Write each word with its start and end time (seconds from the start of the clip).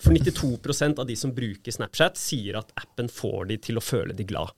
For 0.00 0.16
92 0.16 0.98
av 0.98 1.06
de 1.06 1.14
som 1.16 1.32
bruker 1.34 1.74
Snapchat, 1.74 2.18
sier 2.18 2.58
at 2.58 2.72
appen 2.80 3.10
får 3.12 3.50
de 3.52 3.58
til 3.68 3.78
å 3.78 3.84
føle 3.84 4.16
de 4.16 4.26
glad. 4.26 4.50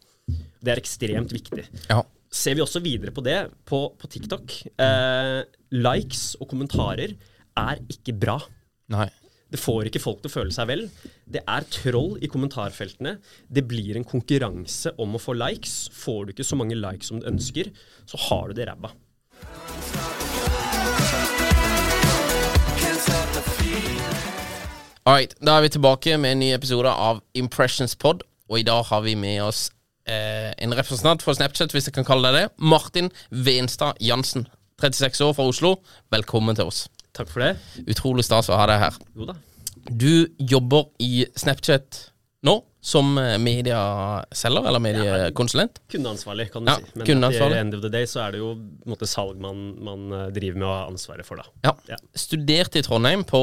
Det 0.62 0.72
er 0.72 0.80
ekstremt 0.80 1.34
viktig. 1.34 1.66
Ja. 1.90 2.00
Ser 2.32 2.56
vi 2.56 2.64
også 2.64 2.80
videre 2.80 3.12
på 3.12 3.24
det 3.24 3.36
på, 3.68 3.84
på 3.98 4.08
TikTok. 4.08 4.54
Eh, 4.80 5.40
likes 5.76 6.30
og 6.40 6.48
kommentarer 6.54 7.12
er 7.60 7.82
ikke 7.92 8.14
bra. 8.16 8.38
Nei. 8.94 9.10
Det 9.52 9.60
får 9.60 9.90
ikke 9.90 10.00
folk 10.00 10.22
til 10.22 10.30
å 10.30 10.36
føle 10.38 10.54
seg 10.56 10.70
vel. 10.70 10.86
Det 11.28 11.42
er 11.44 11.68
troll 11.68 12.16
i 12.24 12.30
kommentarfeltene. 12.32 13.18
Det 13.52 13.66
blir 13.68 13.98
en 14.00 14.08
konkurranse 14.08 14.94
om 15.02 15.18
å 15.18 15.20
få 15.20 15.36
likes. 15.36 15.90
Får 15.92 16.24
du 16.24 16.32
ikke 16.32 16.48
så 16.48 16.56
mange 16.56 16.78
likes 16.78 17.12
som 17.12 17.20
du 17.20 17.28
ønsker, 17.28 17.68
så 18.08 18.24
har 18.30 18.48
du 18.48 18.56
det 18.56 18.70
ræva. 18.70 18.94
Alright, 25.02 25.32
da 25.42 25.56
er 25.58 25.64
vi 25.64 25.70
tilbake 25.74 26.14
med 26.20 26.36
en 26.36 26.38
ny 26.44 26.52
episode 26.54 26.86
av 26.90 27.22
Impressions 27.34 27.96
Pod. 27.98 28.20
Og 28.46 28.60
i 28.60 28.66
dag 28.66 28.84
har 28.86 29.00
vi 29.02 29.16
med 29.18 29.40
oss 29.42 29.64
eh, 30.06 30.52
en 30.62 30.74
representant 30.78 31.24
for 31.24 31.34
Snapchat, 31.34 31.72
hvis 31.74 31.88
jeg 31.88 31.96
kan 31.96 32.06
kalle 32.06 32.30
deg 32.30 32.36
det. 32.38 32.44
Martin 32.62 33.08
Venstad 33.34 33.98
Jansen. 33.98 34.46
36 34.82 35.24
år 35.26 35.34
fra 35.34 35.46
Oslo. 35.50 35.72
Velkommen 36.14 36.54
til 36.58 36.70
oss. 36.70 36.84
Takk 37.18 37.32
for 37.32 37.42
det. 37.42 37.56
Utrolig 37.90 38.22
stas 38.28 38.50
å 38.52 38.60
ha 38.60 38.68
deg 38.70 38.78
her. 38.84 39.00
Jo 39.18 39.26
da. 39.32 39.34
Du 39.90 40.28
jobber 40.38 40.86
i 41.02 41.24
Snapchat 41.34 41.98
nå 42.46 42.60
som 42.82 43.10
eh, 43.18 43.34
medieselger, 43.42 44.68
eller 44.70 44.82
mediekonsulent. 44.82 45.82
Kundeansvarlig, 45.90 46.48
kan 46.54 46.62
du 46.66 46.70
Ja, 46.70 46.78
si. 46.78 47.02
Men 47.02 47.26
at 47.26 47.36
the 47.42 47.58
end 47.58 47.74
of 47.74 47.82
the 47.82 47.90
day 47.90 48.06
så 48.10 48.22
er 48.28 48.36
det 48.36 48.40
jo 48.44 48.54
måte, 48.90 49.10
salg 49.10 49.42
man, 49.42 49.66
man 49.82 50.06
eh, 50.14 50.24
driver 50.34 50.62
med 50.62 50.68
og 50.70 50.74
har 50.76 50.94
ansvaret 50.94 51.26
for, 51.26 51.42
da. 51.42 51.50
Ja. 51.66 51.74
Ja. 51.90 51.98
Studerte 52.18 52.78
i 52.78 52.86
Trondheim 52.86 53.26
på, 53.26 53.42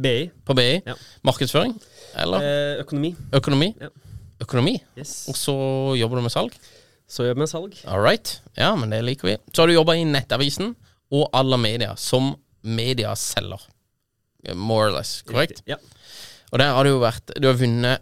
BI. 0.00 0.30
på 0.46 0.54
BI. 0.56 0.80
Ja. 0.86 0.94
Markedsføring, 1.26 1.74
eller 2.16 2.40
Eh, 2.46 2.80
økonomi. 2.84 3.14
økonomi. 3.32 3.74
Ja. 3.80 3.88
Økonomi. 4.40 4.78
Yes. 4.98 5.26
Og 5.28 5.34
så 5.36 5.54
jobber 6.00 6.16
du 6.16 6.22
med 6.22 6.32
salg. 6.32 6.54
Så 7.10 7.24
jobber 7.26 7.42
jeg 7.42 7.42
med 7.44 7.48
salg. 7.52 7.74
All 7.86 8.00
right. 8.00 8.40
Ja, 8.56 8.74
men 8.76 8.90
det 8.90 9.02
liker 9.04 9.28
vi. 9.28 9.36
Så 9.52 9.62
har 9.62 9.66
du 9.68 9.74
jobba 9.74 9.92
i 9.98 10.04
Nettavisen 10.04 10.74
og 11.12 11.28
Alla 11.34 11.56
Media 11.60 11.94
som 11.96 12.34
mediaselger. 12.64 13.60
More 14.54 14.86
or 14.88 14.94
less, 14.96 15.22
korrekt? 15.28 15.62
Ja. 15.68 15.76
Og 16.52 16.58
der 16.58 16.72
har 16.72 16.84
du 16.84 16.90
jo 16.90 17.00
vært 17.02 17.30
Du 17.38 17.46
har 17.46 17.54
vunnet 17.60 18.00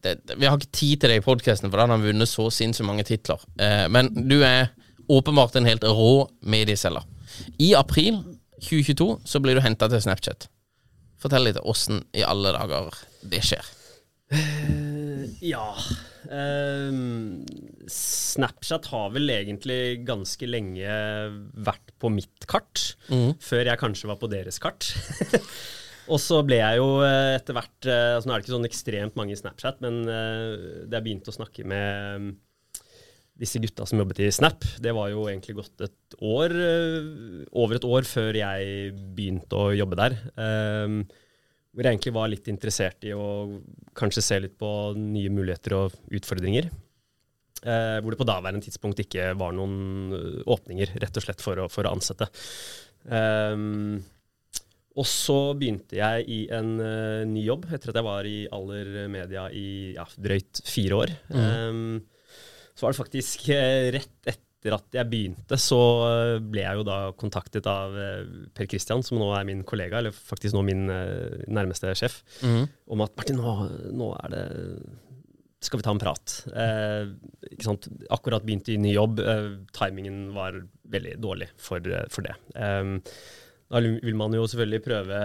det, 0.00 0.14
det, 0.26 0.36
Vi 0.38 0.46
har 0.46 0.56
ikke 0.56 0.70
tid 0.72 1.00
til 1.02 1.10
det 1.10 1.16
i 1.18 1.24
podkasten, 1.24 1.68
for 1.70 1.76
da 1.76 1.86
har 1.86 1.96
han 1.96 2.04
vunnet 2.04 2.28
så 2.30 2.46
sinnssykt 2.54 2.86
mange 2.86 3.04
titler. 3.04 3.42
Eh, 3.58 3.88
men 3.92 4.08
du 4.28 4.38
er 4.46 4.70
åpenbart 5.10 5.56
en 5.58 5.66
helt 5.66 5.82
rå 5.82 6.28
medieselger. 6.42 7.02
I 7.58 7.72
april 7.74 8.20
2022 8.62 9.20
så 9.26 9.40
blir 9.42 9.54
du 9.58 9.60
henta 9.64 9.88
til 9.90 10.00
Snapchat. 10.04 10.46
Fortell 11.20 11.48
litt 11.48 11.60
åssen 11.60 12.02
i 12.16 12.24
alle 12.24 12.54
dager 12.56 12.96
det 13.28 13.42
skjer. 13.44 13.66
Ja. 15.40 15.74
um, 16.30 17.42
Snapchat 17.90 18.86
har 18.92 19.10
vel 19.14 19.32
egentlig 19.34 20.04
ganske 20.06 20.46
lenge 20.46 20.94
vært 21.66 21.92
på 22.00 22.12
mitt 22.14 22.46
kart, 22.50 22.92
før 23.42 23.72
jeg 23.72 23.80
kanskje 23.80 24.10
var 24.12 24.20
på 24.20 24.30
deres 24.32 24.60
kart. 24.62 24.92
Og 26.10 26.18
så 26.18 26.40
ble 26.42 26.56
jeg 26.58 26.78
jo 26.80 27.04
eh, 27.06 27.36
etter 27.36 27.54
hvert 27.54 27.86
eh, 27.86 28.16
altså 28.16 28.26
Nå 28.26 28.32
er 28.32 28.40
det 28.40 28.42
ikke 28.42 28.54
sånn 28.56 28.66
ekstremt 28.66 29.18
mange 29.18 29.34
i 29.36 29.38
Snapchat, 29.38 29.76
men 29.84 30.00
det 30.08 30.16
har 30.16 30.96
jeg 30.96 31.04
begynte 31.04 31.30
å 31.30 31.36
snakke 31.36 31.62
med 31.70 32.24
mm, 32.24 32.32
disse 33.40 33.60
gutta 33.62 33.86
som 33.88 34.00
jobbet 34.02 34.20
i 34.26 34.28
Snap, 34.34 34.64
det 34.82 34.92
var 34.96 35.08
jo 35.12 35.24
egentlig 35.30 35.56
gått 35.60 35.86
et 35.86 36.18
år, 36.20 36.52
eh, 36.52 37.46
over 37.56 37.78
et 37.78 37.88
år 37.88 38.06
før 38.08 38.36
jeg 38.36 38.92
begynte 39.16 39.56
å 39.56 39.72
jobbe 39.72 39.98
der. 40.00 40.16
Ehm, 40.36 41.00
hvor 41.70 41.86
jeg 41.86 41.94
egentlig 41.94 42.14
var 42.16 42.28
litt 42.28 42.50
interessert 42.50 43.06
i 43.06 43.14
å 43.14 43.62
kanskje 43.96 44.26
se 44.26 44.40
litt 44.42 44.58
på 44.58 44.92
nye 44.98 45.32
muligheter 45.32 45.76
og 45.78 45.96
utfordringer. 46.10 46.68
Eh, 47.60 47.98
hvor 48.00 48.12
det 48.12 48.20
på 48.20 48.28
daværende 48.28 48.64
tidspunkt 48.64 49.00
ikke 49.00 49.32
var 49.38 49.52
noen 49.56 50.12
eh, 50.16 50.38
åpninger, 50.50 50.96
rett 51.00 51.16
og 51.16 51.24
slett 51.24 51.44
for 51.44 51.64
å, 51.64 51.68
for 51.72 51.86
å 51.86 51.94
ansette. 51.96 52.28
Ehm, 53.08 54.02
og 55.00 55.06
så 55.06 55.54
begynte 55.56 55.96
jeg 55.96 56.24
i 56.28 56.40
en 56.52 56.74
ny 57.30 57.44
jobb, 57.46 57.68
etter 57.72 57.92
at 57.92 57.96
jeg 58.00 58.04
var 58.04 58.26
i 58.26 58.38
Aller 58.52 59.06
Media 59.08 59.46
i 59.54 59.94
ja, 59.94 60.04
drøyt 60.18 60.60
fire 60.66 60.98
år. 61.06 61.12
Ehm, 61.30 62.00
så 62.80 62.86
var 62.86 62.94
det 62.94 63.02
faktisk 63.02 63.50
eh, 63.52 63.90
rett 63.92 64.30
etter 64.32 64.76
at 64.76 64.96
jeg 64.96 65.08
begynte, 65.12 65.56
så 65.60 65.80
eh, 66.06 66.38
ble 66.40 66.64
jeg 66.64 66.80
jo 66.80 66.86
da 66.88 66.96
kontaktet 67.20 67.68
av 67.68 67.92
eh, 68.00 68.24
Per 68.56 68.68
Christian, 68.72 69.04
som 69.04 69.20
nå 69.20 69.28
er 69.36 69.44
min 69.48 69.60
kollega, 69.68 70.00
eller 70.00 70.16
faktisk 70.16 70.56
nå 70.56 70.64
min 70.64 70.88
nærmeste 70.88 71.92
sjef, 72.00 72.22
om 72.40 73.04
at 73.04 73.14
Martin, 73.20 73.40
nå, 73.40 73.54
nå 74.00 74.10
er 74.24 74.34
det 74.34 74.44
skal 75.60 75.80
vi 75.80 75.84
ta 75.84 75.92
en 75.92 76.00
prat? 76.00 76.36
Eh? 76.56 77.10
Akkurat 78.08 78.44
begynt 78.44 78.70
i 78.72 78.78
ny 78.80 78.94
jobb. 78.94 79.20
Eh, 79.20 79.50
timingen 79.76 80.30
var 80.32 80.56
veldig 80.88 81.18
dårlig 81.20 81.50
for, 81.60 81.84
for 82.08 82.24
det. 82.24 82.32
Eh, 82.56 82.94
da 83.70 83.82
vil 83.84 84.16
man 84.18 84.32
jo 84.34 84.48
selvfølgelig 84.50 84.82
prøve 84.82 85.18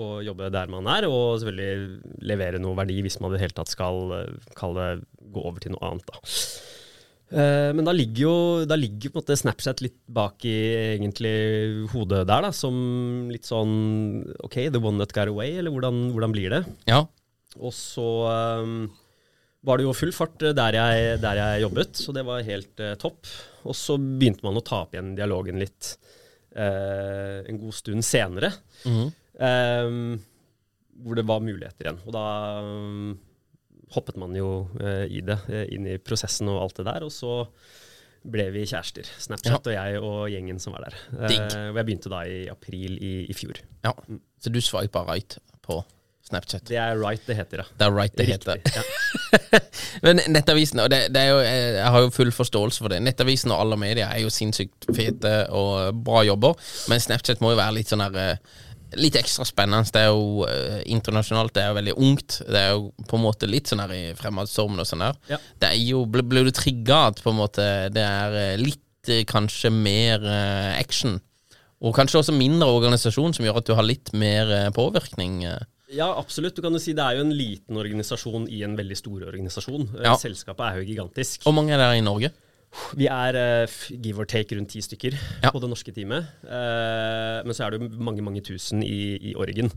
å 0.00 0.06
jobbe 0.24 0.46
der 0.54 0.70
man 0.72 0.86
er, 0.88 1.04
og 1.10 1.42
selvfølgelig 1.42 2.22
levere 2.24 2.62
noe 2.62 2.78
verdi 2.78 3.02
hvis 3.04 3.18
man 3.20 3.34
i 3.34 3.36
det 3.36 3.42
hele 3.42 3.56
tatt 3.58 3.68
skal 3.68 4.14
kalle 4.56 4.86
gå 5.20 5.42
over 5.42 5.60
til 5.60 5.74
noe 5.74 5.90
annet. 5.90 6.08
da. 6.08 6.22
Eh, 7.28 7.70
men 7.76 7.84
da 7.84 7.92
ligger 7.92 8.22
jo 8.22 8.36
da 8.64 8.76
ligger 8.78 9.12
på 9.12 9.18
en 9.18 9.22
måte 9.22 9.36
Snapchat 9.36 9.82
litt 9.84 9.98
bak 10.08 10.44
i 10.48 10.56
egentlig 10.94 11.34
hodet 11.92 12.22
der, 12.28 12.46
da, 12.46 12.52
som 12.56 13.28
litt 13.32 13.48
sånn 13.48 13.74
OK, 14.46 14.56
the 14.72 14.80
one 14.80 14.96
that 15.02 15.12
got 15.16 15.28
away, 15.28 15.58
eller 15.60 15.74
hvordan, 15.74 16.06
hvordan 16.14 16.34
blir 16.34 16.56
det? 16.56 16.62
Ja. 16.88 17.02
Og 17.58 17.74
så 17.76 18.06
um, 18.62 18.88
var 19.66 19.80
det 19.80 19.88
jo 19.88 19.96
full 19.96 20.14
fart 20.16 20.40
eh, 20.46 20.56
der 20.56 20.78
jeg, 20.78 21.20
der 21.24 21.42
jeg 21.42 21.66
jobbet, 21.66 22.00
så 22.00 22.16
det 22.16 22.24
var 22.28 22.46
helt 22.46 22.84
uh, 22.84 22.94
topp. 23.00 23.28
Og 23.68 23.76
så 23.76 23.98
begynte 24.00 24.46
man 24.46 24.56
å 24.56 24.64
ta 24.64 24.84
opp 24.86 24.96
igjen 24.96 25.12
dialogen 25.18 25.60
litt 25.60 25.94
uh, 26.56 27.44
en 27.44 27.60
god 27.60 27.76
stund 27.76 28.06
senere. 28.06 28.54
ehm, 29.38 30.18
hvor 31.04 31.18
det 31.18 31.26
var 31.28 31.44
muligheter 31.44 31.88
igjen. 31.88 32.00
Og 32.06 32.14
da 32.14 32.26
ehm, 32.62 33.10
hoppet 33.94 34.18
man 34.20 34.34
jo 34.36 34.68
eh, 34.80 35.04
i 35.18 35.22
det, 35.24 35.38
eh, 35.48 35.66
inn 35.74 35.86
i 35.88 35.98
prosessen 36.02 36.50
og 36.52 36.62
alt 36.66 36.80
det 36.80 36.88
der. 36.90 37.06
Og 37.06 37.12
så 37.14 37.34
ble 38.28 38.48
vi 38.52 38.64
kjærester. 38.68 39.08
Snapchat 39.22 39.68
og 39.70 39.76
jeg 39.76 40.00
og 40.02 40.24
gjengen 40.32 40.58
som 40.60 40.74
var 40.76 40.88
der. 40.88 40.98
Digg. 41.28 41.44
Eh, 41.44 41.68
og 41.70 41.78
jeg 41.80 41.88
begynte 41.88 42.12
da 42.12 42.24
i 42.28 42.40
april 42.52 42.98
i, 42.98 43.14
i 43.30 43.36
fjor. 43.36 43.60
Ja. 43.86 43.94
Så 44.42 44.52
du 44.52 44.60
swipa 44.62 45.04
right 45.08 45.38
på 45.64 45.80
Snapchat. 46.28 46.66
Det 46.68 46.76
er 46.76 46.98
right 47.00 47.24
det 47.24 47.38
heter, 47.38 47.62
ja. 47.62 47.66
Det 47.78 47.86
er 47.86 47.94
right 47.94 48.16
det 48.18 48.26
Riktig, 48.28 48.52
heter. 48.52 48.76
ja. 48.76 49.60
Men 50.04 50.20
Nettavisen, 50.28 50.82
og 50.84 50.90
det, 50.92 51.06
det 51.14 51.22
jo, 51.30 51.38
jeg 51.40 51.88
har 51.94 52.04
jo 52.04 52.10
full 52.12 52.32
forståelse 52.34 52.82
for 52.84 52.92
det. 52.92 53.00
Nettavisen 53.06 53.54
og 53.54 53.62
alle 53.62 53.78
medier 53.80 54.10
er 54.10 54.20
jo 54.20 54.32
sinnssykt 54.32 54.90
fete 54.92 55.32
og 55.56 56.02
bra 56.04 56.20
jobber, 56.28 56.58
men 56.90 57.00
Snapchat 57.00 57.40
må 57.44 57.54
jo 57.54 57.60
være 57.60 57.78
litt 57.78 57.88
sånn 57.90 58.04
her 58.04 58.36
Litt 58.96 59.18
ekstra 59.20 59.44
spennende. 59.44 59.90
Det 59.92 60.00
er 60.00 60.08
jo 60.08 60.44
eh, 60.48 60.80
internasjonalt, 60.94 61.52
det 61.56 61.62
er 61.64 61.72
jo 61.72 61.78
veldig 61.78 61.94
ungt. 62.00 62.38
Det 62.48 62.60
er 62.60 62.70
jo 62.72 62.90
på 63.08 63.18
en 63.18 63.24
måte 63.26 63.48
litt 63.50 63.68
sånn 63.68 63.82
her 63.84 63.92
i 63.92 64.02
fremadstormen 64.16 64.80
og 64.80 64.88
sånn 64.88 65.04
her. 65.04 65.18
Ja. 65.28 65.40
Det 65.60 65.72
er 65.72 65.80
jo, 65.82 66.04
ble, 66.08 66.24
ble 66.24 66.46
du 66.48 66.52
trigga 66.56 67.08
at 67.10 67.20
på 67.24 67.34
en 67.34 67.40
måte 67.40 67.66
det 67.92 68.04
er 68.04 68.36
eh, 68.40 68.60
litt 68.60 69.12
eh, 69.12 69.26
kanskje 69.28 69.72
mer 69.74 70.24
eh, 70.24 70.78
action? 70.78 71.18
Og 71.84 71.94
kanskje 71.94 72.22
også 72.22 72.34
mindre 72.34 72.70
organisasjon 72.74 73.36
som 73.36 73.44
gjør 73.44 73.60
at 73.60 73.68
du 73.68 73.76
har 73.78 73.86
litt 73.86 74.10
mer 74.16 74.48
påvirkning? 74.74 75.44
Ja, 75.94 76.08
absolutt. 76.10 76.56
Du 76.56 76.64
kan 76.64 76.74
jo 76.74 76.80
si 76.82 76.90
Det 76.96 77.04
er 77.04 77.20
jo 77.20 77.22
en 77.22 77.36
liten 77.36 77.78
organisasjon 77.78 78.48
i 78.50 78.64
en 78.66 78.74
veldig 78.76 78.96
stor 78.98 79.28
organisasjon. 79.28 79.86
Ja. 80.02 80.16
Selskapet 80.18 80.64
er 80.66 80.80
jo 80.80 80.88
gigantisk. 80.88 81.44
Hvor 81.44 81.54
mange 81.54 81.76
er 81.76 81.84
der 81.84 81.94
i 82.00 82.02
Norge? 82.02 82.32
Vi 82.98 83.06
er 83.10 83.36
uh, 83.36 83.76
give 84.02 84.20
or 84.22 84.28
take 84.28 84.56
rundt 84.56 84.70
ti 84.72 84.80
stykker 84.84 85.14
Ja. 85.44 85.50
på 85.52 85.60
det 85.62 85.68
norske 85.70 85.92
teamet. 85.94 86.28
Uh, 86.44 87.40
men 87.46 87.54
så 87.56 87.66
er 87.66 87.74
det 87.74 87.80
jo 87.82 87.88
mange 88.02 88.24
mange 88.24 88.42
tusen 88.46 88.82
i, 88.86 89.16
i 89.30 89.34
orgen. 89.38 89.70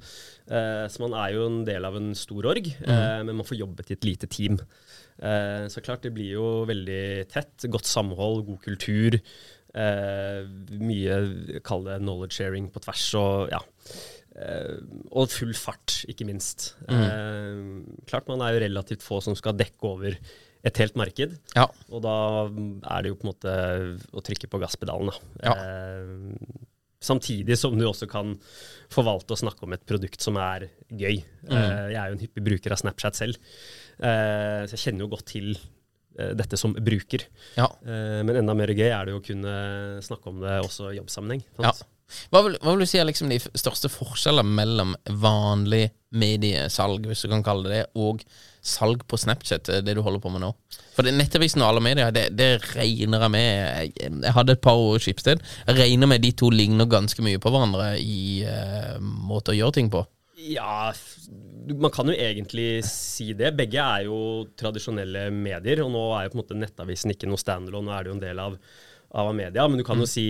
Uh, 0.51 0.85
så 0.91 1.03
man 1.03 1.13
er 1.19 1.35
jo 1.35 1.45
en 1.49 1.61
del 1.67 1.85
av 1.87 1.95
en 1.99 2.11
stor 2.17 2.47
org, 2.51 2.67
eh, 2.67 3.19
men 3.23 3.35
man 3.37 3.47
får 3.47 3.59
jobbet 3.61 3.91
i 3.91 3.97
et 3.97 4.07
lite 4.07 4.27
team. 4.31 4.59
Så 5.21 5.83
klart, 5.85 6.01
det 6.01 6.15
blir 6.15 6.31
jo 6.33 6.45
veldig 6.65 7.27
tett. 7.29 7.67
Godt 7.69 7.85
samhold, 7.85 8.39
god 8.47 8.61
kultur. 8.63 9.19
Mye, 10.81 11.17
kall 11.67 11.85
det 11.85 11.99
knowledge 12.01 12.39
sharing 12.39 12.69
på 12.73 12.81
tvers 12.83 13.03
og 13.19 13.51
ja. 13.53 13.59
Og 15.11 15.29
full 15.29 15.53
fart, 15.57 15.99
ikke 16.09 16.25
minst. 16.25 16.71
Eh, 16.89 17.83
klart 18.09 18.31
man 18.31 18.41
er 18.41 18.55
jo 18.55 18.63
relativt 18.65 19.05
få 19.05 19.19
som 19.21 19.37
skal 19.37 19.57
dekke 19.59 19.91
over 19.91 20.17
et 20.67 20.81
helt 20.81 20.97
marked. 20.99 21.37
Ja. 21.55 21.67
Og 21.89 22.03
da 22.05 22.15
er 22.47 23.03
det 23.03 23.11
jo 23.11 23.17
på 23.19 23.25
en 23.25 23.31
måte 23.31 23.55
å 24.13 24.23
trykke 24.25 24.49
på 24.51 24.61
gasspedalen, 24.61 25.11
da. 25.11 25.47
Ja. 25.49 25.55
Eh, 25.57 26.67
samtidig 27.01 27.57
som 27.57 27.77
du 27.77 27.85
også 27.87 28.05
kan 28.09 28.35
forvalte 28.93 29.33
og 29.33 29.41
snakke 29.41 29.65
om 29.65 29.73
et 29.73 29.85
produkt 29.89 30.21
som 30.21 30.37
er 30.37 30.67
gøy. 30.87 31.21
Eh, 31.49 31.85
jeg 31.93 31.97
er 31.97 32.11
jo 32.11 32.17
en 32.17 32.23
hyppig 32.23 32.45
bruker 32.45 32.75
av 32.75 32.81
Snapchat 32.81 33.17
selv, 33.17 33.39
eh, 33.97 34.67
så 34.67 34.75
jeg 34.75 34.83
kjenner 34.85 35.07
jo 35.07 35.13
godt 35.15 35.25
til 35.33 35.55
eh, 35.55 36.35
dette 36.37 36.59
som 36.61 36.75
bruker. 36.77 37.25
Ja. 37.57 37.71
Eh, 37.81 38.21
men 38.21 38.43
enda 38.43 38.57
mer 38.57 38.73
gøy 38.75 38.91
er 38.91 39.07
det 39.07 39.15
jo 39.15 39.23
å 39.23 39.25
kunne 39.25 39.55
snakke 40.05 40.29
om 40.29 40.45
det 40.45 40.59
også 40.61 40.91
i 40.91 40.99
jobbsammenheng. 40.99 41.43
Ja. 41.63 41.73
Hva 42.31 42.41
vil, 42.45 42.57
hva 42.59 42.73
vil 42.73 42.83
du 42.83 42.89
si 42.91 42.99
er 42.99 43.07
liksom 43.07 43.31
de 43.31 43.39
største 43.39 43.89
forskjellene 43.91 44.57
mellom 44.57 44.95
vanlig 45.23 45.85
mediesalg, 46.11 47.07
hvis 47.07 47.23
du 47.23 47.31
kan 47.31 47.45
kalle 47.45 47.69
det 47.69 47.77
det, 47.77 47.85
og 47.95 48.25
salg 48.61 49.03
på 49.09 49.17
Snapchat, 49.17 49.69
det 49.85 49.95
du 49.97 50.01
holder 50.05 50.21
på 50.21 50.31
med 50.33 50.43
nå? 50.43 50.51
For 50.95 51.07
det, 51.07 51.15
Nettavisen 51.17 51.63
og 51.63 51.71
alle 51.71 51.83
medier, 51.83 52.13
det, 52.13 52.27
det 52.37 52.49
regner 52.75 53.25
jeg 53.25 53.33
med 53.33 53.47
jeg, 53.49 53.93
jeg 54.11 54.35
hadde 54.37 54.55
et 54.55 54.63
par 54.63 54.79
år 54.79 54.99
i 54.99 55.03
Skipsted. 55.05 55.43
Jeg 55.67 55.79
regner 55.79 56.09
med 56.11 56.23
de 56.23 56.33
to 56.37 56.51
ligner 56.53 56.89
ganske 56.89 57.25
mye 57.25 57.41
på 57.41 57.51
hverandre 57.53 57.93
i 57.99 58.43
uh, 58.45 58.97
måte 59.01 59.55
å 59.55 59.57
gjøre 59.57 59.79
ting 59.79 59.91
på. 59.93 60.03
Ja, 60.41 60.91
man 61.77 61.93
kan 61.93 62.09
jo 62.09 62.15
egentlig 62.15 62.83
si 62.87 63.31
det. 63.37 63.53
Begge 63.57 63.81
er 63.83 64.07
jo 64.07 64.47
tradisjonelle 64.57 65.27
medier, 65.33 65.83
og 65.85 65.91
nå 65.93 66.05
er 66.17 66.25
jo 66.25 66.33
på 66.33 66.39
en 66.39 66.43
måte 66.43 66.57
Nettavisen 66.57 67.13
ikke 67.13 67.29
noe 67.29 67.41
standalone, 67.41 67.89
nå 67.89 67.97
er 67.97 68.05
det 68.05 68.11
jo 68.11 68.17
en 68.17 68.23
del 68.23 68.41
av, 68.41 68.57
av 69.13 69.27
Amedia. 69.31 69.67
Men 69.67 69.81
du 69.81 69.85
kan 69.87 69.99
jo 69.99 70.07
si 70.09 70.25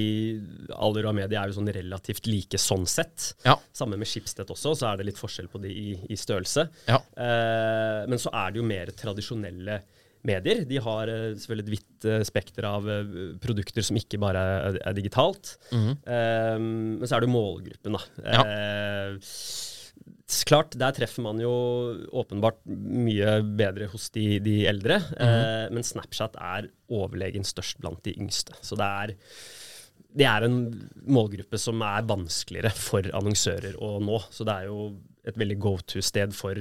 Aller 0.73 1.05
og 1.05 1.13
Amedia 1.13 1.43
er 1.43 1.51
jo 1.51 1.57
sånn 1.59 1.71
relativt 1.73 2.27
like 2.29 2.59
sånn 2.61 2.87
sett. 2.89 3.31
Ja. 3.45 3.57
Samme 3.75 3.99
med 4.01 4.09
Schibsted 4.09 4.49
også, 4.51 4.73
så 4.77 4.89
er 4.91 4.99
det 5.01 5.09
litt 5.11 5.21
forskjell 5.21 5.49
på 5.51 5.61
det 5.63 5.71
i, 5.73 5.95
i 6.09 6.17
størrelse. 6.19 6.67
Ja. 6.89 7.01
Eh, 7.13 8.03
men 8.09 8.21
så 8.21 8.33
er 8.33 8.53
det 8.53 8.61
jo 8.61 8.67
mer 8.67 8.93
tradisjonelle 8.97 9.81
medier. 10.27 10.63
De 10.69 10.77
har 10.85 11.09
eh, 11.09 11.27
selvfølgelig 11.37 11.67
et 11.67 11.73
vidt 11.75 12.09
eh, 12.09 12.23
spekter 12.27 12.67
av 12.69 12.89
eh, 12.89 13.13
produkter 13.41 13.85
som 13.85 13.97
ikke 14.01 14.19
bare 14.21 14.41
er, 14.71 14.81
er 14.91 14.97
digitalt. 14.97 15.55
Eh, 15.73 16.57
men 16.61 17.05
så 17.05 17.17
er 17.17 17.23
det 17.23 17.29
jo 17.29 17.35
målgruppen, 17.37 17.97
da. 17.97 18.03
Ja. 18.25 18.43
Klart, 20.47 20.75
der 20.79 20.93
treffer 20.95 21.23
man 21.25 21.39
jo 21.41 21.51
åpenbart 22.21 22.61
mye 22.65 23.39
bedre 23.57 23.89
hos 23.91 24.09
de, 24.15 24.39
de 24.43 24.61
eldre. 24.69 25.01
eh, 25.17 25.65
men 25.73 25.83
Snapchat 25.85 26.37
er 26.39 26.69
overlegen 26.91 27.43
størst 27.47 27.81
blant 27.83 28.03
de 28.07 28.15
yngste. 28.19 28.55
Så 28.63 28.79
det 28.79 28.87
er 28.87 29.15
det 30.11 30.25
er 30.27 30.43
en 30.43 30.57
målgruppe 31.07 31.55
som 31.61 31.79
er 31.87 32.03
vanskeligere 32.03 32.73
for 32.75 33.07
annonsører 33.15 33.77
å 33.79 33.93
nå. 34.03 34.17
Så 34.31 34.43
det 34.47 34.57
er 34.57 34.67
jo 34.67 34.89
et 35.27 35.37
veldig 35.39 35.57
go 35.61 35.77
to-sted 35.87 36.35
for 36.35 36.59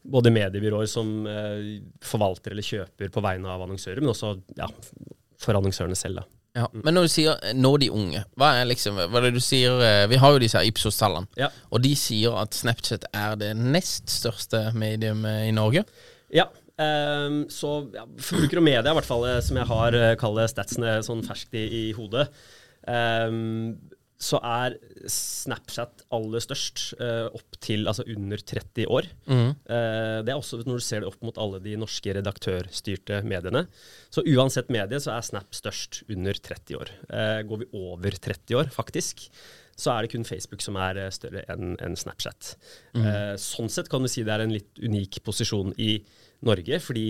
både 0.00 0.32
mediebyråer 0.32 0.88
som 0.88 1.26
eh, 1.28 1.80
forvalter 2.04 2.54
eller 2.54 2.64
kjøper 2.64 3.12
på 3.12 3.24
vegne 3.24 3.52
av 3.52 3.66
annonsører, 3.66 4.00
men 4.00 4.14
også 4.14 4.32
ja, 4.56 4.68
for 5.40 5.58
annonsørene 5.58 5.98
selv. 5.98 6.22
da. 6.22 6.39
Ja. 6.56 6.66
Men 6.72 6.94
når 6.94 7.06
du 7.06 7.08
sier 7.08 7.36
'når 7.54 7.54
'nå 7.54 7.76
de 7.78 7.90
unge', 7.90 8.24
hva 8.36 8.60
er 8.60 8.64
liksom 8.66 8.96
hva 8.96 9.16
er 9.18 9.28
det 9.28 9.34
du 9.34 9.40
sier 9.40 9.80
eh, 9.80 10.06
Vi 10.08 10.16
har 10.16 10.32
jo 10.32 10.38
disse 10.38 10.58
her 10.58 10.66
Ipsos-tallene, 10.66 11.26
Ja. 11.36 11.48
og 11.70 11.82
de 11.82 11.94
sier 11.94 12.34
at 12.34 12.54
Snapchat 12.54 13.04
er 13.14 13.36
det 13.36 13.56
nest 13.56 14.10
største 14.10 14.72
medium 14.74 15.24
eh, 15.24 15.48
i 15.48 15.52
Norge. 15.52 15.84
Ja, 16.32 16.44
Um, 16.80 17.42
så 17.52 17.90
ja, 17.92 18.06
Forbruker 18.16 18.56
og 18.56 18.62
media, 18.64 18.90
i 18.90 18.94
hvert 18.96 19.04
fall, 19.04 19.26
eh, 19.28 19.40
som 19.44 19.58
jeg 19.58 19.66
har 19.68 19.92
uh, 19.92 20.14
kaller 20.16 20.46
statsene 20.48 21.02
sånn 21.04 21.20
ferskt 21.26 21.52
i, 21.52 21.64
i 21.68 21.92
hodet, 21.92 22.30
ehm, 22.88 23.74
så 24.20 24.36
er 24.44 24.76
Snapchat 25.08 26.02
aller 26.12 26.42
størst 26.44 26.82
uh, 27.00 27.32
opp 27.32 27.56
til 27.64 27.88
altså 27.88 28.04
under 28.04 28.42
30 28.44 28.84
år. 28.92 29.08
Eh, 29.64 30.18
det 30.26 30.32
er 30.32 30.36
også 30.36 30.58
når 30.60 30.82
du 30.82 30.84
ser 30.84 31.00
det 31.00 31.08
opp 31.08 31.22
mot 31.24 31.38
alle 31.40 31.60
de 31.64 31.72
norske 31.80 32.12
redaktørstyrte 32.18 33.22
mediene. 33.24 33.64
Så 34.12 34.24
uansett 34.28 34.68
medie 34.72 35.00
så 35.00 35.14
er 35.14 35.24
Snap 35.24 35.56
størst 35.56 36.02
under 36.12 36.36
30 36.36 36.76
år. 36.76 36.92
Uh, 37.08 37.40
går 37.48 37.62
vi 37.62 37.70
over 37.80 38.20
30 38.28 38.60
år, 38.60 38.70
faktisk, 38.74 39.24
så 39.80 39.94
er 39.94 40.04
det 40.04 40.12
kun 40.12 40.28
Facebook 40.28 40.60
som 40.64 40.76
er 40.80 41.00
større 41.14 41.46
enn 41.52 41.74
en 41.80 41.96
Snapchat. 41.96 42.54
Eh, 43.00 43.34
sånn 43.40 43.70
sett 43.72 43.88
kan 43.90 44.04
du 44.04 44.10
si 44.12 44.24
det 44.26 44.34
er 44.34 44.44
en 44.44 44.52
litt 44.52 44.80
unik 44.80 45.22
posisjon 45.24 45.72
i 45.80 45.94
Norge, 46.46 46.80
fordi 46.84 47.08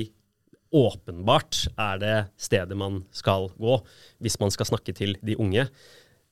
åpenbart 0.71 1.65
er 1.75 1.99
det 1.99 2.17
stedet 2.39 2.79
man 2.79 3.03
skal 3.11 3.49
gå 3.59 3.81
hvis 4.23 4.39
man 4.43 4.55
skal 4.55 4.71
snakke 4.71 4.95
til 4.95 5.17
de 5.27 5.35
unge. 5.43 5.67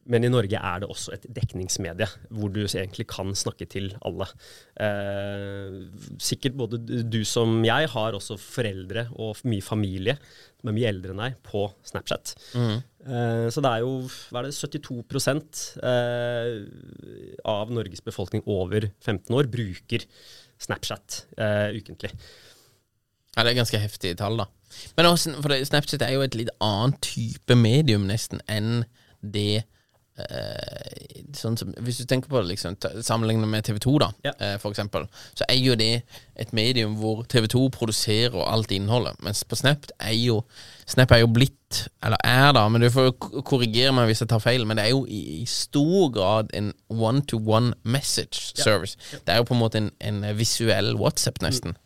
Men 0.08 0.24
i 0.24 0.30
Norge 0.32 0.56
er 0.56 0.80
det 0.80 0.88
også 0.88 1.12
et 1.12 1.26
dekningsmedie, 1.36 2.06
hvor 2.32 2.48
du 2.52 2.62
egentlig 2.64 3.04
kan 3.10 3.34
snakke 3.36 3.66
til 3.68 3.90
alle. 4.08 4.24
Eh, 4.80 5.74
sikkert 6.22 6.56
både 6.56 6.78
du- 7.10 7.24
som 7.28 7.62
jeg 7.64 7.90
har 7.92 8.16
også 8.16 8.38
foreldre 8.40 9.08
og 9.18 9.36
mye 9.44 9.60
familie 9.62 10.16
som 10.58 10.70
er 10.70 10.74
mye 10.74 10.88
eldre 10.90 11.12
enn 11.14 11.20
deg, 11.22 11.36
på 11.46 11.66
Snapchat. 11.86 12.32
Eh, 12.56 13.46
så 13.52 13.62
det 13.62 13.70
er 13.70 13.84
jo 13.84 13.92
hva 14.32 14.40
er 14.40 14.48
det, 14.48 14.56
72 14.56 15.76
eh, 15.86 17.38
av 17.44 17.70
Norges 17.70 18.02
befolkning 18.04 18.42
over 18.46 18.88
15 19.04 19.36
år 19.38 19.46
bruker 19.52 20.04
Snapchat 20.58 21.24
eh, 21.38 21.76
ukentlig. 21.78 22.10
Ja, 23.36 23.44
Det 23.44 23.52
er 23.52 23.60
ganske 23.60 23.78
heftige 23.78 24.16
tall, 24.18 24.40
da. 24.40 24.48
Men 24.96 25.06
også, 25.12 25.36
for 25.44 25.54
Snapchat 25.68 26.02
er 26.02 26.16
jo 26.16 26.24
et 26.26 26.34
litt 26.34 26.50
annet 26.64 26.98
type 27.06 27.54
medium 27.54 28.08
nesten 28.08 28.40
enn 28.50 28.82
det 29.22 29.62
eh, 30.18 31.22
sånn 31.36 31.56
som, 31.58 31.72
Hvis 31.84 31.98
du 31.98 32.04
tenker 32.10 32.28
på 32.30 32.40
det, 32.42 32.48
liksom, 32.54 32.76
sammenlignet 33.04 33.48
med 33.48 33.64
TV 33.64 33.78
2, 33.78 33.98
da, 34.02 34.08
Ja. 34.24 34.32
eh, 34.40 34.56
for 34.58 34.70
eksempel, 34.72 35.06
så 35.34 35.44
er 35.48 35.56
jo 35.60 35.74
det 35.76 36.02
et 36.36 36.52
medium 36.52 36.96
hvor 36.96 37.24
TV 37.28 37.46
2 37.48 37.68
produserer 37.70 38.44
alt 38.52 38.70
innholdet. 38.74 39.16
Mens 39.22 39.44
på 39.44 39.56
Snap 39.56 39.86
er 40.00 40.12
jo 40.16 40.42
Snap 40.86 41.10
er 41.12 41.18
jo 41.20 41.26
blitt, 41.26 41.88
eller 42.02 42.16
er 42.24 42.52
da, 42.56 42.66
men 42.68 42.80
du 42.80 42.88
får 42.90 43.04
jo 43.10 43.42
korrigere 43.42 43.92
meg 43.92 44.06
hvis 44.08 44.20
jeg 44.24 44.28
tar 44.30 44.40
feil, 44.40 44.64
men 44.66 44.76
det 44.78 44.86
er 44.86 44.90
jo 44.94 45.04
i, 45.06 45.42
i 45.42 45.44
stor 45.44 46.08
grad 46.14 46.48
en 46.56 46.72
one-to-one 46.88 47.74
message 47.84 48.54
service. 48.56 48.96
Det 49.26 49.34
er 49.34 49.36
jo 49.42 49.44
på 49.44 49.54
en 49.54 49.60
måte 49.60 49.76
en, 49.82 49.90
en 50.00 50.22
visuell 50.38 50.94
WhatsApp, 50.96 51.42
nesten. 51.44 51.76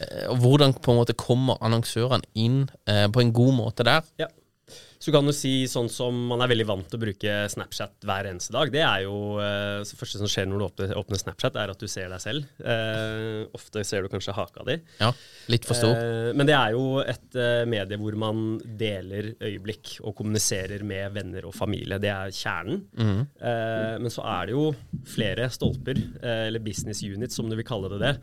Eh, 0.00 0.26
Og 0.32 0.36
hvordan 0.42 0.74
på 0.74 0.90
en 0.90 0.98
måte 0.98 1.14
kommer 1.14 1.56
annonsørene 1.62 2.24
inn 2.34 2.64
eh, 2.90 3.06
på 3.08 3.20
en 3.22 3.32
god 3.32 3.54
måte 3.54 3.84
der? 3.86 4.02
Ja. 4.18 4.26
Så 5.04 5.12
du 5.12 5.18
kan 5.18 5.26
jo 5.28 5.34
si 5.36 5.66
sånn 5.68 5.90
som 5.92 6.16
man 6.30 6.40
er 6.40 6.48
veldig 6.48 6.64
vant 6.64 6.86
til 6.88 6.96
å 6.96 7.02
bruke 7.02 7.32
Snapchat 7.52 8.06
hver 8.08 8.24
eneste 8.30 8.54
dag. 8.54 8.70
Det 8.72 8.80
er 8.80 9.02
jo 9.04 9.34
eh, 9.36 9.82
Det 9.84 9.98
første 10.00 10.16
som 10.16 10.30
skjer 10.32 10.46
når 10.48 10.62
du 10.62 10.64
åpner, 10.64 10.94
åpner 10.96 11.20
Snapchat, 11.20 11.58
er 11.60 11.72
at 11.74 11.82
du 11.82 11.84
ser 11.92 12.08
deg 12.08 12.22
selv. 12.24 12.46
Eh, 12.64 13.42
ofte 13.52 13.82
ser 13.84 14.00
du 14.00 14.08
kanskje 14.08 14.32
haka 14.32 14.64
di. 14.64 14.78
Ja, 15.02 15.10
litt 15.52 15.68
for 15.68 15.76
stor. 15.76 15.92
Eh, 15.92 16.30
men 16.32 16.48
det 16.48 16.56
er 16.56 16.72
jo 16.72 17.02
et 17.02 17.36
eh, 17.36 17.66
medie 17.68 18.00
hvor 18.00 18.16
man 18.16 18.56
deler 18.64 19.34
øyeblikk 19.44 19.98
og 20.00 20.16
kommuniserer 20.22 20.86
med 20.88 21.12
venner 21.18 21.50
og 21.50 21.52
familie. 21.52 22.00
Det 22.00 22.14
er 22.14 22.32
kjernen. 22.32 22.80
Mm. 22.96 23.20
Eh, 23.44 23.92
men 24.06 24.16
så 24.16 24.24
er 24.38 24.48
det 24.48 24.56
jo 24.56 24.70
flere 25.04 25.52
stolper, 25.52 26.00
eh, 26.22 26.46
eller 26.48 26.64
business 26.64 27.04
units 27.04 27.36
som 27.36 27.52
du 27.52 27.60
vil 27.60 27.68
kalle 27.68 27.92
det 27.92 28.00
det. 28.06 28.16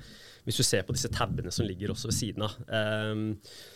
Hvis 0.48 0.58
du 0.58 0.64
ser 0.66 0.86
på 0.88 0.96
disse 0.96 1.12
tabene 1.14 1.52
som 1.54 1.68
ligger 1.68 1.94
også 1.94 2.10
ved 2.10 2.18
siden 2.18 2.46
av. 2.48 2.56
Um, 2.66 3.36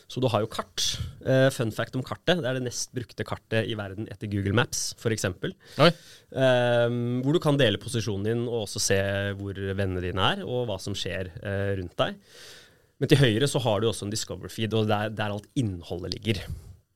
så 0.10 0.22
du 0.22 0.27
har 0.31 0.41
jo 0.41 0.50
kart. 0.50 0.81
Uh, 1.22 1.48
fun 1.53 1.74
fact 1.75 1.98
om 1.98 2.03
kartet. 2.05 2.41
Det 2.41 2.50
er 2.50 2.57
det 2.57 2.65
nest 2.65 2.93
brukte 2.95 3.27
kartet 3.27 3.69
i 3.69 3.77
verden 3.77 4.10
etter 4.10 4.29
Google 4.31 4.55
Maps, 4.57 4.88
f.eks. 4.98 5.27
Um, 5.29 7.00
hvor 7.22 7.38
du 7.38 7.41
kan 7.43 7.60
dele 7.62 7.81
posisjonen 7.81 8.25
din 8.25 8.43
og 8.48 8.63
også 8.63 8.81
se 8.81 9.00
hvor 9.38 9.62
vennene 9.77 10.03
dine 10.03 10.31
er, 10.34 10.45
og 10.45 10.65
hva 10.69 10.79
som 10.81 10.98
skjer 10.98 11.29
uh, 11.38 11.74
rundt 11.77 11.98
deg. 12.01 12.17
Men 13.01 13.12
til 13.12 13.19
høyre 13.19 13.50
så 13.51 13.60
har 13.62 13.81
du 13.81 13.89
også 13.89 14.07
en 14.07 14.13
Discover 14.13 14.51
feed, 14.51 14.74
og 14.74 14.89
der, 14.89 15.12
der 15.13 15.36
alt 15.36 15.50
innholdet 15.60 16.15
ligger. 16.15 16.41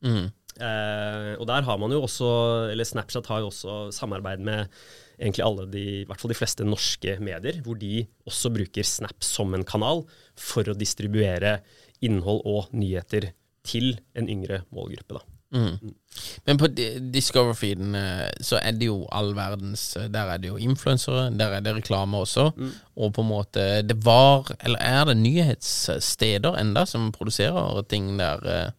Mm. 0.05 0.29
Uh, 0.59 1.33
og 1.37 1.45
der 1.47 1.63
har 1.67 1.77
man 1.79 1.93
jo 1.93 2.01
også, 2.07 2.29
eller 2.71 2.87
Snapchat 2.87 3.29
har 3.31 3.43
jo 3.43 3.51
også 3.51 3.77
samarbeid 3.95 4.41
med 4.43 4.65
egentlig 5.19 5.45
alle 5.45 5.65
de, 5.71 5.85
i 6.01 6.05
hvert 6.07 6.21
fall 6.21 6.33
de 6.33 6.37
fleste 6.37 6.67
norske 6.67 7.17
medier, 7.23 7.59
hvor 7.65 7.79
de 7.79 8.05
også 8.29 8.51
bruker 8.55 8.87
Snap 8.87 9.25
som 9.25 9.53
en 9.55 9.67
kanal 9.67 10.05
for 10.39 10.69
å 10.69 10.77
distribuere 10.77 11.59
innhold 12.05 12.45
og 12.47 12.71
nyheter 12.75 13.33
til 13.67 13.97
en 14.17 14.29
yngre 14.31 14.63
målgruppe. 14.73 15.19
da. 15.19 15.25
Mm. 15.49 15.93
Men 16.45 16.59
på 16.61 16.67
Discover-feeden 17.09 17.95
eh, 17.97 18.27
så 18.45 18.59
er 18.61 18.75
det 18.77 18.85
jo 18.85 18.99
all 19.09 19.31
verdens 19.33 19.95
eh, 19.97 20.05
Der 20.13 20.29
er 20.29 20.37
det 20.37 20.51
jo 20.51 20.59
influensere, 20.61 21.31
der 21.33 21.55
er 21.57 21.63
det 21.65 21.73
reklame 21.79 22.21
også. 22.21 22.51
Og 22.95 23.13
på 23.15 23.23
en 23.25 23.31
måte 23.31 23.63
Det 23.81 23.97
var, 24.05 24.51
eller 24.59 24.77
er 24.77 25.09
det 25.09 25.17
nyhetssteder 25.17 26.59
enda 26.61 26.85
som 26.85 27.09
produserer 27.15 27.81
ting 27.89 28.13
der? 28.21 28.73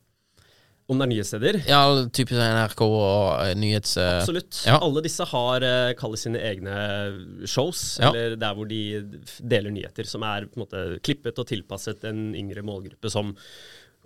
Eh, 0.90 0.92
Om 0.92 0.99
det 1.00 1.06
er 1.06 1.12
nyhetssteder? 1.14 1.59
Ja, 1.70 1.80
typisk 2.11 2.37
NRK 2.42 2.82
og 2.87 3.47
eh, 3.47 3.54
nyhets... 3.59 3.97
eh, 3.97 4.18
Absolutt. 4.20 4.62
Ja. 4.66 4.78
Alle 4.82 5.02
disse 5.06 5.25
har 5.30 5.62
uh, 5.62 5.92
kaller 5.99 6.18
sine 6.20 6.40
egne 6.50 6.76
shows, 7.47 7.99
Ja. 8.02 8.11
eller 8.11 8.37
der 8.37 8.54
hvor 8.59 8.66
de 8.68 8.82
deler 9.40 9.70
nyheter, 9.70 10.04
som 10.11 10.23
er 10.26 10.47
på 10.50 10.59
en 10.61 10.66
måte 10.66 10.87
klippet 11.06 11.38
og 11.38 11.47
tilpasset 11.50 12.04
en 12.11 12.32
yngre 12.35 12.62
målgruppe 12.66 13.11
som 13.11 13.37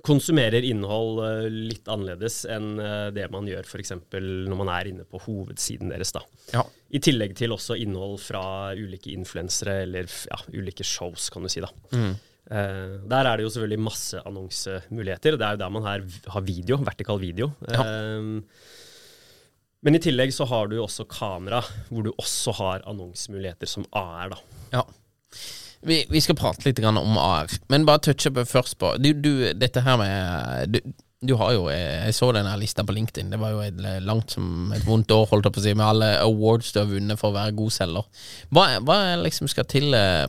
konsumerer 0.04 0.60
innhold 0.66 1.20
eh, 1.24 1.46
litt 1.70 1.86
annerledes 1.88 2.42
enn 2.50 2.74
eh, 2.82 3.06
det 3.14 3.28
man 3.32 3.46
gjør 3.48 3.64
f.eks. 3.64 3.92
når 4.12 4.58
man 4.58 4.68
er 4.74 4.90
inne 4.90 5.06
på 5.08 5.20
hovedsiden 5.24 5.88
deres. 5.94 6.10
da. 6.12 6.20
Ja. 6.52 6.64
I 6.92 7.00
tillegg 7.00 7.32
til 7.38 7.54
også 7.54 7.76
innhold 7.80 8.18
fra 8.20 8.74
ulike 8.76 9.14
influensere 9.14 9.78
eller 9.86 10.10
ja, 10.28 10.40
ulike 10.52 10.84
shows, 10.84 11.30
kan 11.32 11.46
du 11.46 11.48
si. 11.48 11.62
da. 11.64 11.70
Eh, 12.50 12.96
der 13.08 13.24
er 13.24 13.36
det 13.36 13.46
jo 13.46 13.52
selvfølgelig 13.52 13.84
masse 13.86 14.20
annonsemuligheter. 14.26 15.38
Det 15.38 15.46
er 15.46 15.56
jo 15.56 15.62
der 15.62 15.72
man 15.72 15.86
her 15.86 16.04
har 16.34 16.44
video, 16.44 16.80
vertikal 16.84 17.20
video. 17.22 17.52
Eh, 17.68 18.42
men 19.84 19.96
i 19.98 20.00
tillegg 20.00 20.32
så 20.32 20.46
har 20.48 20.68
du 20.68 20.78
jo 20.78 20.86
også 20.86 21.04
kamera, 21.08 21.60
hvor 21.90 22.06
du 22.06 22.12
også 22.16 22.54
har 22.60 22.84
annonsemuligheter 22.88 23.68
som 23.68 23.84
AR. 23.92 24.32
da. 24.32 24.38
Ja. 24.72 24.84
Vi, 25.84 25.98
vi 26.08 26.20
skal 26.24 26.36
prate 26.38 26.64
litt 26.64 26.80
om 26.80 27.18
AR, 27.20 27.52
men 27.68 27.84
bare 27.84 28.00
touche 28.00 28.32
først 28.48 28.78
på 28.80 28.94
du, 28.96 29.10
du, 29.12 29.52
Dette 29.52 29.82
her 29.84 29.98
med 30.00 30.72
du, 30.72 30.78
du 31.26 31.34
har 31.40 31.52
jo 31.56 31.68
Jeg 31.72 32.14
så 32.16 32.30
den 32.36 32.48
lista 32.60 32.84
på 32.86 32.94
LinkedIn. 32.96 33.30
Det 33.32 33.40
var 33.40 33.54
jo 33.54 33.62
et 33.64 33.78
langt 34.04 34.34
som 34.36 34.72
et 34.76 34.84
vondt 34.86 35.10
år, 35.14 35.26
holdt 35.30 35.48
jeg 35.48 35.56
på 35.56 35.62
å 35.62 35.64
si, 35.66 35.74
med 35.74 35.86
alle 35.86 36.10
awards 36.22 36.72
du 36.74 36.80
har 36.82 36.90
vunnet 36.90 37.20
for 37.20 37.32
å 37.32 37.36
være 37.38 37.56
god 37.58 37.74
selger. 37.74 38.04
Hva, 38.54 38.66
hva 38.84 38.98
liksom 39.22 39.48
skal 39.50 39.68
til 39.70 39.94
eh, 39.98 40.28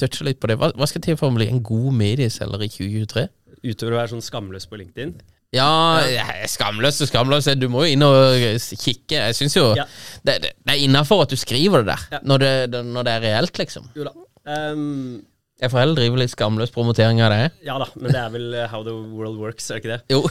Touche 0.00 0.26
litt 0.26 0.40
på 0.42 0.50
det. 0.50 0.58
Hva, 0.60 0.72
hva 0.76 0.88
skal 0.90 1.04
til 1.04 1.18
for 1.20 1.30
å 1.30 1.36
bli 1.36 1.50
en 1.52 1.62
god 1.64 1.92
medieselger 2.00 2.66
i 2.66 2.72
2023? 2.72 3.28
Utover 3.62 3.94
å 3.94 4.00
være 4.00 4.12
sånn 4.16 4.24
skamløs 4.26 4.66
på 4.66 4.80
LinkedIn. 4.80 5.14
Ja, 5.52 6.00
skamløs 6.48 7.02
og 7.04 7.10
skamløs. 7.10 7.50
Du 7.60 7.68
må 7.68 7.84
jo 7.84 7.92
inn 7.92 8.04
og 8.06 8.40
kikke. 8.72 9.18
Jeg 9.18 9.36
syns 9.36 9.56
jo 9.58 9.66
Ja. 9.76 9.84
det, 10.24 10.38
det, 10.46 10.52
er 10.64 10.80
innafor 10.80 11.26
at 11.26 11.34
du 11.34 11.36
skriver 11.36 11.84
det 11.84 11.92
der, 11.92 12.06
Ja. 12.16 12.20
når, 12.24 12.38
det, 12.72 12.84
når 12.88 13.04
det 13.04 13.12
er 13.12 13.26
reelt, 13.26 13.58
liksom. 13.60 13.90
Jo 13.94 14.08
da. 14.08 14.14
Ehm, 14.48 15.20
Jeg 15.60 15.70
får 15.70 15.78
heller 15.82 15.98
drive 16.00 16.18
litt 16.18 16.32
skamløs 16.32 16.72
promotering 16.74 17.20
av 17.22 17.30
det. 17.34 17.42
ja 17.66 17.76
da, 17.78 17.86
men 17.94 18.10
det 18.14 18.18
er 18.24 18.30
vel 18.34 18.54
eh, 18.54 18.68
how 18.72 18.82
the 18.86 18.94
world 19.14 19.38
works, 19.38 19.70
er 19.70 19.78
det 19.78 19.84
ikke 19.84 19.94
det? 19.94 20.02
Jo. 20.10 20.22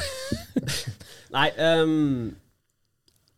Nei, 1.38 1.48
um, 1.62 2.34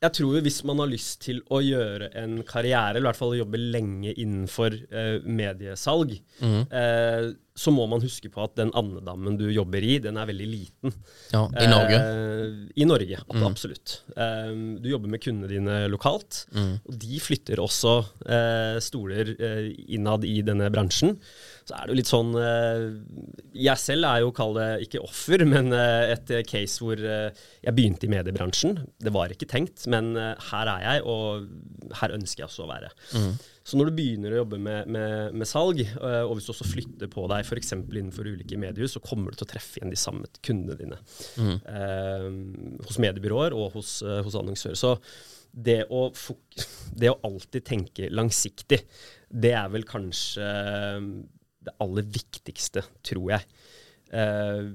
jeg 0.04 0.12
tror 0.18 0.42
hvis 0.44 0.58
man 0.68 0.82
har 0.82 0.90
lyst 0.92 1.22
til 1.24 1.38
å 1.54 1.62
gjøre 1.64 2.10
en 2.20 2.40
karriere, 2.44 2.98
eller 2.98 3.06
i 3.06 3.10
hvert 3.12 3.20
fall 3.22 3.36
å 3.36 3.40
jobbe 3.44 3.60
lenge 3.62 4.12
innenfor 4.20 4.74
uh, 4.92 5.22
mediesalg, 5.24 6.18
eh, 6.44 7.30
så 7.54 7.70
må 7.70 7.86
man 7.86 8.02
huske 8.02 8.32
på 8.34 8.42
at 8.42 8.56
den 8.58 8.72
andedammen 8.74 9.38
du 9.38 9.46
jobber 9.54 9.86
i, 9.86 10.00
den 10.02 10.18
er 10.18 10.26
veldig 10.26 10.48
liten. 10.50 10.96
Ja, 11.32 11.46
I 11.62 11.68
Norge. 11.70 12.00
Uh, 12.02 12.66
I 12.82 12.88
Norge, 12.90 13.22
ab- 13.22 13.46
absolutt. 13.48 14.00
Eh, 14.18 14.50
du 14.82 14.90
jobber 14.90 15.14
med 15.14 15.22
kundene 15.24 15.52
dine 15.54 15.78
lokalt, 15.94 16.48
og 16.58 16.98
de 17.06 17.22
flytter 17.22 17.62
også 17.64 17.94
stoler 18.84 19.36
innad 19.94 20.26
i 20.28 20.40
denne 20.44 20.68
bransjen. 20.74 21.14
Så 21.64 21.78
er 21.78 21.88
det 21.88 21.94
jo 21.94 21.98
litt 22.00 22.10
sånn 22.10 22.32
eh, 22.40 22.86
Jeg 23.56 23.80
selv 23.80 24.08
er 24.10 24.24
jo, 24.24 24.34
kall 24.36 24.56
det 24.58 24.68
ikke 24.88 25.04
offer, 25.04 25.46
men 25.54 25.72
eh, 25.76 26.14
et 26.16 26.34
eh, 26.34 26.46
case 26.48 26.84
hvor 26.84 27.00
jeg 27.00 27.76
begynte 27.76 28.08
i 28.08 28.12
mediebransjen. 28.12 28.78
Det 29.00 29.14
var 29.16 29.32
ikke 29.34 29.48
tenkt, 29.50 29.86
men 29.92 30.14
her 30.18 30.70
er 30.72 30.84
jeg, 30.84 31.04
og 31.10 31.94
her 32.02 32.16
ønsker 32.16 32.44
jeg 32.44 32.50
også 32.50 32.66
å 32.66 32.72
være. 32.72 32.90
Så 33.64 33.78
når 33.80 33.90
du 33.90 33.96
begynner 33.96 34.34
å 34.34 34.42
jobbe 34.42 34.60
med, 34.60 34.90
med, 34.92 35.38
med 35.40 35.48
salg, 35.48 35.80
og 36.02 36.34
hvis 36.36 36.50
du 36.50 36.52
også 36.52 36.68
flytter 36.68 37.12
på 37.12 37.24
deg 37.32 37.46
f.eks. 37.48 37.72
innenfor 37.80 38.28
ulike 38.28 38.60
mediehus, 38.60 38.98
så 38.98 39.04
kommer 39.04 39.32
du 39.32 39.40
til 39.40 39.48
å 39.48 39.52
treffe 39.54 39.80
igjen 39.80 39.94
de 39.94 40.00
samme 40.00 40.28
kundene 40.44 40.76
dine. 40.82 41.00
Eh, 41.40 42.28
hos 42.90 43.00
mediebyråer 43.00 43.56
og 43.56 43.78
hos, 43.78 44.02
hos 44.04 44.36
annonsører. 44.40 44.80
Så 44.80 44.98
det 45.54 45.84
å, 45.94 46.08
det 46.98 47.12
å 47.14 47.20
alltid 47.30 47.66
tenke 47.68 48.10
langsiktig, 48.12 48.82
det 49.30 49.54
er 49.56 49.72
vel 49.74 49.86
kanskje 49.88 50.50
det 51.66 51.76
aller 51.84 52.06
viktigste, 52.16 52.84
tror 53.06 53.34
jeg. 53.36 53.48
Eh, 54.14 54.72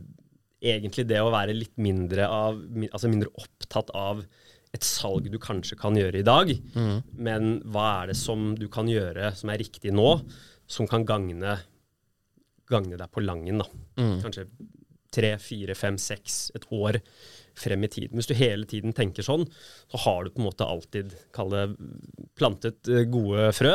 egentlig 0.73 1.07
det 1.07 1.21
å 1.23 1.31
være 1.31 1.55
litt 1.55 1.77
mindre, 1.79 2.27
av, 2.27 2.59
altså 2.91 3.11
mindre 3.13 3.31
opptatt 3.39 3.93
av 3.95 4.25
et 4.75 4.85
salg 4.85 5.31
du 5.33 5.39
kanskje 5.41 5.79
kan 5.81 5.97
gjøre 5.97 6.21
i 6.21 6.27
dag, 6.27 6.51
men 7.17 7.61
hva 7.73 8.03
er 8.03 8.11
det 8.11 8.17
som 8.21 8.51
du 8.59 8.67
kan 8.69 8.89
gjøre 8.91 9.31
som 9.39 9.49
er 9.49 9.63
riktig 9.63 9.95
nå, 9.97 10.11
som 10.69 10.89
kan 10.91 11.07
gagne, 11.09 11.55
gagne 12.69 12.99
deg 13.01 13.09
på 13.15 13.23
langen, 13.25 13.63
da. 13.63 13.69
Kanskje 14.21 14.45
tre, 15.15 15.39
fire, 15.41 15.75
fem, 15.79 15.97
seks, 15.97 16.51
et 16.59 16.67
år 16.75 16.99
frem 17.59 17.85
i 17.85 17.91
tiden. 17.93 18.17
Hvis 18.19 18.31
du 18.31 18.35
hele 18.39 18.67
tiden 18.71 18.95
tenker 18.97 19.27
sånn, 19.27 19.47
så 19.91 20.01
har 20.05 20.25
du 20.25 20.33
på 20.35 20.43
en 20.43 20.49
måte 20.49 20.67
alltid, 20.67 21.15
kall 21.35 21.55
plantet 22.39 22.91
eh, 22.93 23.05
gode 23.11 23.51
frø, 23.57 23.75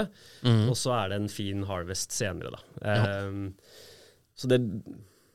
og 0.70 0.78
så 0.80 0.96
er 1.02 1.12
det 1.14 1.22
en 1.22 1.32
fin 1.32 1.66
harvest 1.70 2.16
senere, 2.16 2.54
da. 2.56 2.64
Ehm, 2.94 3.44
så 4.36 4.50
det 4.50 4.62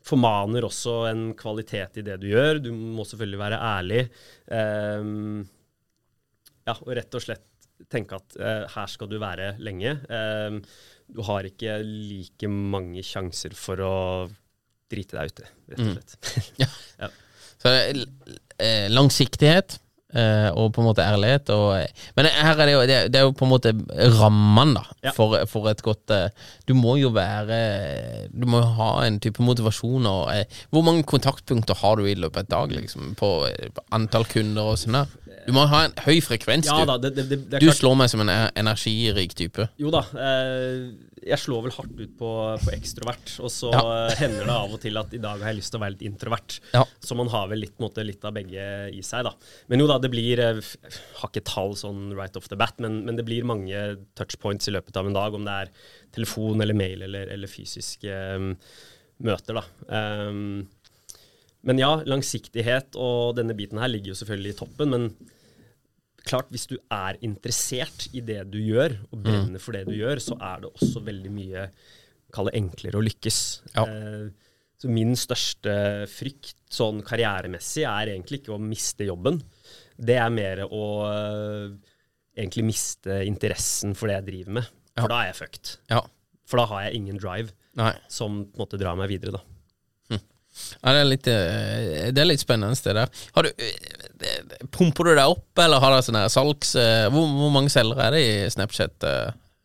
formaner 0.08 0.64
også 0.64 1.02
en 1.10 1.22
kvalitet 1.38 2.00
i 2.00 2.04
det 2.06 2.16
du 2.22 2.30
gjør. 2.30 2.62
Du 2.64 2.72
må 2.72 3.04
selvfølgelig 3.04 3.40
være 3.42 3.60
ærlig. 3.60 4.02
Ehm, 4.56 5.42
ja, 6.68 6.74
og 6.74 6.92
rett 6.96 7.14
og 7.18 7.24
slett 7.24 7.44
tenke 7.92 8.16
at 8.18 8.36
eh, 8.40 8.64
her 8.74 8.90
skal 8.90 9.10
du 9.10 9.18
være 9.22 9.52
lenge. 9.62 9.94
Ehm, 10.10 10.62
du 11.08 11.22
har 11.28 11.46
ikke 11.48 11.78
like 11.84 12.48
mange 12.50 13.04
sjanser 13.06 13.54
for 13.56 13.80
å 13.84 13.94
drite 14.88 15.16
deg 15.18 15.32
ute, 15.32 15.48
rett 15.72 15.84
og 15.84 15.94
slett. 15.96 16.18
Ja. 16.64 17.12
Så 17.62 17.72
eh, 17.74 18.86
langsiktighet 18.92 19.78
eh, 20.14 20.48
og 20.54 20.72
på 20.74 20.82
en 20.82 20.86
måte 20.88 21.04
ærlighet. 21.04 21.50
Og, 21.54 22.04
men 22.16 22.28
her 22.30 22.54
er 22.54 22.66
det 22.68 22.74
jo, 22.74 22.82
det, 22.90 22.98
det 23.12 23.20
er 23.20 23.26
jo 23.26 23.34
på 23.38 23.46
en 23.48 23.52
måte 23.52 23.72
rammene 24.18 24.78
da, 24.78 24.84
Ja. 25.08 25.12
for, 25.16 25.34
for 25.50 25.68
et 25.70 25.82
godt 25.84 26.10
eh, 26.14 26.28
Du 26.66 26.74
må 26.74 26.96
jo 26.98 27.10
være 27.14 27.58
Du 28.34 28.46
må 28.50 28.62
ha 28.78 28.90
en 29.06 29.18
type 29.22 29.42
motivasjon. 29.44 30.06
Og, 30.10 30.30
eh, 30.34 30.44
hvor 30.74 30.86
mange 30.86 31.04
kontaktpunkter 31.08 31.78
har 31.82 31.98
du 32.00 32.06
i 32.08 32.14
løpet 32.18 32.40
av 32.40 32.46
et 32.46 32.54
dag 32.54 32.76
liksom, 32.80 33.12
på, 33.18 33.32
eh, 33.50 33.68
på 33.74 33.84
antall 33.98 34.26
kunder 34.30 34.72
og 34.74 34.78
sånn 34.80 35.00
der? 35.02 35.16
Du 35.48 35.54
må 35.56 35.62
ha 35.70 35.78
en 35.88 35.94
høy 36.04 36.18
frekvens, 36.20 36.66
Ja 36.68 36.82
du. 36.82 36.90
da, 36.90 36.96
det, 37.00 37.14
det, 37.16 37.38
det, 37.48 37.60
Du 37.64 37.70
slår 37.72 37.94
meg 37.96 38.10
som 38.12 38.20
en 38.20 38.28
eh, 38.28 38.50
energirik 38.60 39.32
type. 39.38 39.64
Jo 39.80 39.88
da. 39.94 40.02
Eh, 40.12 40.90
jeg 41.28 41.40
slår 41.40 41.62
vel 41.64 41.72
hardt 41.74 41.94
ut 41.98 42.12
på, 42.20 42.28
på 42.62 42.72
ekstrovert, 42.76 43.32
og 43.40 43.48
så 43.52 43.70
Ja. 43.72 43.80
eh, 44.10 44.12
hender 44.20 44.44
det 44.44 44.54
av 44.54 44.74
og 44.76 44.80
til 44.84 45.00
at 45.00 45.14
i 45.16 45.20
dag 45.24 45.40
har 45.40 45.50
jeg 45.54 45.58
lyst 45.62 45.72
til 45.72 45.80
å 45.80 45.84
være 45.86 45.94
litt 45.96 46.04
introvert. 46.10 46.58
Ja. 46.76 46.84
Så 47.00 47.16
man 47.18 47.30
har 47.32 47.48
vel 47.48 47.62
litt, 47.64 47.74
måte, 47.80 48.04
litt 48.04 48.24
av 48.28 48.36
begge 48.36 48.66
i 48.92 49.00
seg, 49.04 49.24
da. 49.24 49.32
Men 49.72 49.80
jo 49.82 49.88
da, 49.90 49.96
det 50.04 50.10
blir 50.12 50.42
Jeg 50.44 50.60
Har 51.22 51.32
ikke 51.32 51.44
tall 51.48 51.72
sånn 51.80 52.12
right 52.18 52.36
off 52.36 52.50
the 52.52 52.56
bat, 52.60 52.76
men, 52.84 53.00
men 53.08 53.16
det 53.16 53.24
blir 53.26 53.48
mange 53.48 53.80
touchpoints 54.20 54.68
i 54.68 54.76
løpet 54.76 55.00
av 55.00 55.08
en 55.08 55.16
dag, 55.16 55.32
om 55.34 55.48
det 55.48 55.56
er 55.64 55.72
telefon 56.14 56.60
eller 56.60 56.76
mail 56.76 57.02
eller, 57.08 57.32
eller 57.34 57.48
fysiske 57.50 58.20
um, 58.36 58.52
møter, 59.24 59.58
da. 59.62 59.64
Um, 60.28 60.68
Men 61.66 61.80
ja, 61.80 61.90
langsiktighet 62.06 62.94
og 63.00 63.34
denne 63.40 63.56
biten 63.58 63.80
her 63.82 63.90
ligger 63.90 64.12
jo 64.12 64.20
selvfølgelig 64.20 64.52
i 64.54 64.58
toppen. 64.60 64.92
Men 64.94 65.08
klart, 66.30 66.50
hvis 66.54 66.66
du 66.70 66.76
er 66.94 67.18
interessert 67.26 68.08
i 68.16 68.20
det 68.24 68.42
du 68.52 68.58
gjør, 68.62 68.94
og 69.12 69.22
brenner 69.24 69.62
for 69.62 69.76
det 69.76 69.86
du 69.88 69.94
gjør, 69.96 70.20
så 70.22 70.36
er 70.40 70.62
det 70.64 70.70
også 70.74 71.02
veldig 71.06 71.32
mye 71.34 71.68
Kall 72.28 72.50
det 72.50 72.58
enklere 72.58 72.98
å 73.00 73.04
lykkes. 73.06 73.36
Ja. 73.72 73.86
Eh, 73.88 74.26
så 74.78 74.90
min 74.92 75.14
største 75.16 75.72
frykt 76.12 76.58
sånn 76.70 77.00
karrieremessig 77.02 77.86
er 77.88 78.10
egentlig 78.12 78.42
ikke 78.42 78.52
å 78.52 78.60
miste 78.60 79.06
jobben. 79.08 79.40
Det 79.96 80.18
er 80.20 80.28
mer 80.30 80.60
å 80.68 80.82
øh, 81.08 81.72
egentlig 82.36 82.66
miste 82.68 83.22
interessen 83.26 83.96
for 83.96 84.12
det 84.12 84.18
jeg 84.20 84.26
driver 84.28 84.58
med. 84.60 84.68
For 84.92 85.06
Ja. 85.08 85.08
da 85.14 85.22
er 85.22 85.30
jeg 85.32 85.38
fucked. 85.40 85.72
Ja. 85.88 86.02
For 86.44 86.60
da 86.60 86.66
har 86.68 86.84
jeg 86.84 87.00
ingen 87.00 87.16
drive 87.18 87.56
Nei. 87.80 87.94
som 88.12 88.42
på 88.44 88.58
en 88.60 88.66
måte 88.66 88.78
drar 88.84 89.00
meg 89.00 89.08
videre, 89.08 89.38
da. 89.38 89.42
Ja, 90.82 90.92
det 90.94 91.00
er 91.00 91.08
litt, 91.08 91.28
eh, 91.32 92.08
det 92.14 92.22
er 92.22 92.28
litt 92.30 92.42
spennende 92.42 92.78
det 92.84 92.94
der. 92.98 93.10
Har 93.36 93.48
du, 93.48 93.50
eh, 93.58 94.56
pumper 94.74 95.10
du 95.10 95.14
deg 95.14 95.24
opp, 95.26 95.46
eller 95.64 95.82
har 95.82 95.96
du 95.96 96.06
sånn 96.06 96.20
salgs... 96.32 96.74
eh, 96.78 97.06
Hvor, 97.12 97.26
hvor 97.40 97.52
mange 97.54 97.72
selgere 97.72 98.08
er 98.08 98.16
det 98.16 98.22
i 98.26 98.50
Snapchat 98.52 99.06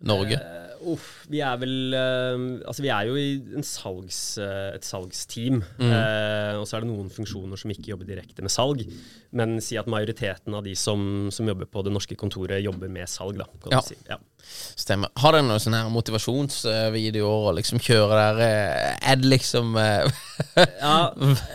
Norge? 0.03 0.39
Uh, 0.39 0.93
uff, 0.93 1.22
vi 1.31 1.39
er 1.45 1.55
vel 1.61 1.93
øh, 1.95 2.45
Altså, 2.67 2.81
vi 2.83 2.89
er 2.93 3.07
jo 3.09 3.15
i 3.19 3.27
en 3.55 3.63
salgs, 3.63 4.37
øh, 4.41 4.73
et 4.75 4.85
salgsteam. 4.85 5.61
Eh, 5.79 6.53
og 6.59 6.67
så 6.67 6.77
er 6.77 6.83
det 6.85 6.89
noen 6.91 7.09
funksjoner 7.13 7.59
som 7.59 7.71
ikke 7.73 7.91
jobber 7.93 8.05
direkte 8.09 8.41
med 8.45 8.51
salg. 8.53 8.83
Men 9.33 9.57
si 9.61 9.77
at 9.79 9.87
majoriteten 9.89 10.53
av 10.53 10.63
de 10.67 10.75
som, 10.77 11.29
som 11.33 11.47
jobber 11.49 11.65
på 11.71 11.81
det 11.87 11.93
norske 11.95 12.15
kontoret, 12.19 12.61
jobber 12.63 12.91
med 12.93 13.09
salg, 13.09 13.37
da. 13.41 13.47
Kan 13.63 13.77
Ja. 13.77 13.81
du 13.81 13.87
si. 13.93 13.97
ja. 14.09 14.19
Stemmer. 14.75 15.07
Har 15.23 15.31
dere 15.31 15.45
noen 15.47 15.61
sånne 15.63 15.79
her 15.85 15.91
motivasjonsvideoer 15.93 17.45
og 17.47 17.55
liksom 17.55 17.79
kjører 17.79 18.17
der 18.19 18.41
eh, 18.43 19.11
Er 19.13 19.15
det 19.21 19.29
liksom 19.31 19.77
eh, 19.79 20.09
ja 20.81 20.97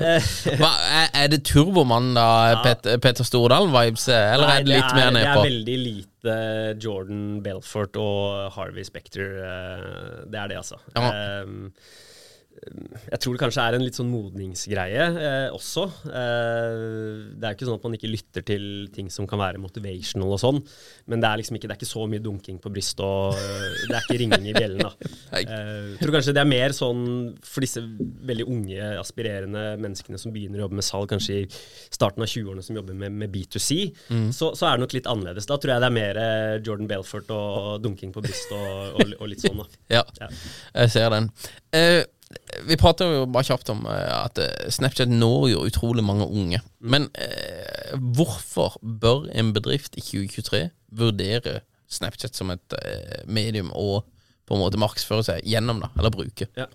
eh, 0.01 0.29
hva, 0.61 0.71
er, 1.03 1.11
er 1.23 1.29
det 1.35 1.43
Turbomann, 1.45 2.15
da? 2.17 2.29
Peter, 2.65 2.97
Peter 3.05 3.29
Stordalen-vibes? 3.29 4.09
Eller 4.09 4.33
Eller 4.39 4.55
er 4.55 4.65
det 4.65 4.73
litt 4.73 4.95
mer 4.97 5.11
Det 5.11 5.17
nedpå? 5.19 5.43
er 5.45 5.51
veldig 5.51 5.79
lite 5.85 6.05
Jordan 6.83 7.21
Belfort 7.45 7.95
og 8.01 8.49
Harvey 8.57 8.83
Specter. 8.89 9.37
Eh, 9.59 10.19
det 10.33 10.41
er 10.43 10.53
det, 10.53 10.57
altså. 10.63 10.79
Ja. 10.97 11.11
Ehm, 11.11 11.73
jeg 12.59 13.19
tror 13.23 13.35
det 13.37 13.41
kanskje 13.43 13.65
er 13.65 13.77
en 13.77 13.85
litt 13.85 13.97
sånn 13.99 14.11
modningsgreie 14.13 15.05
eh, 15.21 15.49
også. 15.55 15.85
Eh, 16.09 16.79
det 17.39 17.45
er 17.47 17.53
jo 17.53 17.57
ikke 17.59 17.69
sånn 17.69 17.79
at 17.79 17.87
man 17.87 17.97
ikke 17.99 18.11
lytter 18.11 18.45
til 18.49 18.65
ting 18.95 19.09
som 19.13 19.29
kan 19.31 19.41
være 19.41 19.61
motivational 19.63 20.35
og 20.37 20.41
sånn, 20.43 20.61
men 21.11 21.23
det 21.23 21.29
er 21.31 21.41
liksom 21.41 21.59
ikke, 21.59 21.69
det 21.71 21.77
er 21.77 21.81
ikke 21.81 21.91
så 21.91 22.07
mye 22.11 22.23
dunking 22.25 22.59
på 22.63 22.73
brystet 22.75 23.05
og 23.05 23.37
eh, 23.39 23.85
det 23.89 23.97
er 23.99 24.07
ikke 24.07 24.19
ringing 24.25 24.49
i 24.51 24.55
bjellen, 24.57 24.83
da. 24.85 24.93
Jeg 25.39 25.49
Eh, 25.49 25.95
jeg 25.95 26.01
tror 26.03 26.13
kanskje 26.19 26.33
det 26.37 26.41
er 26.43 26.49
mer 26.51 26.73
sånn 26.77 27.03
for 27.47 27.65
disse 27.65 27.81
veldig 28.29 28.45
unge, 28.51 28.89
aspirerende 29.01 29.63
menneskene 29.81 30.19
som 30.21 30.33
begynner 30.35 30.61
å 30.61 30.67
jobbe 30.67 30.79
med 30.81 30.87
salg, 30.87 31.09
kanskje 31.11 31.39
i 31.41 31.47
starten 31.95 32.25
av 32.25 32.29
20-årene 32.31 32.65
som 32.67 32.77
jobber 32.77 32.97
med, 32.99 33.15
med 33.23 33.33
B2C, 33.33 33.79
så, 34.35 34.51
så 34.59 34.69
er 34.69 34.77
det 34.77 34.85
nok 34.85 34.97
litt 34.99 35.09
annerledes. 35.11 35.49
Da 35.49 35.57
tror 35.61 35.73
jeg 35.75 35.83
det 35.85 35.89
er 35.89 35.97
mer 35.97 36.21
eh, 36.23 36.59
Jordan 36.67 36.91
Belfort 36.91 37.33
og 37.35 37.79
dunking 37.85 38.13
på 38.15 38.23
brystet 38.25 38.55
og, 38.59 38.99
og, 39.01 39.15
og 39.23 39.33
litt 39.33 39.45
sånn, 39.47 39.63
da. 39.63 39.69
Ja, 39.99 40.05
Ja. 40.21 40.29
jeg 40.83 40.93
ser 40.95 41.11
den. 41.15 41.31
Eh, 41.75 42.03
vi 42.69 42.77
prater 42.81 43.13
jo 43.15 43.29
bare 43.33 43.49
kjapt 43.49 43.71
om 43.73 43.87
eh, 43.89 44.13
at 44.13 44.41
eh, 44.43 44.69
Snapchat 44.73 45.11
når 45.13 45.49
jo 45.53 45.65
utrolig 45.69 46.05
mange 46.05 46.27
unge. 46.29 46.61
Men 46.81 47.09
eh, 47.17 47.95
hvorfor 47.97 48.77
bør 48.83 49.29
en 49.33 49.55
bedrift 49.57 49.97
i 49.97 50.05
2023 50.05 50.67
vurdere 51.01 51.61
Snapchat 51.89 52.37
som 52.37 52.53
et 52.53 52.79
eh, 52.83 53.23
medium 53.25 53.73
å 53.73 54.03
på 54.49 54.57
en 54.57 54.63
måte 54.65 54.81
markedsføre 54.81 55.25
seg 55.27 55.49
gjennom, 55.49 55.81
da, 55.85 55.93
eller 55.99 56.13
bruke? 56.13 56.49
Ja. 56.57 56.69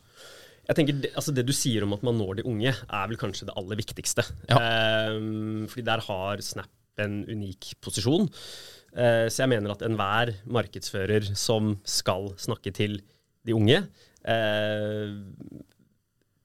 Jeg 0.63 0.77
tenker, 0.77 0.99
det, 1.03 1.11
altså 1.19 1.33
det 1.35 1.43
du 1.45 1.51
sier 1.55 1.83
om 1.83 1.93
at 1.95 2.05
man 2.07 2.15
når 2.15 2.39
de 2.39 2.45
unge, 2.47 2.71
er 2.71 3.09
vel 3.09 3.19
kanskje 3.19 3.49
det 3.49 3.55
aller 3.59 3.79
viktigste. 3.79 4.23
Ja. 4.47 4.59
Ehm, 4.61 5.65
fordi 5.67 5.83
der 5.89 6.03
har 6.05 6.43
Snap 6.45 6.71
en 7.03 7.23
unik 7.27 7.73
posisjon. 7.83 8.29
Eh, 8.93 9.25
så 9.27 9.43
jeg 9.43 9.51
mener 9.51 9.73
at 9.73 9.83
enhver 9.85 10.31
markedsfører 10.45 11.33
som 11.35 11.75
skal 11.83 12.31
snakke 12.39 12.71
til 12.75 12.99
de 13.43 13.55
unge, 13.57 13.81
eh, 13.81 14.11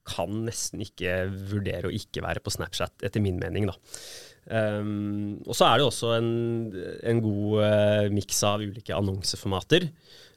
kan 0.09 0.41
nesten 0.47 0.83
ikke 0.83 1.29
vurdere 1.51 1.91
å 1.91 1.95
ikke 1.95 2.25
være 2.25 2.43
på 2.43 2.53
Snapchat, 2.55 3.05
etter 3.07 3.23
min 3.23 3.39
mening, 3.41 3.69
da. 3.71 3.77
Um, 4.49 5.43
og 5.45 5.53
så 5.53 5.67
er 5.67 5.77
det 5.77 5.85
også 5.85 6.15
en, 6.17 6.31
en 7.05 7.19
god 7.21 7.59
uh, 7.61 8.07
miks 8.15 8.39
av 8.49 8.63
ulike 8.65 8.97
annonseformater, 8.97 9.91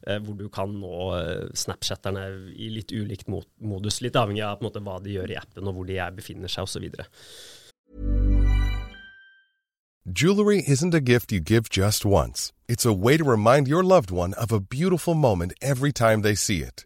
uh, 0.09 0.17
hvor 0.25 0.35
du 0.35 0.49
kan 0.51 0.73
nå 0.75 0.97
uh, 1.15 1.47
Snapchatterne 1.55 2.25
i 2.51 2.67
litt 2.75 2.91
ulikt 2.91 3.31
mo 3.31 3.39
modus, 3.63 4.01
litt 4.03 4.19
avhengig 4.19 4.43
av 4.43 4.65
måte, 4.65 4.83
hva 4.83 4.99
de 4.99 5.15
gjør 5.15 5.31
i 5.31 5.39
appen, 5.39 5.63
og 5.63 5.79
hvor 5.79 5.87
de 5.87 5.95
er, 6.01 6.11
befinner 6.17 6.51
seg, 6.51 6.67
osv. 6.67 6.91
Jewelry 10.11 10.63
isn't 10.67 10.95
a 10.95 10.99
gift 10.99 11.31
you 11.31 11.39
give 11.39 11.69
just 11.69 12.03
once. 12.03 12.51
It's 12.67 12.85
a 12.85 12.91
way 12.91 13.15
to 13.15 13.23
remind 13.23 13.67
your 13.67 13.83
loved 13.83 14.11
one 14.11 14.33
of 14.33 14.51
a 14.51 14.59
beautiful 14.59 15.13
moment 15.13 15.53
every 15.61 15.93
time 15.93 16.21
they 16.21 16.35
see 16.35 16.63
it. 16.63 16.85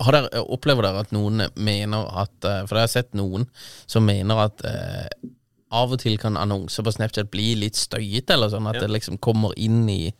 Har 0.00 0.16
dere, 0.16 0.42
opplever 0.54 0.86
dere 0.86 1.02
at 1.04 1.12
noen 1.14 1.46
mener 1.56 2.08
at 2.22 2.46
eh, 2.48 2.62
For 2.68 2.78
jeg 2.78 2.86
har 2.86 2.92
sett 2.92 3.14
noen 3.18 3.46
som 3.90 4.06
mener 4.06 4.44
at 4.46 4.64
eh, 4.68 5.30
av 5.70 5.92
og 5.94 6.00
til 6.02 6.16
kan 6.18 6.38
annonser 6.38 6.82
på 6.82 6.92
Snapchat 6.96 7.30
bli 7.30 7.52
litt 7.58 7.78
støyete, 7.78 8.34
eller 8.34 8.50
sånn 8.50 8.66
at 8.70 8.80
Ja. 8.80 8.86
det 8.86 8.90
liksom 8.96 9.20
kommer 9.22 9.54
inn 9.56 9.88
i 9.88 10.12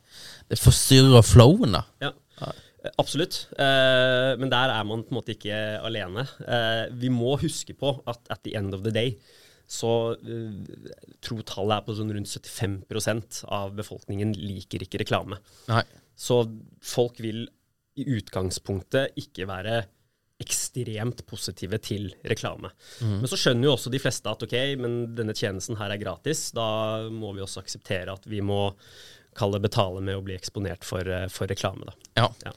Det 0.50 0.58
forstyrrer 0.58 1.22
flowen, 1.22 1.72
da. 1.76 1.84
Ja, 2.02 2.10
eh, 2.42 2.90
absolutt. 2.98 3.46
Eh, 3.58 4.36
men 4.38 4.50
der 4.50 4.72
er 4.74 4.84
man 4.84 5.04
på 5.04 5.12
en 5.14 5.18
måte 5.20 5.34
ikke 5.36 5.78
alene. 5.86 6.26
Eh, 6.46 6.88
vi 6.90 7.08
må 7.08 7.36
huske 7.38 7.74
på 7.78 8.00
at 8.06 8.18
at 8.30 8.42
the 8.42 8.56
end 8.56 8.74
of 8.74 8.82
the 8.82 8.90
day 8.90 9.16
så 9.70 10.16
uh, 10.18 10.90
tror 11.22 11.44
tallet 11.46 11.76
er 11.76 11.84
på 11.86 11.94
sånn 11.94 12.10
rundt 12.10 12.26
75% 12.26 13.44
av 13.54 13.70
befolkningen 13.78 14.32
liker 14.34 14.82
ikke 14.82 14.98
reklame. 15.04 15.38
Nei. 15.70 15.84
Så 16.18 16.40
folk 16.82 17.20
vil 17.22 17.44
i 17.98 18.06
utgangspunktet 18.16 19.16
ikke 19.18 19.48
være 19.50 19.80
ekstremt 20.40 21.20
positive 21.28 21.78
til 21.84 22.06
reklame. 22.24 22.70
Men 23.20 23.28
så 23.28 23.36
skjønner 23.36 23.68
jo 23.68 23.74
også 23.74 23.90
de 23.92 24.00
fleste 24.00 24.30
at 24.30 24.42
ok, 24.46 24.56
men 24.80 24.94
denne 25.16 25.34
tjenesten 25.36 25.76
her 25.76 25.92
er 25.92 26.00
gratis. 26.00 26.46
Da 26.56 27.08
må 27.12 27.34
vi 27.36 27.42
også 27.44 27.60
akseptere 27.60 28.14
at 28.14 28.24
vi 28.30 28.40
må 28.40 28.62
kalle 29.38 29.60
betale 29.62 30.00
med 30.02 30.16
å 30.18 30.22
bli 30.24 30.34
eksponert 30.36 30.84
for, 30.84 31.00
eh, 31.08 31.28
for 31.28 31.46
reklame. 31.50 31.86
da. 31.86 31.92
Ja, 32.16 32.28
Ja. 32.44 32.52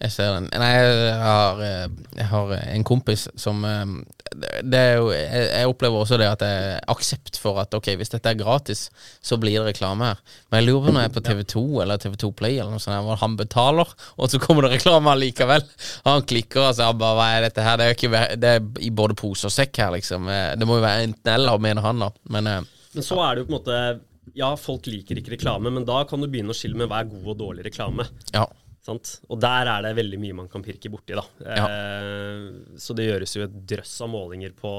jeg 0.00 0.10
ser 0.12 0.32
den. 0.34 0.48
Nei, 0.52 0.72
jeg 0.72 1.14
har, 1.20 1.60
eh, 1.62 1.88
jeg 2.16 2.26
har 2.30 2.52
en 2.52 2.84
kompis 2.84 3.28
som 3.36 3.64
eh, 3.64 3.84
det 4.32 4.52
det 4.70 4.78
er 4.78 4.94
jo, 4.96 5.10
jeg, 5.12 5.66
opplever 5.68 5.98
også 6.00 6.16
det 6.18 6.28
at 6.30 6.38
det 6.40 6.48
er 6.48 6.80
aksept 6.88 7.36
for 7.36 7.58
at 7.60 7.74
ok, 7.74 7.90
hvis 8.00 8.08
dette 8.14 8.30
er 8.30 8.38
gratis, 8.38 8.86
så 9.22 9.36
blir 9.38 9.58
det 9.60 9.74
reklame 9.74 10.06
her. 10.12 10.16
Men 10.50 10.62
jeg 10.62 10.68
lurer 10.70 10.86
på 10.86 10.92
når 10.94 11.02
jeg 11.02 11.10
er 11.10 11.16
på 11.20 11.24
TV2 11.28 11.82
eller 11.82 11.98
TV2 11.98 12.30
Play 12.38 12.58
eller 12.58 12.70
noe 12.70 12.80
sånt, 12.80 13.04
hvor 13.04 13.16
han 13.20 13.36
betaler, 13.36 13.92
og 14.18 14.30
så 14.30 14.40
kommer 14.40 14.62
det 14.62 14.78
reklame 14.78 15.12
allikevel. 15.12 15.62
Han 16.06 16.22
klikker 16.22 16.68
og 16.70 16.74
sier 16.78 16.92
bare 16.96 17.18
hva 17.18 17.28
er 17.36 17.42
dette 17.48 17.62
her, 17.66 17.76
det 17.76 17.84
er, 17.90 17.94
ikke, 17.98 18.38
det 18.40 18.54
er 18.56 18.60
i 18.80 18.90
både 18.90 19.14
pose 19.18 19.44
og 19.50 19.52
sekk 19.52 19.76
her, 19.84 19.90
liksom. 19.98 20.28
Eh, 20.32 20.54
Det 20.56 20.66
må 20.66 20.78
jo 20.78 20.86
være 20.86 21.02
enten 21.10 21.34
eller, 21.34 21.58
mener 21.58 21.82
han 21.82 21.98
da. 21.98 22.10
Men 22.30 22.46
eh, 22.46 22.62
Men 22.94 23.02
så 23.04 23.20
er 23.24 23.34
det 23.34 23.44
jo 23.44 23.50
på 23.50 23.52
en 23.52 23.60
måte 23.60 24.00
Ja, 24.38 24.52
folk 24.60 24.86
liker 24.86 25.18
ikke 25.18 25.34
reklame, 25.34 25.72
men 25.74 25.86
da 25.88 26.02
kan 26.08 26.22
du 26.22 26.28
begynne 26.30 26.54
å 26.54 26.56
skille 26.56 26.78
med 26.78 26.90
hva 26.90 27.02
er 27.02 27.10
god 27.10 27.32
og 27.34 27.40
dårlig 27.46 27.66
reklame. 27.70 28.08
ja. 28.34 28.48
Sant? 28.82 29.20
Og 29.30 29.38
der 29.38 29.68
er 29.70 29.84
det 29.84 29.92
veldig 29.94 30.18
mye 30.18 30.34
man 30.40 30.48
kan 30.50 30.62
pirke 30.64 30.90
borti, 30.90 31.14
da. 31.14 31.22
Ja. 31.46 31.66
Eh, 31.70 32.78
så 32.82 32.96
det 32.98 33.06
gjøres 33.06 33.36
jo 33.36 33.44
et 33.44 33.52
drøss 33.70 33.92
av 34.02 34.10
målinger 34.10 34.56
på 34.58 34.72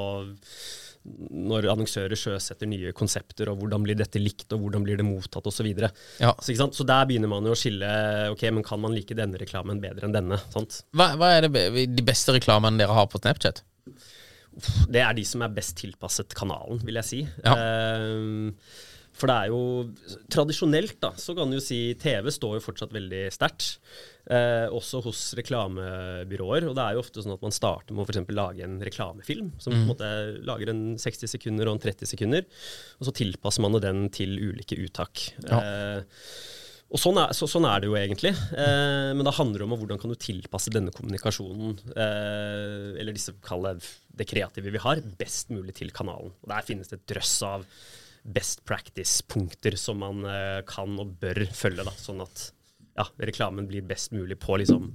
når 1.03 1.67
annonsører 1.73 2.15
sjøsetter 2.19 2.67
nye 2.69 2.93
konsepter, 2.95 3.49
og 3.51 3.59
hvordan 3.59 3.83
blir 3.83 3.97
dette 3.99 4.21
likt, 4.21 4.47
og 4.55 4.63
hvordan 4.63 4.85
blir 4.85 4.99
det 4.99 5.07
mottatt, 5.07 5.43
osv. 5.43 5.57
Så, 5.57 5.65
videre. 5.67 5.89
Ja. 6.23 6.31
så, 6.39 6.55
så 6.75 6.87
der 6.87 7.07
begynner 7.09 7.31
man 7.31 7.47
jo 7.47 7.55
å 7.55 7.59
skille 7.59 7.89
Ok, 8.31 8.45
men 8.55 8.63
kan 8.65 8.79
man 8.83 8.95
like 8.95 9.15
denne 9.17 9.39
reklamen 9.39 9.81
bedre 9.83 10.07
enn 10.07 10.15
denne? 10.15 10.39
sant? 10.53 10.81
Hva, 10.95 11.13
hva 11.19 11.33
er 11.37 11.47
det, 11.47 11.67
de 11.91 12.05
beste 12.07 12.35
reklamene 12.35 12.83
dere 12.83 12.95
har 12.95 13.07
på 13.11 13.19
Snapchat? 13.19 13.63
Det 14.91 15.01
er 15.01 15.15
de 15.17 15.23
som 15.27 15.43
er 15.43 15.53
best 15.55 15.75
tilpasset 15.79 16.35
kanalen, 16.37 16.83
vil 16.85 16.99
jeg 16.99 17.07
si. 17.09 17.21
Ja. 17.43 17.55
Ehm, 17.57 18.51
for 19.13 19.29
det 19.29 19.35
er 19.35 19.51
jo 19.51 19.59
Tradisjonelt 20.33 20.97
da, 21.03 21.11
så 21.19 21.35
kan 21.37 21.51
du 21.51 21.59
jo 21.59 21.63
si 21.63 21.93
TV 22.01 22.31
står 22.33 22.57
jo 22.57 22.65
fortsatt 22.65 22.95
veldig 22.95 23.27
sterkt. 23.33 23.77
Eh, 24.23 24.65
også 24.71 25.01
hos 25.05 25.21
reklamebyråer. 25.37 26.65
Og 26.69 26.77
det 26.77 26.85
er 26.85 26.95
jo 26.95 27.03
ofte 27.03 27.21
sånn 27.21 27.35
at 27.35 27.43
man 27.43 27.53
starter 27.53 27.93
med 27.93 28.05
å 28.05 28.07
for 28.07 28.33
lage 28.33 28.65
en 28.65 28.79
reklamefilm. 28.83 29.51
Som 29.61 29.75
på 29.75 29.81
en 29.81 29.91
måte 29.91 30.09
lager 30.47 30.73
en 30.73 30.83
60 31.01 31.35
sekunder 31.35 31.69
og 31.69 31.77
en 31.77 31.85
30 31.85 32.09
sekunder. 32.15 32.47
Og 32.99 33.09
så 33.09 33.15
tilpasser 33.21 33.65
man 33.65 33.79
den 33.83 34.07
til 34.15 34.35
ulike 34.41 34.79
uttak. 34.81 35.27
Eh, 35.43 36.01
og 36.93 37.01
sånn 37.01 37.17
er, 37.17 37.31
så, 37.33 37.47
sånn 37.49 37.65
er 37.65 37.81
det 37.81 37.89
jo 37.89 37.97
egentlig. 37.97 38.31
Eh, 38.53 39.11
men 39.17 39.25
det 39.25 39.33
handler 39.33 39.65
om 39.65 39.73
hvordan 39.73 40.01
kan 40.01 40.13
du 40.13 40.17
tilpasse 40.19 40.73
denne 40.73 40.93
kommunikasjonen, 40.93 41.79
eh, 41.89 42.89
eller 43.01 43.15
disse, 43.15 43.33
kall 43.45 43.65
det 44.13 44.27
kreative 44.29 44.73
vi 44.73 44.81
har, 44.83 45.01
best 45.17 45.49
mulig 45.49 45.73
til 45.79 45.89
kanalen. 45.95 46.35
Og 46.43 46.51
Der 46.53 46.65
finnes 46.67 46.91
det 46.91 47.01
et 47.01 47.07
drøss 47.15 47.33
av 47.49 47.65
best 48.23 48.63
practice-punkter 48.65 49.75
som 49.79 49.99
man 50.03 50.23
eh, 50.25 50.61
kan 50.67 50.95
og 50.99 51.17
bør 51.21 51.43
følge, 51.55 51.85
da, 51.85 51.93
sånn 51.99 52.23
at 52.23 52.49
ja, 52.97 53.07
reklamen 53.25 53.67
blir 53.67 53.85
best 53.85 54.13
mulig 54.15 54.37
på 54.39 54.57
liksom, 54.61 54.91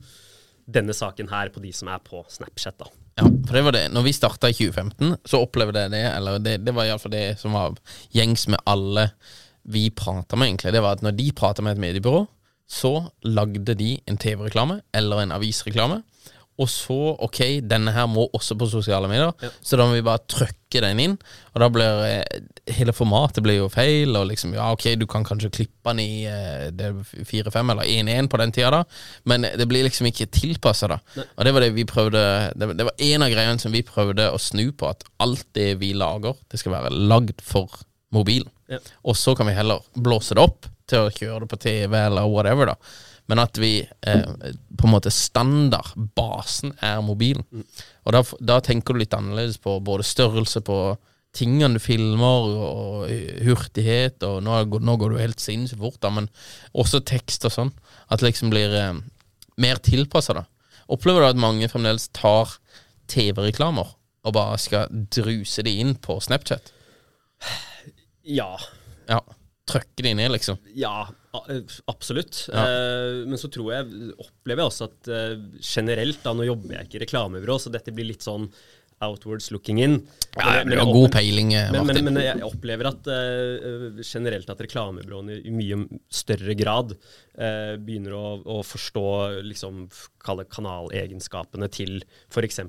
denne 0.69 0.95
saken 0.97 1.31
her, 1.33 1.51
på 1.53 1.63
de 1.65 1.73
som 1.75 1.91
er 1.93 2.01
på 2.05 2.23
Snapchat. 2.33 2.79
da. 2.81 2.89
Ja, 3.19 3.27
for 3.27 3.59
det 3.59 3.65
var 3.67 3.75
det. 3.75 3.85
Når 3.93 4.07
vi 4.07 4.15
starta 4.15 4.51
i 4.51 4.57
2015, 4.57 5.17
så 5.27 5.43
opplevde 5.43 5.85
jeg 5.85 5.95
det, 5.97 6.05
eller 6.13 6.41
det, 6.43 6.59
det 6.65 6.75
var 6.77 6.89
iallfall 6.89 7.15
det 7.15 7.27
som 7.41 7.57
var 7.57 7.79
gjengs 8.15 8.47
med 8.53 8.63
alle 8.69 9.09
vi 9.69 9.89
prata 9.91 10.37
med, 10.37 10.53
egentlig. 10.53 10.73
Det 10.73 10.85
var 10.85 10.97
at 10.97 11.05
når 11.05 11.17
de 11.19 11.31
prata 11.37 11.65
med 11.65 11.77
et 11.77 11.83
mediebyrå, 11.83 12.23
så 12.69 12.93
lagde 13.25 13.75
de 13.77 13.95
en 14.09 14.21
TV-reklame 14.21 14.83
eller 14.97 15.25
en 15.25 15.33
avisreklame. 15.37 16.03
Og 16.59 16.67
så, 16.71 16.97
ok, 17.23 17.41
denne 17.71 17.93
her 17.95 18.09
må 18.11 18.25
også 18.35 18.57
på 18.59 18.67
sosiale 18.71 19.07
medier, 19.11 19.31
så 19.63 19.79
da 19.79 19.85
må 19.87 19.95
vi 19.95 20.03
bare 20.07 20.25
trykke 20.27 20.83
den 20.83 21.03
inn. 21.05 21.15
Og 21.55 21.63
da 21.63 21.69
blir 21.71 22.01
eh, 22.09 22.41
hele 22.75 22.95
formatet 22.97 23.45
blir 23.47 23.61
jo 23.61 23.69
feil, 23.71 24.17
og 24.19 24.27
liksom, 24.33 24.57
ja, 24.57 24.67
ok, 24.75 24.89
du 24.99 25.07
kan 25.11 25.27
kanskje 25.27 25.53
klippe 25.55 25.95
den 25.95 26.03
i 26.03 26.27
eh, 26.27 26.91
4-5 27.31 27.75
eller 27.75 27.87
1-1 27.87 28.31
på 28.33 28.41
den 28.43 28.55
tida, 28.57 28.73
da, 28.81 28.83
men 29.31 29.47
det 29.47 29.69
blir 29.71 29.87
liksom 29.87 30.11
ikke 30.11 30.27
tilpassa, 30.35 30.91
da. 30.91 30.99
Og 31.37 31.47
det 31.47 31.55
var 31.55 31.65
det 31.65 31.75
vi 31.77 31.87
prøvde 31.89 32.25
Det, 32.59 32.73
det 32.79 32.87
var 32.89 33.07
en 33.07 33.25
av 33.25 33.31
greiene 33.33 33.63
som 33.63 33.75
vi 33.75 33.85
prøvde 33.87 34.31
å 34.33 34.41
snu 34.43 34.67
på, 34.73 34.91
at 34.91 35.07
alt 35.23 35.47
det 35.57 35.77
vi 35.83 35.93
lager, 35.97 36.35
det 36.51 36.59
skal 36.61 36.75
være 36.75 36.91
lagd 36.91 37.39
for 37.45 37.85
mobilen. 38.15 38.51
Ja. 38.69 38.81
Og 39.07 39.17
så 39.17 39.35
kan 39.39 39.49
vi 39.49 39.57
heller 39.57 39.85
blåse 39.95 40.35
det 40.37 40.43
opp 40.43 40.67
til 40.89 41.07
å 41.07 41.13
kjøre 41.13 41.45
det 41.45 41.53
på 41.53 41.61
TV 41.63 41.95
eller 42.01 42.29
whatever, 42.29 42.73
da. 42.73 43.07
Men 43.29 43.43
at 43.43 43.59
vi 43.61 43.73
eh, 43.85 44.25
på 44.79 44.89
en 44.89 44.95
måte 44.95 45.13
standard, 45.13 45.93
basen, 46.17 46.73
er 46.85 47.03
mobilen. 47.05 47.45
Og 48.07 48.15
da, 48.17 48.23
da 48.41 48.59
tenker 48.65 48.97
du 48.97 49.03
litt 49.03 49.17
annerledes 49.17 49.61
på 49.61 49.77
både 49.85 50.07
størrelse 50.07 50.63
på 50.65 50.79
tingene 51.37 51.77
du 51.77 51.83
filmer, 51.83 52.49
og, 52.49 52.63
og 53.05 53.45
hurtighet, 53.45 54.25
og 54.27 54.41
nå, 54.47 54.63
nå 54.81 54.97
går 54.99 55.13
du 55.13 55.21
helt 55.21 55.45
sinnssykt 55.45 55.83
fort, 55.83 56.01
da, 56.03 56.13
men 56.15 56.31
også 56.73 57.03
tekst 57.07 57.45
og 57.47 57.55
sånn. 57.55 57.75
At 58.09 58.23
det 58.23 58.33
liksom 58.33 58.53
blir 58.55 58.75
eh, 58.75 58.97
mer 59.61 59.83
tilpassa, 59.85 60.39
da. 60.41 60.47
Opplever 60.89 61.21
du 61.21 61.29
at 61.29 61.41
mange 61.41 61.69
fremdeles 61.69 62.09
tar 62.17 62.57
TV-reklamer 63.13 63.93
og 64.29 64.35
bare 64.37 64.57
skal 64.61 64.89
druse 65.13 65.63
de 65.65 65.75
inn 65.83 65.95
på 66.01 66.17
Snapchat? 66.25 66.73
Ja. 68.25 68.55
Ja. 69.09 69.21
Trøkke 69.69 70.05
det 70.07 70.15
ned, 70.19 70.33
liksom. 70.35 70.59
Ja, 70.79 71.09
eh, 71.43 71.77
absolutt. 71.91 72.47
Ja. 72.49 72.65
Eh, 72.65 73.21
men 73.29 73.41
så 73.41 73.51
tror 73.53 73.71
jeg, 73.75 74.15
opplever 74.17 74.65
jeg 74.65 74.73
også 74.73 74.89
at 74.89 75.13
eh, 75.13 75.37
generelt, 75.61 76.23
da, 76.25 76.35
nå 76.37 76.49
jobber 76.49 76.79
jeg 76.79 76.89
ikke 76.89 77.01
i 77.01 77.05
reklamebyrå, 77.07 77.59
så 77.61 77.73
dette 77.75 77.95
blir 77.95 78.09
litt 78.11 78.25
sånn 78.25 78.49
outwards 79.05 79.51
looking 79.55 79.79
in. 79.79 79.93
Ja, 80.35 80.45
Men- 80.45 80.67
du 80.67 80.71
men 80.75 80.79
har 80.81 80.93
god 80.93 81.13
peiling, 81.15 81.53
Martin. 81.55 81.87
Men, 81.87 82.05
men, 82.05 82.15
men 82.15 82.23
jeg 82.25 82.43
opplever 82.43 82.89
at 82.91 83.07
eh, 83.07 84.01
generelt 84.03 84.51
at 84.51 84.63
reklamebyråene 84.65 85.37
i 85.47 85.53
mye 85.55 85.79
større 86.11 86.57
grad 86.59 86.97
eh, 87.39 87.77
begynner 87.79 88.17
å, 88.19 88.25
å 88.43 88.59
forstå 88.67 89.05
liksom, 89.47 89.85
kanalegenskapene 90.27 91.71
til 91.71 92.01
f.eks. 92.31 92.61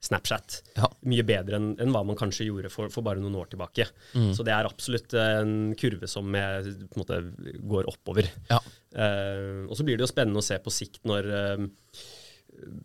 Snapchat 0.00 0.62
Ja. 0.78 0.88
mye 1.04 1.24
bedre 1.28 1.58
enn 1.58 1.74
enn 1.80 1.92
hva 1.92 2.00
man 2.08 2.16
kanskje 2.16 2.46
gjorde 2.48 2.70
for, 2.72 2.88
for 2.92 3.04
bare 3.04 3.20
noen 3.20 3.36
år 3.36 3.50
tilbake. 3.52 3.84
Mm. 4.16 4.30
Så 4.36 4.46
det 4.46 4.54
er 4.54 4.68
absolutt 4.68 5.12
en 5.20 5.74
kurve 5.76 6.08
som 6.08 6.32
jeg, 6.34 6.72
på 6.88 6.96
en 6.96 7.04
måte 7.04 7.20
går 7.68 7.90
oppover. 7.90 8.30
Ja. 8.48 8.62
Uh, 8.96 9.68
og 9.68 9.76
så 9.76 9.84
blir 9.86 10.00
det 10.00 10.06
jo 10.06 10.10
spennende 10.10 10.40
å 10.40 10.46
se 10.46 10.56
på 10.58 10.72
sikt 10.72 11.04
når 11.06 11.28
uh, 11.30 11.68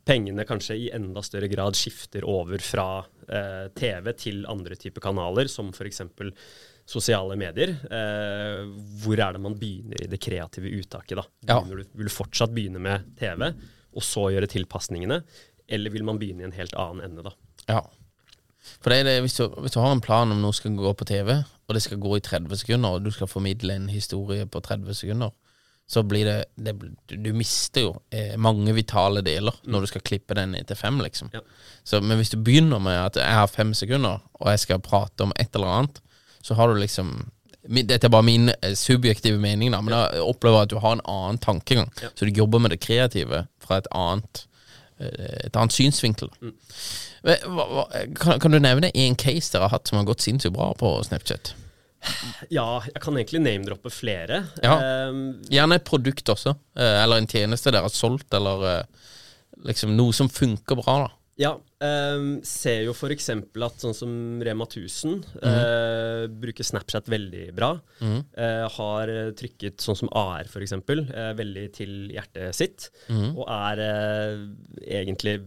pengene 0.05 0.45
kanskje 0.47 0.77
i 0.77 0.91
enda 0.93 1.23
større 1.25 1.49
grad 1.51 1.75
skifter 1.77 2.25
over 2.29 2.61
fra 2.63 2.87
uh, 3.01 3.67
TV 3.75 4.11
til 4.19 4.45
andre 4.51 4.77
typer 4.79 5.03
kanaler, 5.03 5.49
som 5.51 5.71
f.eks. 5.73 6.01
sosiale 6.85 7.37
medier. 7.39 7.73
Eh, 7.89 8.59
hvor 9.01 9.17
er 9.17 9.33
det 9.33 9.41
man 9.41 9.55
begynner 9.57 10.03
i 10.03 10.09
det 10.11 10.19
kreative 10.21 10.69
uttaket? 10.77 11.17
da? 11.17 11.25
Ja. 11.49 11.59
Du, 11.65 11.79
vil 11.81 12.09
du 12.09 12.13
fortsatt 12.13 12.53
begynne 12.53 12.81
med 12.83 13.07
TV, 13.17 13.47
og 13.95 14.05
så 14.05 14.27
gjøre 14.35 14.51
tilpasningene? 14.51 15.17
Eller 15.67 15.93
vil 15.93 16.05
man 16.05 16.19
begynne 16.21 16.45
i 16.45 16.49
en 16.49 16.57
helt 16.57 16.75
annen 16.77 17.05
ende, 17.05 17.25
da? 17.25 17.33
Ja. 17.69 17.81
For 18.81 18.91
det 18.91 18.99
er 18.99 19.07
det, 19.07 19.15
hvis, 19.25 19.37
du, 19.37 19.47
hvis 19.61 19.73
du 19.75 19.79
har 19.81 19.93
en 19.93 20.03
plan 20.03 20.31
om 20.33 20.41
noe 20.41 20.55
skal 20.55 20.75
gå 20.77 20.93
på 20.97 21.07
TV, 21.09 21.31
og 21.41 21.77
det 21.77 21.81
skal 21.85 22.01
gå 22.01 22.17
i 22.17 22.23
30 22.23 22.61
sekunder, 22.61 22.97
og 22.97 23.05
du 23.05 23.11
skal 23.13 23.29
formidle 23.29 23.75
en 23.77 23.89
historie 23.89 24.45
på 24.49 24.61
30 24.65 24.97
sekunder, 24.97 25.33
så 25.87 26.01
blir 26.03 26.25
det, 26.25 26.37
det 26.57 26.73
du, 27.21 27.29
mister 27.37 27.83
jo 27.83 27.91
eh, 28.09 28.33
mange 28.41 28.73
vitale 28.73 29.21
deler 29.25 29.53
når 29.69 29.85
du 29.85 29.89
skal 29.91 30.01
klippe 30.01 30.33
den 30.37 30.55
til 30.65 30.77
fem, 30.77 30.97
liksom. 31.03 31.29
Ja. 31.33 31.43
Så, 31.85 32.01
men 32.01 32.17
hvis 32.17 32.33
du 32.33 32.39
begynner 32.41 32.81
med 32.81 32.97
at 32.97 33.19
jeg 33.21 33.37
har 33.37 33.51
fem 33.51 33.73
sekunder, 33.77 34.23
og 34.33 34.49
jeg 34.49 34.63
skal 34.63 34.81
prate 34.81 35.27
om 35.27 35.33
et 35.37 35.53
eller 35.53 35.73
annet, 35.75 36.01
så 36.41 36.57
har 36.57 36.69
du 36.69 36.81
liksom 36.81 37.13
dette 37.65 38.05
er 38.05 38.13
bare 38.13 38.25
min 38.25 38.49
eh, 38.49 38.73
subjektive 38.77 39.39
mening, 39.41 39.73
da, 39.73 39.81
men 39.81 39.95
opplever 40.21 40.59
jeg 40.59 40.67
at 40.67 40.73
du 40.73 40.81
har 40.81 40.97
en 40.97 41.05
annen 41.09 41.39
tankegang. 41.41 41.89
Ja. 42.01 42.11
Så 42.13 42.27
du 42.27 42.37
jobber 42.37 42.61
med 42.61 42.73
det 42.73 42.81
kreative 42.83 43.45
fra 43.61 43.79
et 43.81 43.89
annet, 43.93 44.45
et 44.99 45.57
annet 45.57 45.75
synsvinkel. 45.75 46.29
Hva, 47.25 47.35
hva, 47.43 47.85
kan, 48.15 48.39
kan 48.39 48.53
du 48.53 48.59
nevne 48.61 48.91
en 48.93 49.17
case 49.19 49.51
dere 49.51 49.67
har 49.67 49.73
hatt 49.73 49.89
som 49.89 49.99
har 49.99 50.07
gått 50.07 50.23
sinnssykt 50.23 50.55
bra 50.55 50.69
på 50.77 50.91
Snapchat? 51.07 51.55
Ja, 52.53 52.83
jeg 52.85 53.01
kan 53.01 53.17
egentlig 53.17 53.41
name-droppe 53.41 53.89
flere. 53.93 54.43
Ja. 54.63 54.75
Eh, 54.77 55.19
Gjerne 55.51 55.79
et 55.79 55.87
produkt 55.87 56.29
også, 56.29 56.55
eh, 56.77 56.97
eller 57.01 57.21
en 57.21 57.29
tjeneste 57.29 57.73
dere 57.73 57.87
har 57.87 57.93
solgt, 57.93 58.29
eller 58.37 58.65
eh, 58.69 59.13
liksom 59.65 59.95
noe 59.97 60.13
som 60.15 60.29
funker 60.31 60.79
bra. 60.79 60.97
da 61.05 61.13
Ja, 61.35 61.51
eh, 61.83 62.25
ser 62.47 62.85
jo 62.85 62.93
f.eks. 62.95 63.29
at 63.35 63.83
sånn 63.83 63.95
som 63.97 64.11
Rema 64.45 64.63
1000 64.69 65.17
eh, 65.43 66.25
bruker 66.31 66.63
Snapchat 66.63 67.09
veldig 67.11 67.49
bra. 67.57 67.73
Eh, 67.99 68.65
har 68.77 69.11
eh, 69.11 69.31
trykket 69.35 69.83
sånn 69.83 69.99
som 69.99 70.11
AR 70.15 70.47
f.eks. 70.47 70.77
Eh, 70.79 71.31
veldig 71.35 71.65
til 71.75 71.95
hjertet 72.15 72.55
sitt. 72.55 72.87
Og 73.35 73.43
er 73.51 73.83
eh, 73.83 74.45
egentlig 75.01 75.41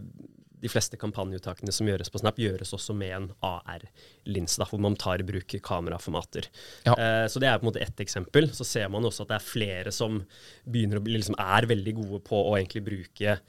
de 0.59 0.67
fleste 0.67 0.97
kampanjeuttakene 0.99 1.71
som 1.71 1.87
gjøres 1.87 2.11
på 2.11 2.19
Snap, 2.19 2.39
gjøres 2.41 2.73
også 2.75 2.93
med 2.97 3.13
en 3.15 3.27
AR-linse, 3.47 4.65
hvor 4.67 4.81
man 4.83 4.97
tar 4.99 5.23
i 5.23 5.25
bruk 5.27 5.55
kameraformater. 5.63 6.49
Ja. 6.85 6.95
Eh, 6.99 7.25
så 7.31 7.41
det 7.41 7.47
er 7.49 7.57
på 7.61 7.65
en 7.65 7.71
måte 7.71 7.83
ett 7.83 8.03
eksempel. 8.03 8.51
Så 8.53 8.67
ser 8.67 8.91
man 8.91 9.07
også 9.07 9.23
at 9.25 9.31
det 9.31 9.39
er 9.39 9.47
flere 9.47 9.95
som 9.95 10.19
begynner 10.67 10.99
å 10.99 11.05
bli, 11.05 11.15
liksom 11.17 11.39
er 11.39 11.69
veldig 11.69 11.95
gode 12.01 12.21
på 12.27 12.43
å 12.43 12.57
egentlig 12.59 12.85
bruke 12.91 13.39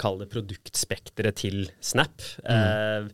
Kall 0.00 0.18
det 0.22 0.30
produktspekteret 0.32 1.36
til 1.42 1.64
Snap. 1.84 2.22
Eh, 2.44 3.08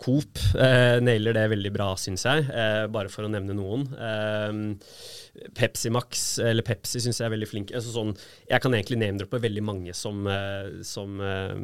Coop 0.00 0.38
eh, 0.56 0.96
nailer 1.04 1.34
det 1.36 1.42
veldig 1.52 1.72
bra, 1.74 1.90
syns 2.00 2.24
jeg, 2.24 2.46
eh, 2.48 2.86
bare 2.88 3.10
for 3.12 3.26
å 3.26 3.30
nevne 3.32 3.52
noen. 3.56 3.82
Eh, 3.92 5.50
Pepsi 5.56 5.90
Max, 5.92 6.38
eller 6.42 6.64
Pepsi, 6.66 7.02
syns 7.04 7.20
jeg 7.20 7.28
er 7.28 7.34
veldig 7.34 7.48
flink. 7.50 7.74
Altså 7.76 7.92
sånn, 7.94 8.14
jeg 8.48 8.64
kan 8.64 8.72
egentlig 8.76 8.98
name-droppe 9.02 9.40
veldig 9.44 9.62
mange 9.66 9.94
som, 9.96 10.24
eh, 10.26 10.80
som 10.88 11.20
eh, 11.20 11.54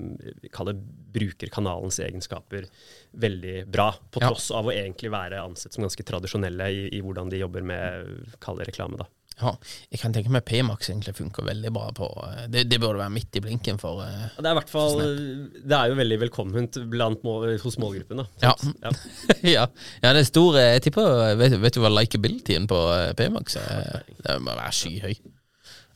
kaller 0.52 0.76
bruker 1.16 1.48
kanalens 1.52 1.98
egenskaper 2.04 2.68
veldig 3.16 3.56
bra, 3.72 3.90
på 4.12 4.20
Ja. 4.20 4.28
tross 4.30 4.50
av 4.52 4.68
å 4.68 4.74
egentlig 4.74 5.10
være 5.10 5.40
ansett 5.40 5.72
som 5.72 5.84
ganske 5.86 6.04
tradisjonelle 6.04 6.68
i, 6.72 6.88
i 6.98 7.00
hvordan 7.00 7.30
de 7.32 7.40
jobber 7.40 7.64
med 7.64 8.34
kall 8.40 8.60
det 8.60 8.68
reklame. 8.68 9.00
da. 9.00 9.08
Ja, 9.36 9.50
jeg 9.92 10.00
kan 10.00 10.14
tenke 10.16 10.30
meg 10.32 10.46
P-Max 10.48 10.88
egentlig 10.88 11.12
funker 11.18 11.44
veldig 11.44 11.68
bra 11.74 11.90
på 11.92 12.06
eh, 12.24 12.46
Det, 12.48 12.62
det 12.70 12.78
burde 12.80 13.02
være 13.02 13.12
midt 13.12 13.36
i 13.36 13.42
blinken 13.44 13.76
for 13.76 14.00
eh, 14.00 14.30
Det 14.38 14.48
er 14.48 14.54
i 14.54 14.56
hvert 14.56 14.72
fall 14.72 15.02
Det 15.02 15.76
er 15.76 15.90
jo 15.92 15.98
veldig 15.98 16.18
velkomment 16.22 16.78
blant 16.88 17.26
mål, 17.26 17.50
hos 17.60 17.76
målgruppen. 17.82 18.22
da. 18.22 18.26
Ja. 18.46 18.54
Ja. 18.80 18.94
ja. 19.56 19.66
ja, 20.00 20.14
det 20.16 20.22
er 20.22 20.30
stor 20.30 20.56
eh, 20.56 20.70
Jeg 20.78 20.86
tipper 20.88 21.36
Vet, 21.36 21.58
vet 21.60 21.76
du 21.76 21.82
hva 21.84 21.92
likabilityen 21.92 22.64
på 22.70 22.80
eh, 22.94 23.10
P-Max 23.18 23.58
er? 23.60 24.08
Det 24.24 24.38
må 24.40 24.56
være 24.56 24.72
skyhøy. 24.72 25.14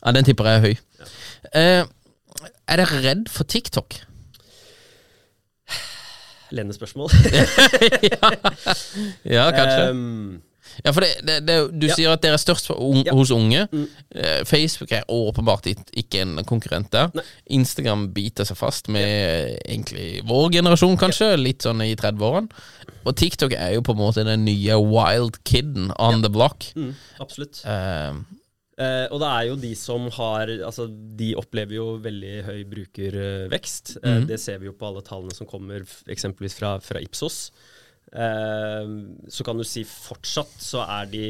Ja, 0.01 0.13
den 0.17 0.29
tipper 0.29 0.49
jeg 0.49 0.61
er 0.61 0.67
høy. 0.69 1.09
Eh, 1.57 1.83
er 2.71 2.81
dere 2.81 3.01
redd 3.05 3.27
for 3.33 3.49
TikTok? 3.49 4.03
Lennespørsmål. 6.51 7.11
Ja, 9.25 9.51
kanskje. 9.55 9.91
Um, 9.91 10.41
Ja, 10.85 10.93
for 10.93 11.05
det, 11.05 11.11
det, 11.27 11.37
det, 11.47 11.57
du 11.81 11.87
Ja. 11.89 11.95
sier 11.99 12.13
at 12.15 12.23
dere 12.25 12.39
er 12.39 12.43
størst 12.43 12.71
un 12.73 13.03
Ja. 13.05 13.13
hos 13.17 13.31
unge. 13.35 13.67
Mm. 13.73 13.87
Eh, 14.15 14.45
Facebook 14.49 14.93
er 14.93 15.05
åpenbart 15.09 15.67
ikke 15.71 16.23
en 16.23 16.45
konkurrent 16.45 16.91
der. 16.93 17.11
Nei. 17.15 17.25
Instagram 17.59 18.09
biter 18.15 18.45
seg 18.49 18.57
fast 18.57 18.89
med 18.89 19.07
ja. 19.07 19.57
egentlig 19.67 20.23
vår 20.29 20.51
generasjon, 20.59 20.97
kanskje. 21.01 21.33
Litt 21.41 21.63
sånn 21.67 21.83
i 21.85 21.95
30-årene. 21.95 22.49
Og 23.05 23.17
TikTok 23.17 23.55
er 23.57 23.75
jo 23.75 23.83
på 23.87 23.93
en 23.97 24.01
måte 24.03 24.25
den 24.27 24.45
nye 24.45 24.77
wild 24.81 25.39
kiden 25.49 25.93
on 25.99 26.23
the 26.23 26.29
block. 26.33 26.67
mm, 26.77 26.95
absolutt. 27.21 27.63
Uh, 27.65 28.21
uh, 28.81 29.07
og 29.11 29.21
det 29.23 29.31
er 29.31 29.45
jo 29.49 29.57
de 29.57 29.75
som 29.75 30.09
har 30.17 30.53
Altså, 30.67 30.87
de 30.91 31.35
opplever 31.41 31.79
jo 31.79 31.99
veldig 32.03 32.35
høy 32.45 32.65
brukervekst. 32.69 33.97
Mm. 34.03 34.09
Uh, 34.23 34.27
det 34.29 34.41
ser 34.41 34.59
vi 34.61 34.69
jo 34.69 34.77
på 34.77 34.87
alle 34.91 35.03
tallene 35.07 35.35
som 35.37 35.49
kommer 35.49 35.85
eksempelvis 36.09 36.57
fra, 36.61 36.79
fra 36.85 37.01
Ipsos. 37.01 37.51
Eh, 38.13 38.93
så 39.31 39.45
kan 39.47 39.57
du 39.61 39.65
si 39.65 39.85
fortsatt 39.85 40.57
så 40.59 40.83
er 40.87 41.07
de 41.13 41.25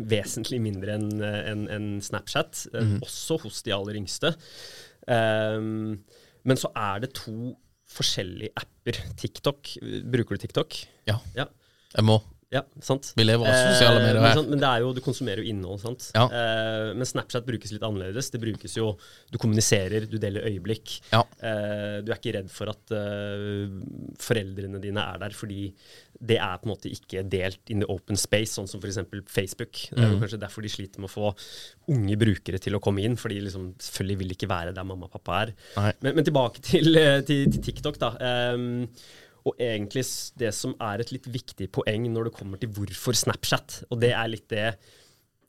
vesentlig 0.00 0.58
mindre 0.64 0.94
enn 0.98 1.22
en, 1.22 1.66
en 1.70 1.88
Snapchat, 2.02 2.66
Mhm. 2.72 3.00
også 3.04 3.40
hos 3.42 3.62
de 3.62 3.72
aller 3.76 3.94
yngste. 4.00 4.34
Eh, 5.06 5.60
men 6.44 6.56
så 6.60 6.70
er 6.74 7.00
det 7.04 7.12
to 7.14 7.54
forskjellige 7.94 8.50
apper. 8.56 8.96
TikTok, 9.16 9.76
Bruker 10.10 10.36
du 10.36 10.46
TikTok? 10.46 10.74
ja, 11.06 11.18
Ja. 11.36 11.46
jeg 11.94 12.04
må. 12.04 12.22
Ja, 12.54 12.62
sant. 12.84 13.10
Vi 13.18 13.24
lever 13.26 13.48
også 13.50 13.72
sosiale 13.74 13.98
Eh, 13.98 14.04
medier 14.04 14.20
Men, 14.20 14.28
her. 14.28 14.38
sant, 14.38 14.50
men 14.52 14.60
det 14.62 14.68
er 14.70 14.84
jo, 14.84 14.92
du 14.94 15.00
konsumerer 15.02 15.42
jo 15.42 15.50
innhold, 15.50 15.80
sant. 15.82 16.06
Ja. 16.14 16.24
Eh, 16.30 16.92
men 16.94 17.08
Snapchat 17.08 17.46
brukes 17.48 17.72
litt 17.74 17.82
annerledes. 17.82 18.30
Det 18.30 18.40
brukes 18.42 18.76
jo 18.78 18.92
Du 19.32 19.38
kommuniserer, 19.42 20.06
du 20.06 20.18
deler 20.22 20.46
øyeblikk. 20.46 21.00
Ja. 21.10 21.24
Eh, 21.42 22.00
du 22.06 22.12
er 22.12 22.18
ikke 22.20 22.36
redd 22.38 22.50
for 22.54 22.70
at 22.70 22.94
eh, 22.94 23.66
foreldrene 24.22 24.80
dine 24.82 25.02
er 25.02 25.18
der, 25.24 25.34
fordi 25.34 25.72
det 26.24 26.38
er 26.38 26.60
på 26.60 26.68
en 26.68 26.72
måte 26.72 26.92
ikke 26.92 27.24
delt 27.26 27.72
in 27.74 27.82
the 27.82 27.88
open 27.90 28.16
space, 28.16 28.54
sånn 28.54 28.68
som 28.70 28.80
f.eks. 28.80 29.00
Facebook. 29.26 29.80
Det 29.90 29.98
er 29.98 30.12
jo 30.12 30.18
mm. 30.18 30.22
kanskje 30.22 30.40
derfor 30.44 30.64
de 30.64 30.70
sliter 30.72 31.02
med 31.02 31.10
å 31.10 31.14
få 31.14 31.32
unge 31.94 32.16
brukere 32.20 32.60
til 32.62 32.78
å 32.78 32.82
komme 32.84 33.02
inn, 33.04 33.18
fordi 33.20 33.40
liksom, 33.44 33.72
selvfølgelig 33.82 34.20
vil 34.22 34.36
ikke 34.36 34.50
være 34.52 34.76
der 34.76 34.86
mamma 34.86 35.10
og 35.10 35.16
pappa 35.18 35.42
er. 35.42 35.52
Men, 36.00 36.14
men 36.14 36.24
tilbake 36.24 36.62
til, 36.64 36.94
eh, 37.00 37.18
til, 37.26 37.48
til 37.50 37.66
TikTok, 37.66 37.98
da. 38.00 38.14
Ehm, 38.22 38.78
og 39.44 39.58
egentlig 39.60 40.04
det 40.40 40.52
som 40.56 40.72
er 40.80 41.02
et 41.04 41.12
litt 41.12 41.26
viktig 41.28 41.68
poeng 41.74 42.06
når 42.12 42.30
det 42.30 42.36
kommer 42.38 42.60
til 42.60 42.70
hvorfor 42.76 43.16
Snapchat, 43.18 43.82
og 43.90 44.00
det 44.00 44.14
er 44.16 44.30
litt 44.32 44.48
det 44.52 44.70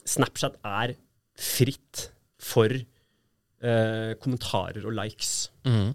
Snapchat 0.05 0.57
er 0.67 0.95
fritt 1.39 2.09
for 2.43 2.69
eh, 2.75 4.11
kommentarer 4.21 4.85
og 4.85 4.93
likes. 4.95 5.47
Mm. 5.65 5.93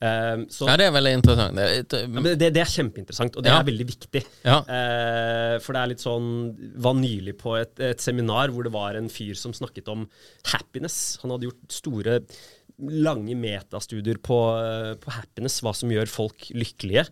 Um, 0.00 0.46
så 0.48 0.64
Ja, 0.66 0.76
det 0.80 0.86
er 0.88 0.94
veldig 0.94 1.10
interessant. 1.18 1.56
Det 1.56 1.64
er 1.64 1.74
litt, 1.82 1.94
eh, 1.98 2.36
det, 2.40 2.48
det 2.56 2.62
er 2.62 2.70
kjempeinteressant, 2.72 3.36
og 3.36 3.44
det 3.44 3.50
Ja. 3.52 3.58
er 3.60 3.66
veldig 3.68 3.86
viktig. 3.90 4.22
Ja. 4.46 4.56
Uh, 4.64 5.56
for 5.60 5.76
det 5.76 5.82
er 5.82 5.90
litt 5.92 6.02
sånn 6.04 6.30
Var 6.80 6.96
nylig 6.96 7.34
på 7.40 7.54
et, 7.60 7.74
et 7.84 8.00
seminar 8.00 8.48
hvor 8.54 8.64
det 8.64 8.72
var 8.72 8.96
en 8.96 9.10
fyr 9.12 9.36
som 9.36 9.52
snakket 9.52 9.88
om 9.92 10.06
happiness. 10.54 11.18
Han 11.22 11.34
hadde 11.34 11.50
gjort 11.50 11.76
store, 11.76 12.20
lange 12.88 13.36
metastudier 13.38 14.20
på, 14.22 14.38
eh, 14.60 14.94
på 15.00 15.12
happiness, 15.14 15.60
hva 15.64 15.74
som 15.76 15.92
gjør 15.92 16.10
folk 16.10 16.50
lykkelige. 16.56 17.06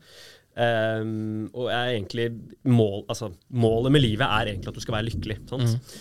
Um, 0.59 1.47
og 1.55 1.69
egentlig 1.71 2.33
mål, 2.67 3.05
altså, 3.07 3.29
målet 3.55 3.95
med 3.95 4.03
livet 4.03 4.27
er 4.27 4.51
egentlig 4.51 4.73
at 4.73 4.79
du 4.79 4.83
skal 4.83 4.97
være 4.97 5.07
lykkelig. 5.07 5.37
Sant? 5.51 5.93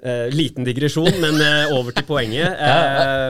Eh, 0.00 0.32
liten 0.32 0.64
digresjon, 0.66 1.12
men 1.20 1.36
uh, 1.38 1.76
over 1.76 1.94
til 1.94 2.06
poenget. 2.08 2.56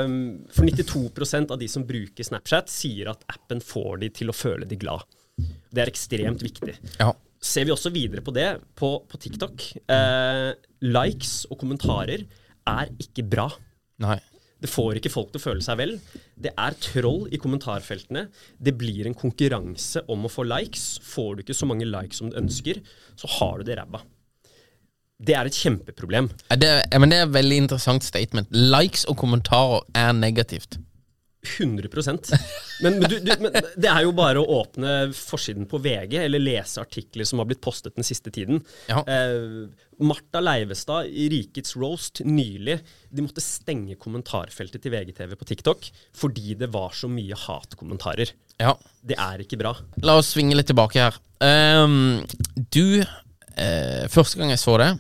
Uh, 0.00 0.07
for 0.55 0.64
92% 0.64 1.53
av 1.53 1.59
de 1.61 1.66
som 1.68 1.85
bruker 1.85 2.24
Snapchat, 2.24 2.70
sier 2.72 3.11
at 3.12 3.26
appen 3.29 3.61
får 3.61 4.00
de 4.05 4.09
til 4.20 4.33
å 4.33 4.37
føle 4.37 4.68
de 4.68 4.79
glad. 4.81 5.05
Det 5.37 5.85
er 5.85 5.92
ekstremt 5.92 6.44
viktig. 6.44 6.79
ja. 7.00 7.12
Ser 7.40 7.64
vi 7.64 7.72
også 7.72 7.88
videre 7.88 8.20
på 8.20 8.35
det 8.37 8.50
på, 8.76 8.88
på 9.09 9.16
TikTok. 9.16 9.62
Likes 10.85 11.46
og 11.48 11.57
kommentarer 11.62 12.26
er 12.68 12.90
ikke 13.00 13.24
bra. 13.24 13.46
Nei. 14.05 14.18
Det 14.61 14.68
får 14.68 15.01
ikke 15.01 15.12
folk 15.12 15.33
til 15.33 15.40
å 15.40 15.44
føle 15.46 15.64
seg 15.64 15.79
vel. 15.81 15.96
Det 16.37 16.53
er 16.53 16.77
troll 16.85 17.27
i 17.33 17.40
kommentarfeltene. 17.40 18.27
Det 18.61 18.75
blir 18.77 19.09
en 19.09 19.16
konkurranse 19.16 20.05
om 20.12 20.27
å 20.27 20.33
få 20.33 20.44
likes. 20.49 20.99
Får 21.05 21.37
du 21.37 21.44
ikke 21.44 21.57
så 21.57 21.68
mange 21.70 21.88
likes 21.88 22.20
som 22.20 22.31
du 22.31 22.38
ønsker, 22.40 22.83
så 23.16 23.31
har 23.38 23.61
du 23.61 23.70
det 23.70 23.79
ræva. 23.81 24.03
Det 25.20 25.35
er 25.37 25.49
et 25.49 25.57
kjempeproblem. 25.57 26.31
Det, 26.57 26.70
men 26.96 27.12
det 27.12 27.18
er 27.18 27.27
et 27.27 27.35
veldig 27.35 27.59
interessant 27.66 28.05
statement. 28.05 28.49
Likes 28.53 29.05
og 29.09 29.18
kommentarer 29.20 29.85
er 29.96 30.14
negativt. 30.16 30.79
100 31.40 31.88
men, 32.83 32.98
men, 32.98 33.09
du, 33.09 33.18
du, 33.20 33.31
men 33.40 33.55
det 33.76 33.88
er 33.88 34.03
jo 34.05 34.12
bare 34.12 34.42
å 34.42 34.59
åpne 34.61 35.09
forsiden 35.16 35.64
på 35.70 35.79
VG, 35.81 36.18
eller 36.26 36.42
lese 36.42 36.83
artikler 36.83 37.24
som 37.24 37.40
har 37.40 37.48
blitt 37.48 37.62
postet 37.64 37.96
den 37.96 38.05
siste 38.05 38.33
tiden. 38.35 38.61
Ja. 38.90 39.00
Eh, 39.09 39.70
Martha 40.05 40.42
Leivestad 40.44 41.09
i 41.09 41.29
Rikets 41.33 41.76
Roast 41.76 42.22
nylig 42.24 42.79
De 43.12 43.24
måtte 43.24 43.42
stenge 43.44 43.98
kommentarfeltet 44.00 44.81
til 44.81 44.94
VGTV 44.94 45.35
på 45.37 45.48
TikTok 45.50 45.90
fordi 46.16 46.55
det 46.61 46.70
var 46.72 46.94
så 46.96 47.09
mye 47.12 47.37
hatkommentarer. 47.37 48.33
Ja. 48.61 48.74
Det 49.00 49.16
er 49.16 49.44
ikke 49.44 49.59
bra. 49.61 49.74
La 50.05 50.18
oss 50.20 50.35
svinge 50.35 50.57
litt 50.57 50.68
tilbake 50.68 51.09
her. 51.09 51.16
Um, 51.40 52.20
du 52.72 53.00
eh, 53.00 54.05
Første 54.12 54.40
gang 54.40 54.53
jeg 54.53 54.61
så 54.61 54.76
det, 54.81 54.90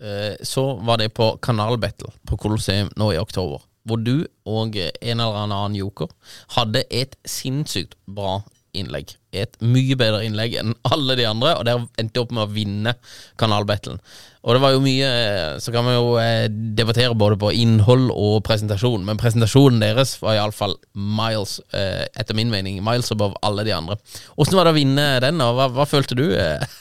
eh, 0.00 0.32
så 0.40 0.66
var 0.80 1.00
det 1.00 1.12
på 1.16 1.34
Kanal 1.44 1.76
Battle 1.80 2.12
på 2.24 2.40
Colosseum 2.40 2.92
nå 3.00 3.12
i 3.12 3.20
oktober. 3.20 3.64
Hvor 3.84 4.00
du 4.00 4.26
og 4.48 4.76
en 4.78 5.20
eller 5.20 5.40
annen 5.44 5.76
joker 5.76 6.08
hadde 6.56 6.84
et 6.90 7.16
sinnssykt 7.28 7.98
bra 8.06 8.40
innlegg. 8.74 9.14
Et 9.34 9.56
mye 9.62 9.96
bedre 9.98 10.22
innlegg 10.26 10.56
enn 10.58 10.74
alle 10.90 11.16
de 11.18 11.26
andre, 11.28 11.54
og 11.58 11.66
der 11.66 11.82
endte 12.00 12.22
opp 12.22 12.32
med 12.34 12.44
å 12.44 12.50
vinne 12.50 12.94
kanalbattlen. 13.40 14.00
Og 14.44 14.52
det 14.52 14.60
var 14.60 14.74
jo 14.74 14.80
mye 14.84 15.08
eh, 15.08 15.54
Så 15.62 15.72
kan 15.72 15.86
vi 15.88 15.94
jo 15.94 16.18
eh, 16.20 16.50
debattere 16.76 17.16
både 17.16 17.38
på 17.40 17.52
innhold 17.56 18.10
og 18.12 18.42
presentasjon, 18.44 19.06
men 19.06 19.20
presentasjonen 19.20 19.80
deres 19.80 20.16
var 20.20 20.36
iallfall 20.36 20.76
miles, 20.92 21.56
eh, 21.72 22.04
etter 22.12 22.36
min 22.36 22.52
mening, 22.52 22.82
miles 22.84 23.08
above 23.14 23.38
alle 23.46 23.64
de 23.66 23.72
andre. 23.76 23.96
Åssen 24.36 24.58
var 24.58 24.68
det 24.68 24.74
å 24.74 24.78
vinne 24.78 25.08
den, 25.24 25.40
og 25.44 25.56
hva, 25.58 25.70
hva 25.78 25.88
følte 25.88 26.18
du 26.18 26.26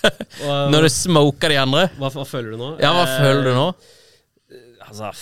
når 0.74 0.88
du 0.88 0.92
smoka 0.92 1.52
de 1.52 1.62
andre? 1.62 1.88
Hva, 2.00 2.12
hva 2.18 2.28
føler 2.28 2.54
du 2.54 2.60
nå? 2.60 2.74
Ja, 2.84 2.92
hva 2.98 3.08
føler 3.16 3.48
du 3.48 3.54
nå? 3.56 3.70
Eh, 4.52 4.68
altså, 4.90 5.14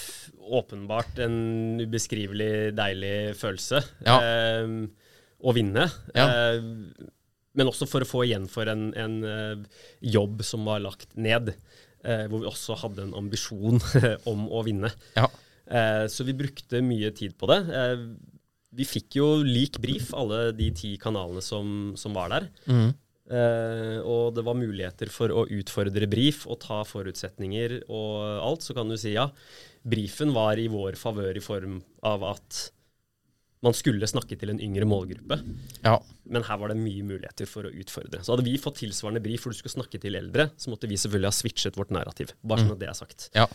åpenbart 0.60 1.22
en 1.24 1.80
ubeskrivelig 1.82 2.74
deilig 2.78 3.16
følelse. 3.40 3.82
Ja. 4.08 4.18
Eh, 4.20 4.76
å 5.42 5.54
vinne. 5.58 5.88
Ja. 6.16 6.28
Eh, 6.28 7.08
men 7.58 7.68
også 7.68 7.88
for 7.90 8.04
å 8.04 8.08
få 8.08 8.24
igjen 8.28 8.48
for 8.52 8.70
en, 8.72 8.92
en 8.96 9.16
eh, 9.28 9.64
jobb 10.14 10.44
som 10.48 10.68
var 10.68 10.84
lagt 10.84 11.16
ned. 11.20 11.54
eh, 12.04 12.26
hvor 12.28 12.42
vi 12.42 12.50
også 12.50 12.78
hadde 12.82 13.06
en 13.06 13.16
ambisjon 13.20 13.82
om 14.32 14.48
å 14.50 14.64
vinne. 14.66 14.92
Ja. 15.18 15.28
Eh, 15.72 16.06
så 16.12 16.26
vi 16.28 16.38
brukte 16.38 16.82
mye 16.86 17.12
tid 17.16 17.36
på 17.40 17.50
det. 17.52 17.60
Eh, 17.78 18.06
vi 18.72 18.88
fikk 18.88 19.20
jo 19.20 19.30
lik 19.44 19.80
brief, 19.84 20.14
alle 20.16 20.50
de 20.56 20.70
ti 20.76 20.96
kanalene 21.02 21.44
som, 21.44 21.92
som 22.00 22.16
var 22.16 22.32
der. 22.34 22.52
Mm. 22.72 22.92
Uh, 23.32 24.04
og 24.04 24.34
det 24.36 24.44
var 24.44 24.58
muligheter 24.60 25.08
for 25.08 25.32
å 25.32 25.46
utfordre 25.56 26.08
brief 26.12 26.42
og 26.52 26.58
ta 26.66 26.82
forutsetninger 26.88 27.78
og 27.86 28.16
alt. 28.44 28.66
Så 28.66 28.76
kan 28.76 28.92
du 28.92 28.98
si 29.00 29.14
ja, 29.14 29.30
brifen 29.84 30.34
var 30.36 30.60
i 30.62 30.70
vår 30.72 30.98
favør 31.00 31.38
i 31.38 31.44
form 31.44 31.82
av 32.06 32.24
at 32.36 32.62
man 33.62 33.76
skulle 33.78 34.08
snakke 34.10 34.38
til 34.42 34.50
en 34.50 34.62
yngre 34.62 34.88
målgruppe. 34.90 35.38
Ja. 35.86 36.00
Men 36.34 36.46
her 36.48 36.58
var 36.58 36.72
det 36.72 36.80
mye 36.82 37.06
muligheter 37.06 37.50
for 37.50 37.68
å 37.70 37.74
utfordre. 37.84 38.24
Så 38.26 38.34
hadde 38.34 38.46
vi 38.48 38.56
fått 38.62 38.80
tilsvarende 38.82 39.22
brief 39.22 39.46
hvor 39.46 39.54
du 39.54 39.60
skulle 39.60 39.76
snakke 39.76 40.02
til 40.02 40.18
eldre, 40.18 40.48
så 40.58 40.74
måtte 40.74 40.90
vi 40.90 40.98
selvfølgelig 40.98 41.30
ha 41.30 41.38
switchet 41.38 41.78
vårt 41.78 41.94
narrativ. 41.94 42.34
Bare 42.42 42.66
sånn 42.66 42.74
at 42.74 42.82
det 42.82 42.90
er 42.90 42.98
sagt. 42.98 43.30
ja. 43.38 43.46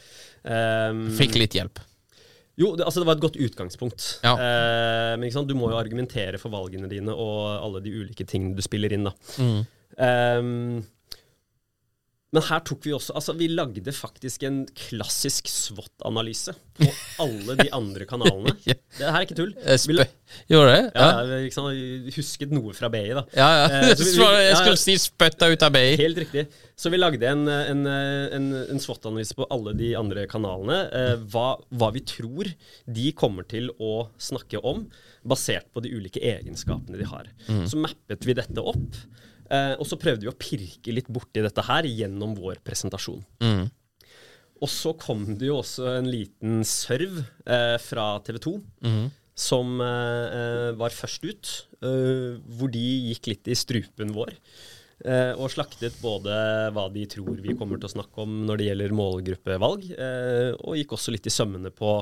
Um, 0.47 1.09
Fikk 1.19 1.35
litt 1.41 1.59
hjelp. 1.59 1.83
jo, 2.55 2.77
det, 2.79 2.87
altså 2.87 3.03
det 3.03 3.09
var 3.09 3.19
et 3.19 3.25
godt 3.27 3.41
utgangspunkt. 3.49 4.07
Ja. 4.23 4.37
Uh, 4.39 5.12
men 5.19 5.27
ikke 5.27 5.41
sant? 5.41 5.51
du 5.51 5.59
må 5.59 5.73
jo 5.75 5.81
argumentere 5.81 6.39
for 6.39 6.55
valgene 6.55 6.91
dine 6.91 7.11
og 7.11 7.41
alle 7.57 7.83
de 7.83 7.97
ulike 7.99 8.29
tingene 8.31 8.55
du 8.55 8.62
spiller 8.62 8.95
inn. 8.95 9.11
da. 9.11 9.17
Mm. 9.43 9.65
Ehm, 10.07 10.85
men 12.37 12.44
her 12.44 12.61
tok 12.68 12.85
vi 12.87 12.92
også 12.96 13.14
Altså, 13.16 13.33
vi 13.38 13.46
lagde 13.49 13.92
faktisk 13.96 14.44
en 14.46 14.62
klassisk 14.77 15.49
SWOT-analyse 15.49 16.53
på 16.77 16.88
alle 17.25 17.57
de 17.62 17.70
andre 17.72 18.05
kanalene. 18.09 18.53
Ja. 18.68 18.75
Det 18.96 19.05
her 19.12 19.16
er 19.20 19.25
ikke 19.27 19.37
tull. 19.38 19.51
Eh, 19.64 19.77
Vi 19.87 19.96
Gjorde 20.51 20.70
det? 20.72 20.85
ja, 20.96 21.07
Ja. 21.07 21.25
ja. 21.29 21.40
Ikke 21.46 21.64
husket 22.16 22.53
noe 22.53 22.72
fra 22.77 22.88
BI, 22.92 23.03
da. 23.14 23.22
Ja, 23.37 23.49
ja. 23.61 23.66
Eh, 23.66 23.94
vi- 23.96 24.07
vi- 24.20 24.46
jeg 24.49 24.57
skulle 24.61 24.81
si 24.81 24.94
spytta 25.01 25.49
ut 25.53 25.62
av 25.66 25.72
BI. 25.77 25.96
Helt 26.01 26.18
riktig. 26.25 26.46
Så 26.77 26.90
vi 26.92 26.99
lagde 27.01 27.22
en, 27.31 27.46
en, 27.49 27.85
en, 27.87 28.49
en 28.72 28.81
SWOT-analyse 28.83 29.37
på 29.38 29.46
alle 29.55 29.72
de 29.79 29.92
andre 29.96 30.27
kanalene. 30.29 30.81
Eh, 30.92 31.14
hva, 31.33 31.46
hva 31.72 31.92
vi 31.94 32.03
tror 32.09 32.51
de 32.87 33.12
kommer 33.16 33.46
til 33.49 33.70
å 33.81 34.09
snakke 34.20 34.61
om, 34.66 34.87
basert 35.27 35.68
på 35.75 35.83
de 35.85 35.90
ulike 35.96 36.20
egenskapene 36.22 36.99
de 37.01 37.07
har. 37.11 37.31
Så 37.66 37.79
mappet 37.81 38.27
vi 38.29 38.35
dette 38.38 38.62
opp, 38.62 38.94
eh, 38.94 39.36
og 39.79 39.85
så 39.87 39.99
prøvde 40.01 40.27
vi 40.27 40.31
å 40.33 40.37
pirke 40.39 40.95
litt 40.95 41.09
borti 41.13 41.43
dette 41.45 41.63
her 41.69 41.87
gjennom 41.89 42.33
vår 42.39 42.59
presentasjon. 42.67 43.21
Mm. 43.45 43.67
Og 44.57 44.71
så 44.73 44.95
kom 44.97 45.27
det 45.37 45.51
jo 45.51 45.59
også 45.61 45.85
en 45.99 46.07
liten 46.09 46.63
serv 46.65 47.19
eh, 47.45 47.77
fra 47.83 48.07
TV 48.25 48.39
2, 48.41 48.55
som 49.37 49.75
eh, 49.85 50.71
var 50.81 50.95
først 50.97 51.27
ut. 51.29 51.51
eh, 51.85 52.39
hvor 52.57 52.73
de 52.73 52.85
gikk 53.11 53.29
litt 53.35 53.51
i 53.53 53.59
strupen 53.59 54.15
vår. 54.17 54.33
eh, 55.05 55.35
og 55.37 55.51
slaktet 55.53 55.99
både 56.01 56.33
hva 56.73 56.87
de 56.95 57.05
tror 57.13 57.37
vi 57.45 57.53
kommer 57.53 57.77
til 57.77 57.91
å 57.91 57.95
snakke 57.99 58.25
om 58.25 58.47
når 58.49 58.57
det 58.63 58.69
gjelder 58.71 58.97
målgruppevalg, 58.97 59.91
eh, 59.93 60.55
og 60.65 60.79
gikk 60.81 60.97
også 60.97 61.13
litt 61.13 61.29
i 61.29 61.35
sømmene 61.37 61.69
på 61.77 61.99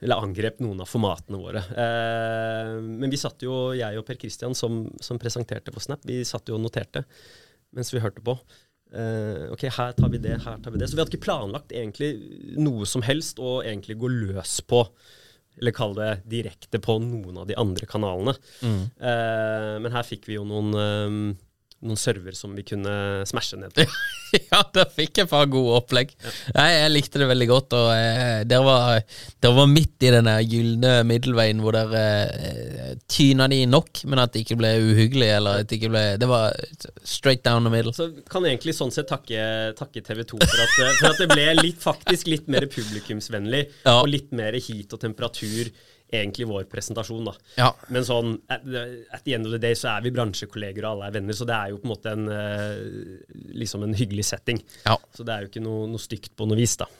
eller 0.00 0.22
angrep 0.24 0.62
noen 0.64 0.80
av 0.82 0.88
formatene 0.88 1.40
våre. 1.40 1.62
Eh, 1.76 2.72
men 2.80 3.12
vi 3.12 3.20
satt 3.20 3.44
jo, 3.44 3.70
jeg 3.76 4.00
og 4.00 4.06
Per 4.08 4.18
Kristian, 4.20 4.56
som, 4.56 4.82
som 5.02 5.20
presenterte 5.20 5.72
for 5.74 5.84
Snap, 5.84 6.04
vi 6.08 6.22
satt 6.24 6.48
jo 6.48 6.56
og 6.56 6.64
noterte 6.64 7.04
mens 7.76 7.92
vi 7.94 8.02
hørte 8.02 8.24
på. 8.24 8.34
Eh, 8.90 9.46
ok, 9.54 9.68
her 9.70 9.92
tar 9.94 10.10
vi 10.10 10.18
det, 10.22 10.36
her 10.42 10.58
tar 10.58 10.74
vi 10.74 10.80
det. 10.80 10.88
Så 10.90 10.96
vi 10.96 11.02
hadde 11.04 11.12
ikke 11.14 11.28
planlagt 11.28 11.74
egentlig 11.74 12.14
noe 12.58 12.88
som 12.88 13.04
helst 13.06 13.38
å 13.38 13.60
egentlig 13.62 13.98
gå 14.00 14.10
løs 14.10 14.58
på, 14.66 14.82
eller 15.60 15.76
kall 15.76 15.94
det 15.98 16.10
direkte 16.30 16.80
på 16.82 16.96
noen 17.02 17.42
av 17.42 17.46
de 17.50 17.58
andre 17.60 17.86
kanalene. 17.90 18.34
Eh, 18.64 19.76
men 19.84 19.94
her 19.94 20.06
fikk 20.06 20.30
vi 20.30 20.38
jo 20.38 20.46
noen, 20.48 20.74
eh, 20.74 21.36
noen 21.80 21.96
server 21.96 22.34
som 22.36 22.52
vi 22.56 22.62
kunne 22.66 22.92
smashe 23.28 23.56
ned. 23.56 23.78
ja, 24.50 24.58
da 24.74 24.84
fikk 24.92 25.22
jeg 25.22 25.28
faen 25.30 25.50
gode 25.52 25.78
opplegg. 25.78 26.10
Nei, 26.52 26.66
jeg 26.74 26.92
likte 26.92 27.22
det 27.22 27.28
veldig 27.30 27.46
godt. 27.48 27.76
Og 27.78 27.88
eh, 27.94 28.42
dere 28.48 28.66
var, 28.66 28.98
dere 29.40 29.56
var 29.56 29.70
midt 29.70 30.04
i 30.04 30.12
den 30.12 30.28
der 30.28 30.44
gylne 30.44 30.92
middelveien 31.08 31.62
hvor 31.64 31.76
dere 31.78 32.02
eh, 32.36 32.90
tyna 33.10 33.48
de 33.50 33.62
nok, 33.70 34.02
men 34.12 34.20
at 34.22 34.34
det 34.34 34.44
ikke 34.44 34.58
ble 34.60 34.74
uhyggelig. 34.90 35.30
Eller 35.38 35.62
at 35.64 35.70
det 35.70 35.78
ikke 35.80 35.92
ble 35.94 36.04
Det 36.20 36.28
var 36.30 36.52
straight 37.02 37.44
down 37.46 37.64
the 37.64 37.72
middle. 37.72 37.94
Så 37.96 38.10
kan 38.28 38.44
jeg 38.44 38.58
egentlig 38.58 38.76
sånn 38.76 38.92
sett 38.94 39.08
takke, 39.08 39.40
takke 39.80 40.04
TV 40.04 40.24
2 40.34 40.42
for 40.44 40.66
at, 40.66 40.76
for 41.00 41.08
at 41.14 41.22
det 41.24 41.30
ble 41.32 41.48
litt, 41.62 41.80
faktisk 41.80 42.28
litt 42.28 42.50
mer 42.52 42.68
publikumsvennlig, 42.70 43.64
Ja. 43.86 44.02
og 44.02 44.12
litt 44.12 44.30
mer 44.36 44.56
heat 44.60 44.92
og 44.92 45.00
temperatur. 45.02 45.72
Egentlig 46.10 46.48
vår 46.50 46.64
presentasjon, 46.70 47.28
da. 47.28 47.34
Ja. 47.56 47.68
Men 47.94 48.06
sånn 48.06 48.32
at, 48.50 48.64
at 48.66 49.22
the 49.24 49.36
end 49.36 49.46
of 49.46 49.54
the 49.54 49.60
day 49.62 49.76
så 49.78 49.92
er 49.94 50.06
vi 50.06 50.14
bransjekolleger 50.14 50.86
og 50.86 50.96
alle 50.96 51.10
er 51.10 51.18
venner, 51.20 51.36
så 51.38 51.46
det 51.48 51.56
er 51.56 51.70
jo 51.70 51.78
på 51.78 51.86
en 51.86 51.92
måte 51.92 52.14
en 52.16 52.26
eh, 52.34 52.80
liksom 53.62 53.86
en 53.86 53.94
hyggelig 53.96 54.26
setting. 54.32 54.58
Ja. 54.84 54.98
Så 55.14 55.26
det 55.26 55.36
er 55.36 55.44
jo 55.44 55.52
ikke 55.52 55.62
noe, 55.64 55.86
noe 55.92 56.02
stygt 56.02 56.34
på 56.38 56.48
noe 56.50 56.58
vis, 56.58 56.74
da. 56.80 56.90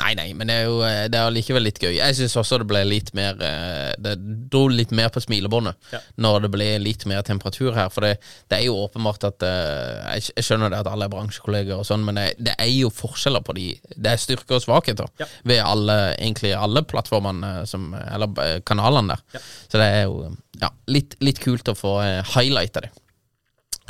Nei, 0.00 0.14
nei, 0.18 0.28
men 0.34 0.48
det 0.50 0.54
er 0.60 0.64
jo 0.66 0.80
eh, 0.86 1.04
det 1.12 1.18
er 1.18 1.28
allikevel 1.28 1.62
litt 1.62 1.78
gøy. 1.82 1.92
Jeg 1.98 2.16
syns 2.18 2.34
også 2.40 2.58
det 2.62 2.66
ble 2.70 2.80
litt 2.88 3.12
mer 3.16 3.38
eh, 3.46 3.92
Det 4.02 4.14
dro 4.50 4.64
litt 4.72 4.90
mer 4.96 5.12
på 5.14 5.22
smilebåndet 5.22 5.92
Ja. 5.94 6.00
når 6.20 6.40
det 6.46 6.50
ble 6.56 6.68
litt 6.82 7.06
mer 7.10 7.22
temperatur 7.26 7.72
her. 7.76 7.88
For 7.94 8.06
det, 8.06 8.16
det 8.50 8.58
er 8.58 8.64
jo 8.66 8.74
åpenbart 8.84 9.24
at 9.30 9.46
eh, 9.46 10.16
jeg, 10.16 10.32
jeg 10.36 10.46
skjønner 10.48 10.72
det 10.74 10.80
at 10.82 10.90
alle 10.90 11.06
er 11.06 11.12
bransjekolleger 11.14 11.78
og 11.78 11.86
sånn, 11.88 12.04
men 12.08 12.18
det, 12.18 12.26
det 12.50 12.56
er 12.58 12.70
jo 12.72 12.90
forskjeller 12.94 13.44
på 13.46 13.54
de 13.58 13.68
Det 13.94 14.14
er 14.14 14.22
styrker 14.24 14.58
og 14.58 14.64
svakheter 14.66 15.10
Ja. 15.22 15.28
ved 15.52 15.62
alle, 15.64 15.98
egentlig 16.18 16.54
alle 16.58 16.82
plattformene 16.82 17.66
som 17.70 17.92
Eller 17.94 18.60
kanalene 18.66 19.14
der. 19.14 19.38
Ja. 19.38 19.44
Så 19.70 19.78
det 19.80 19.90
er 20.00 20.02
jo 20.08 20.32
ja, 20.60 20.68
litt, 20.90 21.14
litt 21.24 21.38
kult 21.40 21.68
å 21.70 21.76
få 21.78 21.94
highlighta 22.34 22.82
det. 22.84 22.90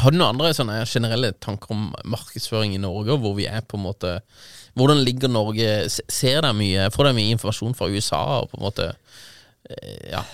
Har 0.01 0.13
du 0.13 0.19
noen 0.19 0.35
andre 0.35 0.53
sånne 0.57 0.79
generelle 0.89 1.33
tanker 1.43 1.75
om 1.75 1.91
markedsføring 2.09 2.75
i 2.77 2.81
Norge, 2.81 3.19
hvor 3.21 3.37
vi 3.37 3.49
er 3.51 3.65
på 3.67 3.79
en 3.79 3.87
måte 3.89 4.17
Hvordan 4.79 5.03
ligger 5.05 5.33
Norge 5.33 5.89
Ser 5.91 6.41
dere 6.41 6.55
mye 6.57 6.89
Får 6.95 7.09
dere 7.09 7.19
mye 7.19 7.35
informasjon 7.35 7.77
fra 7.77 7.91
USA 7.91 8.21
og 8.41 8.51
på 8.53 8.61
en 8.61 8.67
måte 8.69 8.89
eh, 9.69 10.11
Ja, 10.15 10.25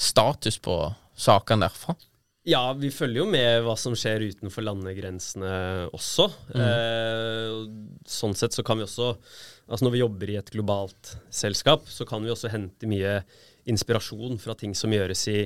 status 0.00 0.60
på 0.62 0.78
sakene 1.14 1.68
derfra? 1.68 1.96
Ja, 2.44 2.74
vi 2.76 2.90
følger 2.92 3.22
jo 3.22 3.28
med 3.32 3.62
hva 3.64 3.72
som 3.80 3.94
skjer 3.96 4.26
utenfor 4.28 4.66
landegrensene 4.66 5.52
også. 5.96 6.26
Eh, 6.52 7.54
sånn 8.04 8.36
sett 8.36 8.52
så 8.52 8.64
kan 8.66 8.76
vi 8.80 8.84
også 8.84 9.14
Altså 9.64 9.86
når 9.86 9.94
vi 9.94 10.02
jobber 10.02 10.28
i 10.28 10.36
et 10.36 10.50
globalt 10.52 11.14
selskap, 11.32 11.86
så 11.88 12.04
kan 12.04 12.20
vi 12.20 12.28
også 12.28 12.50
hente 12.52 12.84
mye 12.84 13.22
inspirasjon 13.64 14.36
fra 14.42 14.52
ting 14.60 14.74
som 14.76 14.92
gjøres 14.92 15.22
i, 15.32 15.38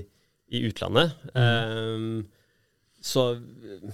i 0.51 0.65
utlandet. 0.67 1.15
Eh, 1.39 2.27
så 2.99 3.23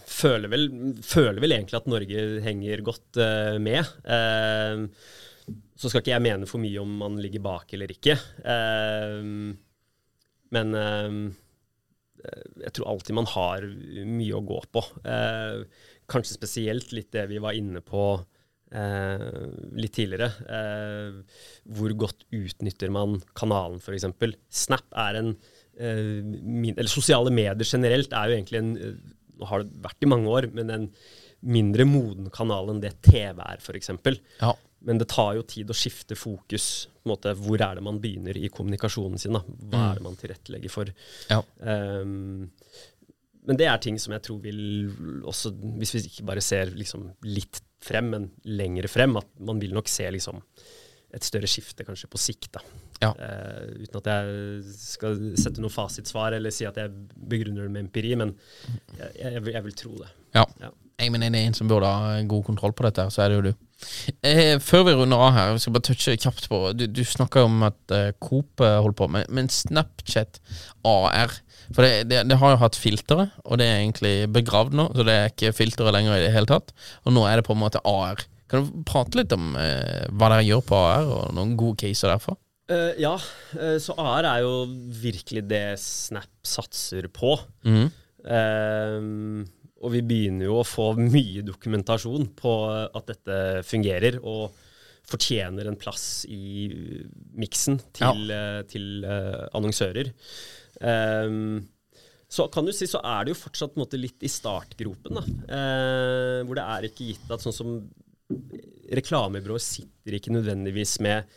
føler 0.08 0.48
vel, 0.48 0.66
føler 1.04 1.42
vel 1.44 1.54
egentlig 1.58 1.78
at 1.78 1.88
Norge 1.90 2.24
henger 2.44 2.82
godt 2.86 3.20
uh, 3.20 3.56
med. 3.62 3.84
Uh, 4.08 4.88
så 5.76 5.90
skal 5.90 6.00
ikke 6.00 6.14
jeg 6.14 6.24
mene 6.24 6.48
for 6.48 6.62
mye 6.62 6.80
om 6.80 6.92
man 7.02 7.18
ligger 7.20 7.44
bak 7.44 7.74
eller 7.76 7.92
ikke. 7.92 8.16
Uh, 8.40 9.52
men 10.54 10.76
jeg 12.62 12.70
tror 12.76 12.86
alltid 12.92 13.16
man 13.18 13.26
har 13.26 13.64
mye 14.06 14.36
å 14.38 14.44
gå 14.46 14.60
på. 14.70 14.82
Kanskje 16.08 16.36
spesielt 16.36 16.92
litt 16.94 17.10
det 17.12 17.24
vi 17.32 17.40
var 17.42 17.58
inne 17.58 17.82
på 17.82 18.04
litt 19.74 19.96
tidligere. 19.98 20.28
Hvor 21.74 21.96
godt 22.04 22.22
utnytter 22.30 22.94
man 22.94 23.18
kanalen, 23.34 23.82
f.eks. 23.82 24.06
Snap 24.62 24.86
er 24.94 25.18
en 25.18 25.34
min, 25.76 26.74
Eller 26.76 26.90
sosiale 26.90 27.32
medier 27.34 27.66
generelt 27.66 28.12
er 28.14 28.30
jo 28.30 28.38
egentlig 28.38 28.60
en 28.60 28.72
eh, 28.78 28.96
Nå 29.34 29.48
har 29.50 29.64
det 29.64 29.80
vært 29.82 30.04
i 30.06 30.06
mange 30.06 30.30
år, 30.30 30.46
men 30.54 30.68
en 30.70 30.84
mindre 31.44 31.82
moden 31.88 32.28
kanal 32.32 32.68
enn 32.70 32.78
det 32.80 32.92
TV 33.02 33.40
er, 33.42 33.58
f.eks. 33.58 33.90
Ja. 34.38 34.52
Men 34.86 35.00
det 35.00 35.08
tar 35.10 35.32
jo 35.34 35.42
tid 35.48 35.72
å 35.72 35.76
skifte 35.76 36.14
fokus. 36.14 36.86
På 37.02 37.08
en 37.08 37.12
måte, 37.16 37.32
hvor 37.42 37.58
er 37.58 37.74
det 37.74 37.82
man 37.82 37.98
begynner 37.98 38.38
i 38.38 38.46
kommunikasjonen 38.46 39.18
sin? 39.18 39.34
Da? 39.34 39.42
Hva 39.42 39.80
er 39.88 39.98
det 39.98 40.04
man 40.06 40.18
tilrettelegger 40.20 40.72
for? 40.72 40.92
Ja. 41.32 41.40
Um, 41.66 42.46
men 43.44 43.58
det 43.60 43.66
er 43.68 43.82
ting 43.82 43.98
som 44.00 44.14
jeg 44.14 44.24
tror 44.24 44.38
vil 44.44 44.62
også, 45.26 45.52
hvis 45.80 45.96
vi 45.96 46.04
ikke 46.08 46.28
bare 46.30 46.44
ser 46.44 46.72
liksom 46.78 47.10
litt 47.26 47.60
frem, 47.84 48.12
men 48.14 48.30
lengre 48.48 48.88
frem, 48.88 49.18
at 49.20 49.28
man 49.44 49.60
vil 49.60 49.74
nok 49.76 49.90
se 49.90 50.06
liksom 50.14 50.40
et 51.14 51.26
større 51.26 51.50
skifte 51.50 51.86
kanskje 51.86 52.10
på 52.10 52.20
sikt. 52.20 52.50
da. 52.56 52.64
Ja. 53.02 53.10
Uh, 53.18 53.82
uten 53.84 54.00
at 54.00 54.10
jeg 54.12 54.76
skal 54.78 55.18
sette 55.40 55.62
noe 55.62 55.72
fasitsvar 55.72 56.36
eller 56.36 56.54
si 56.54 56.66
at 56.68 56.78
jeg 56.80 56.92
begrunner 57.14 57.66
det 57.66 57.74
med 57.74 57.86
empiri, 57.86 58.14
men 58.18 58.34
jeg, 58.98 59.10
jeg, 59.20 59.44
vil, 59.44 59.54
jeg 59.58 59.68
vil 59.68 59.78
tro 59.84 59.94
det. 60.00 60.10
Ja. 60.38 60.46
Ja. 60.62 60.72
Jeg 61.00 61.10
mener 61.10 61.32
det 61.34 61.40
er 61.42 61.48
en 61.50 61.56
som 61.56 61.70
burde 61.70 61.88
ha 61.90 62.18
god 62.30 62.44
kontroll 62.46 62.74
på 62.76 62.84
dette, 62.86 63.08
så 63.10 63.24
er 63.24 63.32
det 63.32 63.38
jo 63.38 63.46
du. 63.48 63.64
Eh, 64.22 64.56
før 64.62 64.84
vi 64.86 64.94
runder 64.94 65.20
av 65.20 65.32
her, 65.34 65.52
vi 65.56 65.62
skal 65.64 65.74
bare 65.74 65.86
touche 65.88 66.14
kjapt 66.16 66.46
på 66.48 66.58
Du, 66.78 66.84
du 66.88 67.02
snakka 67.04 67.42
om 67.44 67.64
at 67.66 67.92
eh, 67.92 68.12
Coop 68.22 68.62
eh, 68.62 68.78
holder 68.78 68.96
på 68.96 69.08
med 69.12 69.26
Men 69.34 69.50
Snapchat 69.52 70.38
AR 70.88 71.34
For 71.74 71.84
det, 71.84 72.06
det, 72.08 72.22
det 72.30 72.38
har 72.40 72.54
jo 72.54 72.60
hatt 72.62 72.78
filtre, 72.78 73.26
og 73.44 73.58
det 73.60 73.66
er 73.66 73.82
egentlig 73.82 74.14
begravd 74.32 74.78
nå, 74.78 74.86
så 74.94 75.04
det 75.04 75.16
er 75.18 75.34
ikke 75.34 75.52
filtre 75.56 75.92
lenger 75.92 76.16
i 76.16 76.22
det 76.24 76.32
hele 76.32 76.48
tatt. 76.48 76.72
Og 77.04 77.16
nå 77.16 77.26
er 77.26 77.40
det 77.40 77.46
på 77.48 77.56
en 77.56 77.62
måte 77.64 77.82
AR. 77.88 78.22
Kan 78.54 78.68
du 78.70 78.86
prate 78.86 79.18
litt 79.18 79.34
om 79.34 79.52
eh, 79.58 80.06
hva 80.14 80.30
dere 80.30 80.46
gjør 80.46 80.64
på 80.68 80.78
AR, 80.78 81.10
og 81.10 81.34
noen 81.34 81.56
gode 81.58 81.82
caser 81.82 82.12
derfra? 82.14 82.36
Uh, 82.70 82.94
ja, 82.96 83.12
uh, 83.58 83.76
så 83.82 83.96
AR 84.00 84.24
er 84.30 84.44
jo 84.46 84.54
virkelig 85.02 85.42
det 85.50 85.66
Snap 85.82 86.30
satser 86.46 87.10
på. 87.12 87.34
Mm. 87.66 87.90
Uh, 88.24 89.42
og 89.84 89.92
vi 89.92 90.00
begynner 90.06 90.48
jo 90.48 90.60
å 90.62 90.66
få 90.66 90.94
mye 90.96 91.42
dokumentasjon 91.44 92.30
på 92.38 92.52
at 92.86 93.10
dette 93.10 93.40
fungerer, 93.68 94.16
og 94.22 94.54
fortjener 95.04 95.68
en 95.68 95.78
plass 95.78 96.24
i 96.32 96.64
miksen 97.36 97.78
til, 97.96 98.30
eh, 98.32 98.62
til 98.70 99.04
eh, 99.04 99.44
annonsører. 99.56 100.10
Um, 100.80 101.60
så 102.32 102.48
kan 102.50 102.66
du 102.66 102.72
si 102.74 102.88
så 102.90 103.02
er 103.04 103.24
det 103.24 103.34
jo 103.34 103.42
fortsatt 103.44 103.76
måte, 103.78 104.00
litt 104.00 104.24
i 104.24 104.32
startgropen, 104.32 105.20
da. 105.20 105.24
Eh, 105.58 106.38
hvor 106.48 106.58
det 106.58 106.64
er 106.64 106.88
ikke 106.88 107.10
gitt 107.12 107.30
at 107.30 107.44
sånn 107.44 107.54
som 107.54 107.76
reklamebyråer 108.92 109.62
sitter 109.62 110.18
ikke 110.18 110.34
nødvendigvis 110.34 110.98
med 111.04 111.28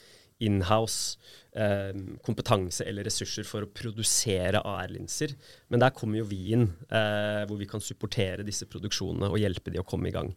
inhouse 0.43 1.17
eh, 1.57 1.93
kompetanse 2.25 2.86
eller 2.86 3.07
ressurser 3.07 3.47
for 3.47 3.65
å 3.65 3.71
produsere 3.73 4.62
AR-linser. 4.62 5.33
Men 5.73 5.81
der 5.81 5.95
kommer 5.97 6.21
jo 6.21 6.27
vi 6.29 6.41
inn, 6.53 6.67
eh, 6.89 7.43
hvor 7.49 7.57
vi 7.60 7.69
kan 7.69 7.83
supportere 7.83 8.45
disse 8.45 8.67
produksjonene 8.69 9.31
og 9.31 9.41
hjelpe 9.41 9.73
de 9.73 9.81
å 9.81 9.88
komme 9.88 10.12
i 10.12 10.15
gang. 10.15 10.33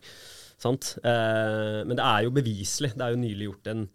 Eh, 0.60 1.80
men 1.88 1.96
det 1.96 2.04
er 2.04 2.24
jo 2.24 2.34
beviselig. 2.36 2.94
Det 2.96 3.04
er 3.04 3.14
jo 3.14 3.22
nylig 3.22 3.50
gjort 3.50 3.70
en 3.72 3.86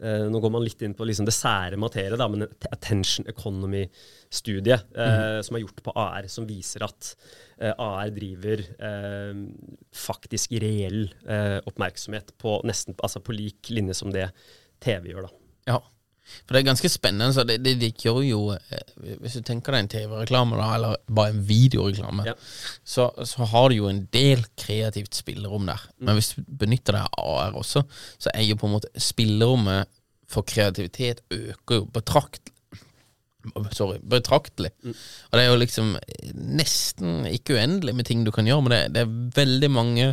eh, 0.00 0.24
Nå 0.30 0.40
går 0.40 0.52
man 0.54 0.64
litt 0.64 0.82
inn 0.86 0.96
på 0.96 1.06
liksom 1.08 1.28
det 1.28 1.34
sære 1.36 1.78
materie, 1.80 2.16
da, 2.16 2.28
men 2.32 2.46
attention 2.70 3.28
economy-studie 3.30 4.78
mm. 4.94 5.42
som 5.44 5.58
er 5.58 5.64
gjort 5.64 5.82
på 5.84 5.94
AR, 5.98 6.28
som 6.32 6.48
viser 6.48 6.86
at 6.86 7.12
uh, 7.62 7.72
AR 7.76 8.10
driver 8.14 8.62
eh, 8.62 9.42
faktisk 9.96 10.54
reell 10.62 11.04
eh, 11.28 11.58
oppmerksomhet 11.68 12.34
på 12.40 12.58
nesten 12.68 12.96
altså 13.02 13.22
på 13.24 13.36
lik 13.36 13.70
linje 13.72 13.96
som 13.98 14.12
det 14.14 14.28
TV 14.82 15.12
gjør. 15.12 15.28
da. 15.28 15.32
Ja. 15.72 15.80
For 16.46 16.54
det 16.54 16.60
er 16.62 16.68
ganske 16.70 16.88
spennende. 16.88 17.32
Så 17.34 17.42
det, 17.48 17.58
det, 17.64 17.74
de 17.80 17.88
gjør 18.04 18.20
jo 18.24 18.38
eh, 18.54 19.16
Hvis 19.20 19.34
du 19.38 19.42
tenker 19.46 19.74
deg 19.74 19.82
en 19.84 19.90
TV-reklame, 19.92 20.56
da, 20.60 20.68
eller 20.76 20.96
bare 21.10 21.34
en 21.34 21.42
videoreklame, 21.48 22.24
Ja. 22.30 22.34
så, 22.84 23.08
så 23.26 23.48
har 23.52 23.68
du 23.72 23.76
jo 23.80 23.88
en 23.90 24.04
del 24.14 24.44
kreativt 24.56 25.18
spillerom 25.18 25.66
der. 25.68 25.82
Men 25.98 26.16
hvis 26.18 26.34
du 26.36 26.42
benytter 26.46 27.00
deg 27.00 27.18
av 27.18 27.32
AR 27.48 27.58
også, 27.62 27.82
så 28.22 28.30
er 28.34 28.46
jo 28.46 28.56
på 28.60 28.70
en 28.70 28.76
måte 28.78 28.92
spillerommet 28.96 29.90
for 30.32 30.46
kreativitet 30.48 31.20
øker 31.34 31.82
jo 31.82 31.84
betraktelig. 31.92 32.48
Sorry, 33.74 33.96
betraktelig. 34.06 34.70
Og 34.86 35.34
det 35.34 35.40
er 35.42 35.48
jo 35.50 35.58
liksom 35.58 35.96
nesten 36.38 37.24
ikke 37.26 37.56
uendelig 37.58 37.94
med 37.98 38.06
ting 38.06 38.22
du 38.24 38.30
kan 38.34 38.46
gjøre, 38.46 38.62
men 38.62 38.70
det, 38.72 38.80
det 38.94 39.02
er 39.02 39.16
veldig 39.36 39.70
mange 39.74 40.12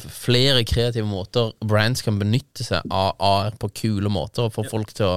flere 0.00 0.62
kreative 0.64 1.06
måter 1.08 1.50
brands 1.64 2.04
kan 2.06 2.20
benytte 2.20 2.64
seg 2.64 2.86
av 2.92 3.16
AR 3.18 3.56
på 3.60 3.70
kule 3.82 4.12
måter 4.12 4.46
og 4.46 4.54
få 4.54 4.64
folk 4.70 4.94
til 4.96 5.16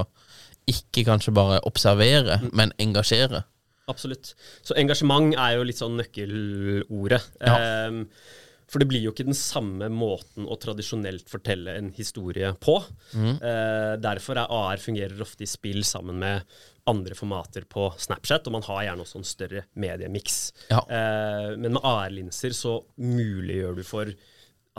ikke 0.70 1.06
kanskje 1.06 1.34
bare 1.34 1.62
observere, 1.66 2.40
men 2.52 2.74
engasjere. 2.82 3.44
Absolutt. 3.90 4.34
Så 4.62 4.76
engasjement 4.78 5.34
er 5.34 5.56
jo 5.56 5.66
litt 5.66 5.80
sånn 5.80 5.98
nøkkelordet. 5.98 7.24
Ja. 7.42 7.88
Um, 7.88 8.04
for 8.70 8.78
det 8.78 8.86
blir 8.86 9.02
jo 9.02 9.10
ikke 9.10 9.26
den 9.26 9.34
samme 9.34 9.88
måten 9.90 10.46
å 10.46 10.54
tradisjonelt 10.62 11.26
fortelle 11.30 11.74
en 11.74 11.88
historie 11.96 12.52
på. 12.62 12.76
Eh, 13.18 13.94
derfor 13.98 14.38
er 14.38 14.52
AR 14.54 14.78
fungerer 14.78 15.24
ofte 15.24 15.42
i 15.42 15.50
spill 15.50 15.82
sammen 15.86 16.20
med 16.22 16.46
andre 16.90 17.16
formater 17.18 17.66
på 17.66 17.88
Snapchat, 17.98 18.46
og 18.46 18.54
man 18.54 18.66
har 18.68 18.84
gjerne 18.86 19.02
også 19.02 19.18
en 19.18 19.26
større 19.26 19.64
mediemiks. 19.74 20.38
Ja. 20.70 20.84
Eh, 20.86 21.48
men 21.56 21.74
med 21.74 21.82
AR-linser 21.82 22.54
så 22.54 22.76
muliggjør 23.02 23.80
du 23.80 23.82
for 23.86 24.14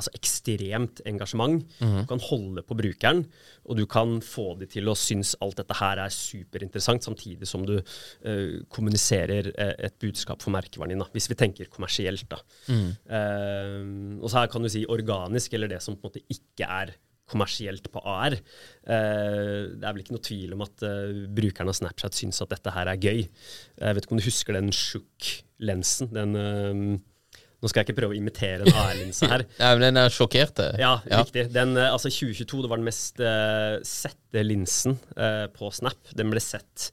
altså 0.01 0.13
ekstremt 0.17 1.01
engasjement. 1.09 1.61
Du 1.79 2.05
kan 2.09 2.23
holde 2.27 2.63
på 2.67 2.77
brukeren, 2.77 3.23
og 3.65 3.77
du 3.79 3.85
kan 3.89 4.17
få 4.25 4.51
de 4.59 4.67
til 4.69 4.89
å 4.89 4.97
synes 4.97 5.35
alt 5.43 5.59
dette 5.61 5.77
her 5.79 6.01
er 6.03 6.13
superinteressant, 6.15 7.05
samtidig 7.05 7.49
som 7.49 7.65
du 7.67 7.77
uh, 7.77 8.57
kommuniserer 8.73 9.51
eh, 9.53 9.75
et 9.87 9.95
budskap 10.01 10.41
for 10.43 10.53
merkevaren 10.53 10.95
din, 10.95 11.01
da, 11.01 11.09
hvis 11.13 11.29
vi 11.31 11.37
tenker 11.39 11.69
kommersielt. 11.71 12.27
da. 12.31 12.41
Eh, 12.71 13.79
og 14.19 14.27
så 14.27 14.41
her 14.41 14.51
kan 14.51 14.65
du 14.65 14.71
si 14.71 14.83
organisk, 14.89 15.55
eller 15.55 15.71
det 15.71 15.81
som 15.83 15.95
på 15.95 16.09
en 16.09 16.11
måte 16.11 16.25
ikke 16.33 16.67
er 16.67 16.95
kommersielt 17.31 17.87
på 17.93 18.01
AR. 18.03 18.35
Uh, 18.83 19.71
det 19.77 19.85
er 19.85 19.93
vel 19.93 20.03
ikke 20.03 20.17
noe 20.17 20.25
tvil 20.25 20.55
om 20.55 20.65
at 20.65 20.83
uh, 20.83 21.21
brukerne 21.31 21.71
av 21.71 21.77
Snapchat 21.77 22.17
syns 22.17 22.41
at 22.43 22.51
dette 22.51 22.73
her 22.75 22.91
er 22.91 22.99
gøy. 22.99 23.23
Jeg 23.23 23.97
vet 23.97 24.07
ikke 24.07 24.17
om 24.17 24.21
du 24.21 24.27
husker 24.27 24.57
den 24.57 24.73
Shook-lensen? 24.75 26.11
den... 26.17 26.35
eh, 26.35 26.99
nå 27.61 27.69
skal 27.69 27.81
jeg 27.81 27.89
ikke 27.89 27.99
prøve 28.01 28.15
å 28.15 28.17
imitere 28.17 28.65
en 28.65 28.79
AR-linse 28.81 29.29
her. 29.33 29.45
Ja, 29.59 29.71
men 29.75 29.85
den 29.85 30.01
er 30.01 30.13
sjokkert. 30.13 30.63
Ja, 30.81 30.95
riktig. 31.05 31.47
Den, 31.53 31.75
eh, 31.77 31.91
altså 31.93 32.09
2022 32.09 32.63
det 32.65 32.71
var 32.71 32.81
den 32.81 32.89
mest 32.89 33.21
uh, 33.21 33.77
sette 33.85 34.45
linsen 34.45 34.97
uh, 35.13 35.45
på 35.53 35.69
Snap. 35.75 36.13
Den 36.17 36.33
ble 36.33 36.41
sett 36.41 36.89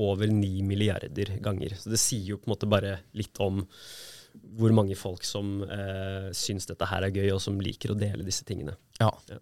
over 0.00 0.30
9 0.30 0.62
milliarder 0.68 1.34
ganger. 1.44 1.74
Så 1.80 1.92
det 1.92 2.00
sier 2.00 2.34
jo 2.34 2.40
på 2.40 2.48
en 2.48 2.54
måte 2.54 2.68
bare 2.70 3.00
litt 3.16 3.40
om 3.42 3.64
hvor 4.60 4.72
mange 4.74 4.96
folk 4.98 5.24
som 5.26 5.62
eh, 5.64 6.30
syns 6.36 6.68
dette 6.68 6.86
her 6.90 7.06
er 7.06 7.14
gøy, 7.14 7.28
og 7.34 7.40
som 7.42 7.58
liker 7.62 7.92
å 7.92 7.98
dele 7.98 8.26
disse 8.26 8.44
tingene. 8.46 8.76
Ja. 9.00 9.10
Ja. 9.30 9.38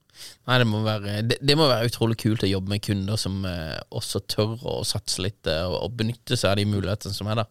Nei, 0.48 0.58
det 0.62 0.68
må, 0.68 0.82
være, 0.84 1.18
det, 1.26 1.38
det 1.44 1.56
må 1.58 1.68
være 1.68 1.88
utrolig 1.90 2.18
kult 2.20 2.44
å 2.44 2.50
jobbe 2.50 2.72
med 2.74 2.84
kunder 2.84 3.20
som 3.20 3.40
eh, 3.48 3.76
også 3.94 4.22
tør 4.30 4.56
å 4.68 4.78
satse 4.88 5.24
litt 5.24 5.48
eh, 5.50 5.64
og, 5.66 5.78
og 5.86 5.98
benytte 5.98 6.38
seg 6.38 6.52
av 6.52 6.60
de 6.60 6.68
mulighetene 6.70 7.16
som 7.16 7.30
er 7.30 7.42
der. 7.42 7.50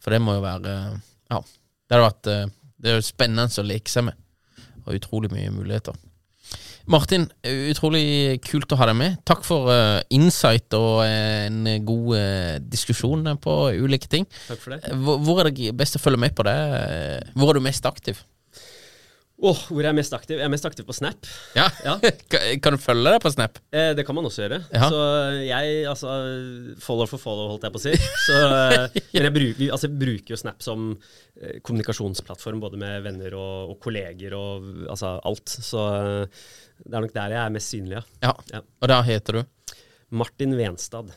For 0.00 0.14
det 0.14 0.22
må 0.24 0.38
jo 0.38 0.44
være 0.44 0.76
Ja. 1.30 1.42
Det 1.90 1.98
hadde 1.98 2.06
vært 2.06 2.30
eh, 2.30 2.52
Det 2.78 2.92
er 2.92 3.00
jo 3.00 3.08
spennende 3.08 3.50
å 3.50 3.66
leke 3.66 3.90
seg 3.90 4.06
med. 4.06 4.22
Og 4.86 4.94
utrolig 4.96 5.32
mye 5.34 5.50
muligheter. 5.52 5.98
Martin, 6.90 7.26
utrolig 7.44 8.38
kult 8.46 8.72
å 8.72 8.78
ha 8.80 8.86
deg 8.88 8.96
med. 8.98 9.18
Takk 9.28 9.42
for 9.46 9.68
uh, 9.68 10.00
insight 10.16 10.72
og 10.74 11.02
eh, 11.04 11.44
en 11.50 11.68
god 11.86 12.14
uh, 12.16 12.54
diskusjon 12.62 13.28
på 13.42 13.56
ulike 13.82 14.08
ting. 14.10 14.24
Takk 14.48 14.62
for 14.62 14.74
det. 14.74 14.94
Hvor, 15.04 15.20
hvor 15.26 15.42
er 15.42 15.50
det 15.50 15.74
best 15.76 15.98
å 15.98 16.02
følge 16.02 16.22
med 16.24 16.34
på 16.34 16.46
det? 16.48 16.56
Hvor 17.36 17.52
er 17.52 17.60
du 17.60 17.66
mest 17.66 17.86
aktiv? 17.86 18.22
Åh, 19.40 19.60
hvor 19.70 19.80
er 19.80 19.88
jeg 19.88 19.96
mest 19.96 20.12
aktiv? 20.12 20.36
Jeg 20.36 20.44
er 20.44 20.52
mest 20.52 20.66
aktiv 20.68 20.84
på 20.84 20.92
Snap. 20.92 21.28
Ja. 21.56 21.64
Ja. 21.84 21.94
Kan- 22.60 22.74
du 22.76 22.80
følge 22.82 23.06
deg 23.14 23.22
på 23.24 23.30
Snap? 23.32 23.56
Eh, 23.72 23.92
det 23.96 24.04
kan 24.04 24.16
man 24.18 24.26
også 24.28 24.42
gjøre. 24.44 24.58
Ja. 24.74 24.88
Så 24.92 25.00
jeg, 25.46 25.78
altså 25.88 26.10
Follow 26.84 27.08
for 27.08 27.22
follow, 27.22 27.48
holdt 27.54 27.64
jeg 27.64 27.74
på 27.74 27.80
å 27.80 27.84
si. 27.86 27.94
Så, 28.26 28.36
eh, 28.36 28.98
men 29.14 29.28
jeg 29.30 29.34
bruker, 29.38 29.64
altså, 29.72 29.88
jeg 29.88 29.96
bruker 30.02 30.34
jo 30.36 30.40
Snap 30.42 30.60
som 30.66 30.84
eh, 31.40 31.56
kommunikasjonsplattform, 31.64 32.60
både 32.62 32.80
med 32.82 33.00
venner 33.08 33.38
og, 33.40 33.72
og 33.72 33.80
kolleger 33.86 34.36
og 34.36 34.68
altså 34.92 35.14
alt. 35.30 35.56
Så 35.70 35.86
eh, 35.88 36.44
det 36.84 36.92
er 36.96 37.04
nok 37.08 37.16
der 37.16 37.36
jeg 37.38 37.42
er 37.46 37.56
mest 37.56 37.72
synlig, 37.74 38.02
ja. 38.24 38.34
Ja. 38.52 38.62
Og 38.80 38.92
da 38.92 39.00
heter 39.08 39.40
du? 39.40 39.74
Martin 40.20 40.56
Venstad. 40.58 41.12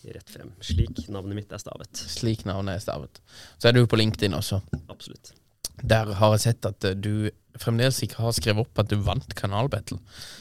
Rett 0.00 0.30
frem. 0.32 0.50
Slik 0.64 0.96
navnet 1.12 1.36
mitt 1.36 1.50
er 1.52 1.60
stavet. 1.60 1.98
Slik 2.08 2.46
navnet 2.48 2.78
er 2.78 2.82
stavet. 2.82 3.18
Så 3.60 3.68
er 3.68 3.76
du 3.76 3.82
på 3.90 3.98
LinkedIn 4.00 4.32
også. 4.38 4.58
Absolutt. 4.88 5.34
Der 5.80 6.08
har 6.16 6.34
jeg 6.36 6.42
sett 6.46 6.66
at 6.68 6.86
eh, 6.88 6.96
du 6.96 7.28
fremdeles 7.58 8.02
ikke 8.04 8.20
har 8.22 8.34
skrevet 8.36 8.66
opp 8.66 8.82
at 8.82 8.90
du 8.90 8.98
vant 9.04 9.34
Kanalbattle. 9.36 9.98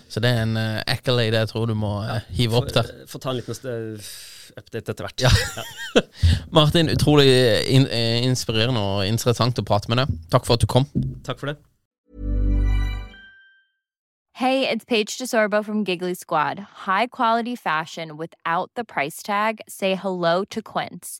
Så 0.10 0.22
det 0.24 0.32
er 0.34 0.44
en 0.44 0.58
uh, 0.58 0.82
accolade 0.90 1.38
jeg 1.38 1.52
tror 1.52 1.70
du 1.70 1.76
må 1.78 2.00
eh, 2.04 2.28
hive 2.38 2.60
opp 2.60 2.70
der. 2.74 2.90
Få 3.10 3.22
ta 3.22 3.32
en 3.32 3.40
liten 3.40 3.72
eh, 3.72 4.12
update 4.58 4.94
etter 4.94 5.06
hvert. 5.06 5.26
Ja. 5.26 6.04
Martin, 6.58 6.90
utrolig 6.90 7.30
in 7.70 7.88
inspirerende 8.26 8.82
og 8.82 9.08
interessant 9.08 9.62
å 9.62 9.66
prate 9.66 9.92
med 9.92 10.02
deg. 10.02 10.22
Takk 10.34 10.48
for 10.50 10.58
at 10.58 10.66
du 10.66 10.70
kom. 10.70 10.90
Takk 11.26 11.42
for 11.42 11.54
det. 11.54 11.60
Hey, 14.40 14.70
it's 14.70 14.86
Paige 14.86 15.18
DeSorbo 15.18 15.66
from 15.66 15.84
Giggly 15.84 16.14
Squad. 16.14 16.60
High 16.88 17.08
quality 17.08 17.58
fashion 17.58 18.16
without 18.16 18.72
the 18.76 18.86
price 18.86 19.22
tag. 19.22 19.60
Say 19.68 19.96
hello 19.96 20.46
to 20.46 20.62
Quince. 20.62 21.20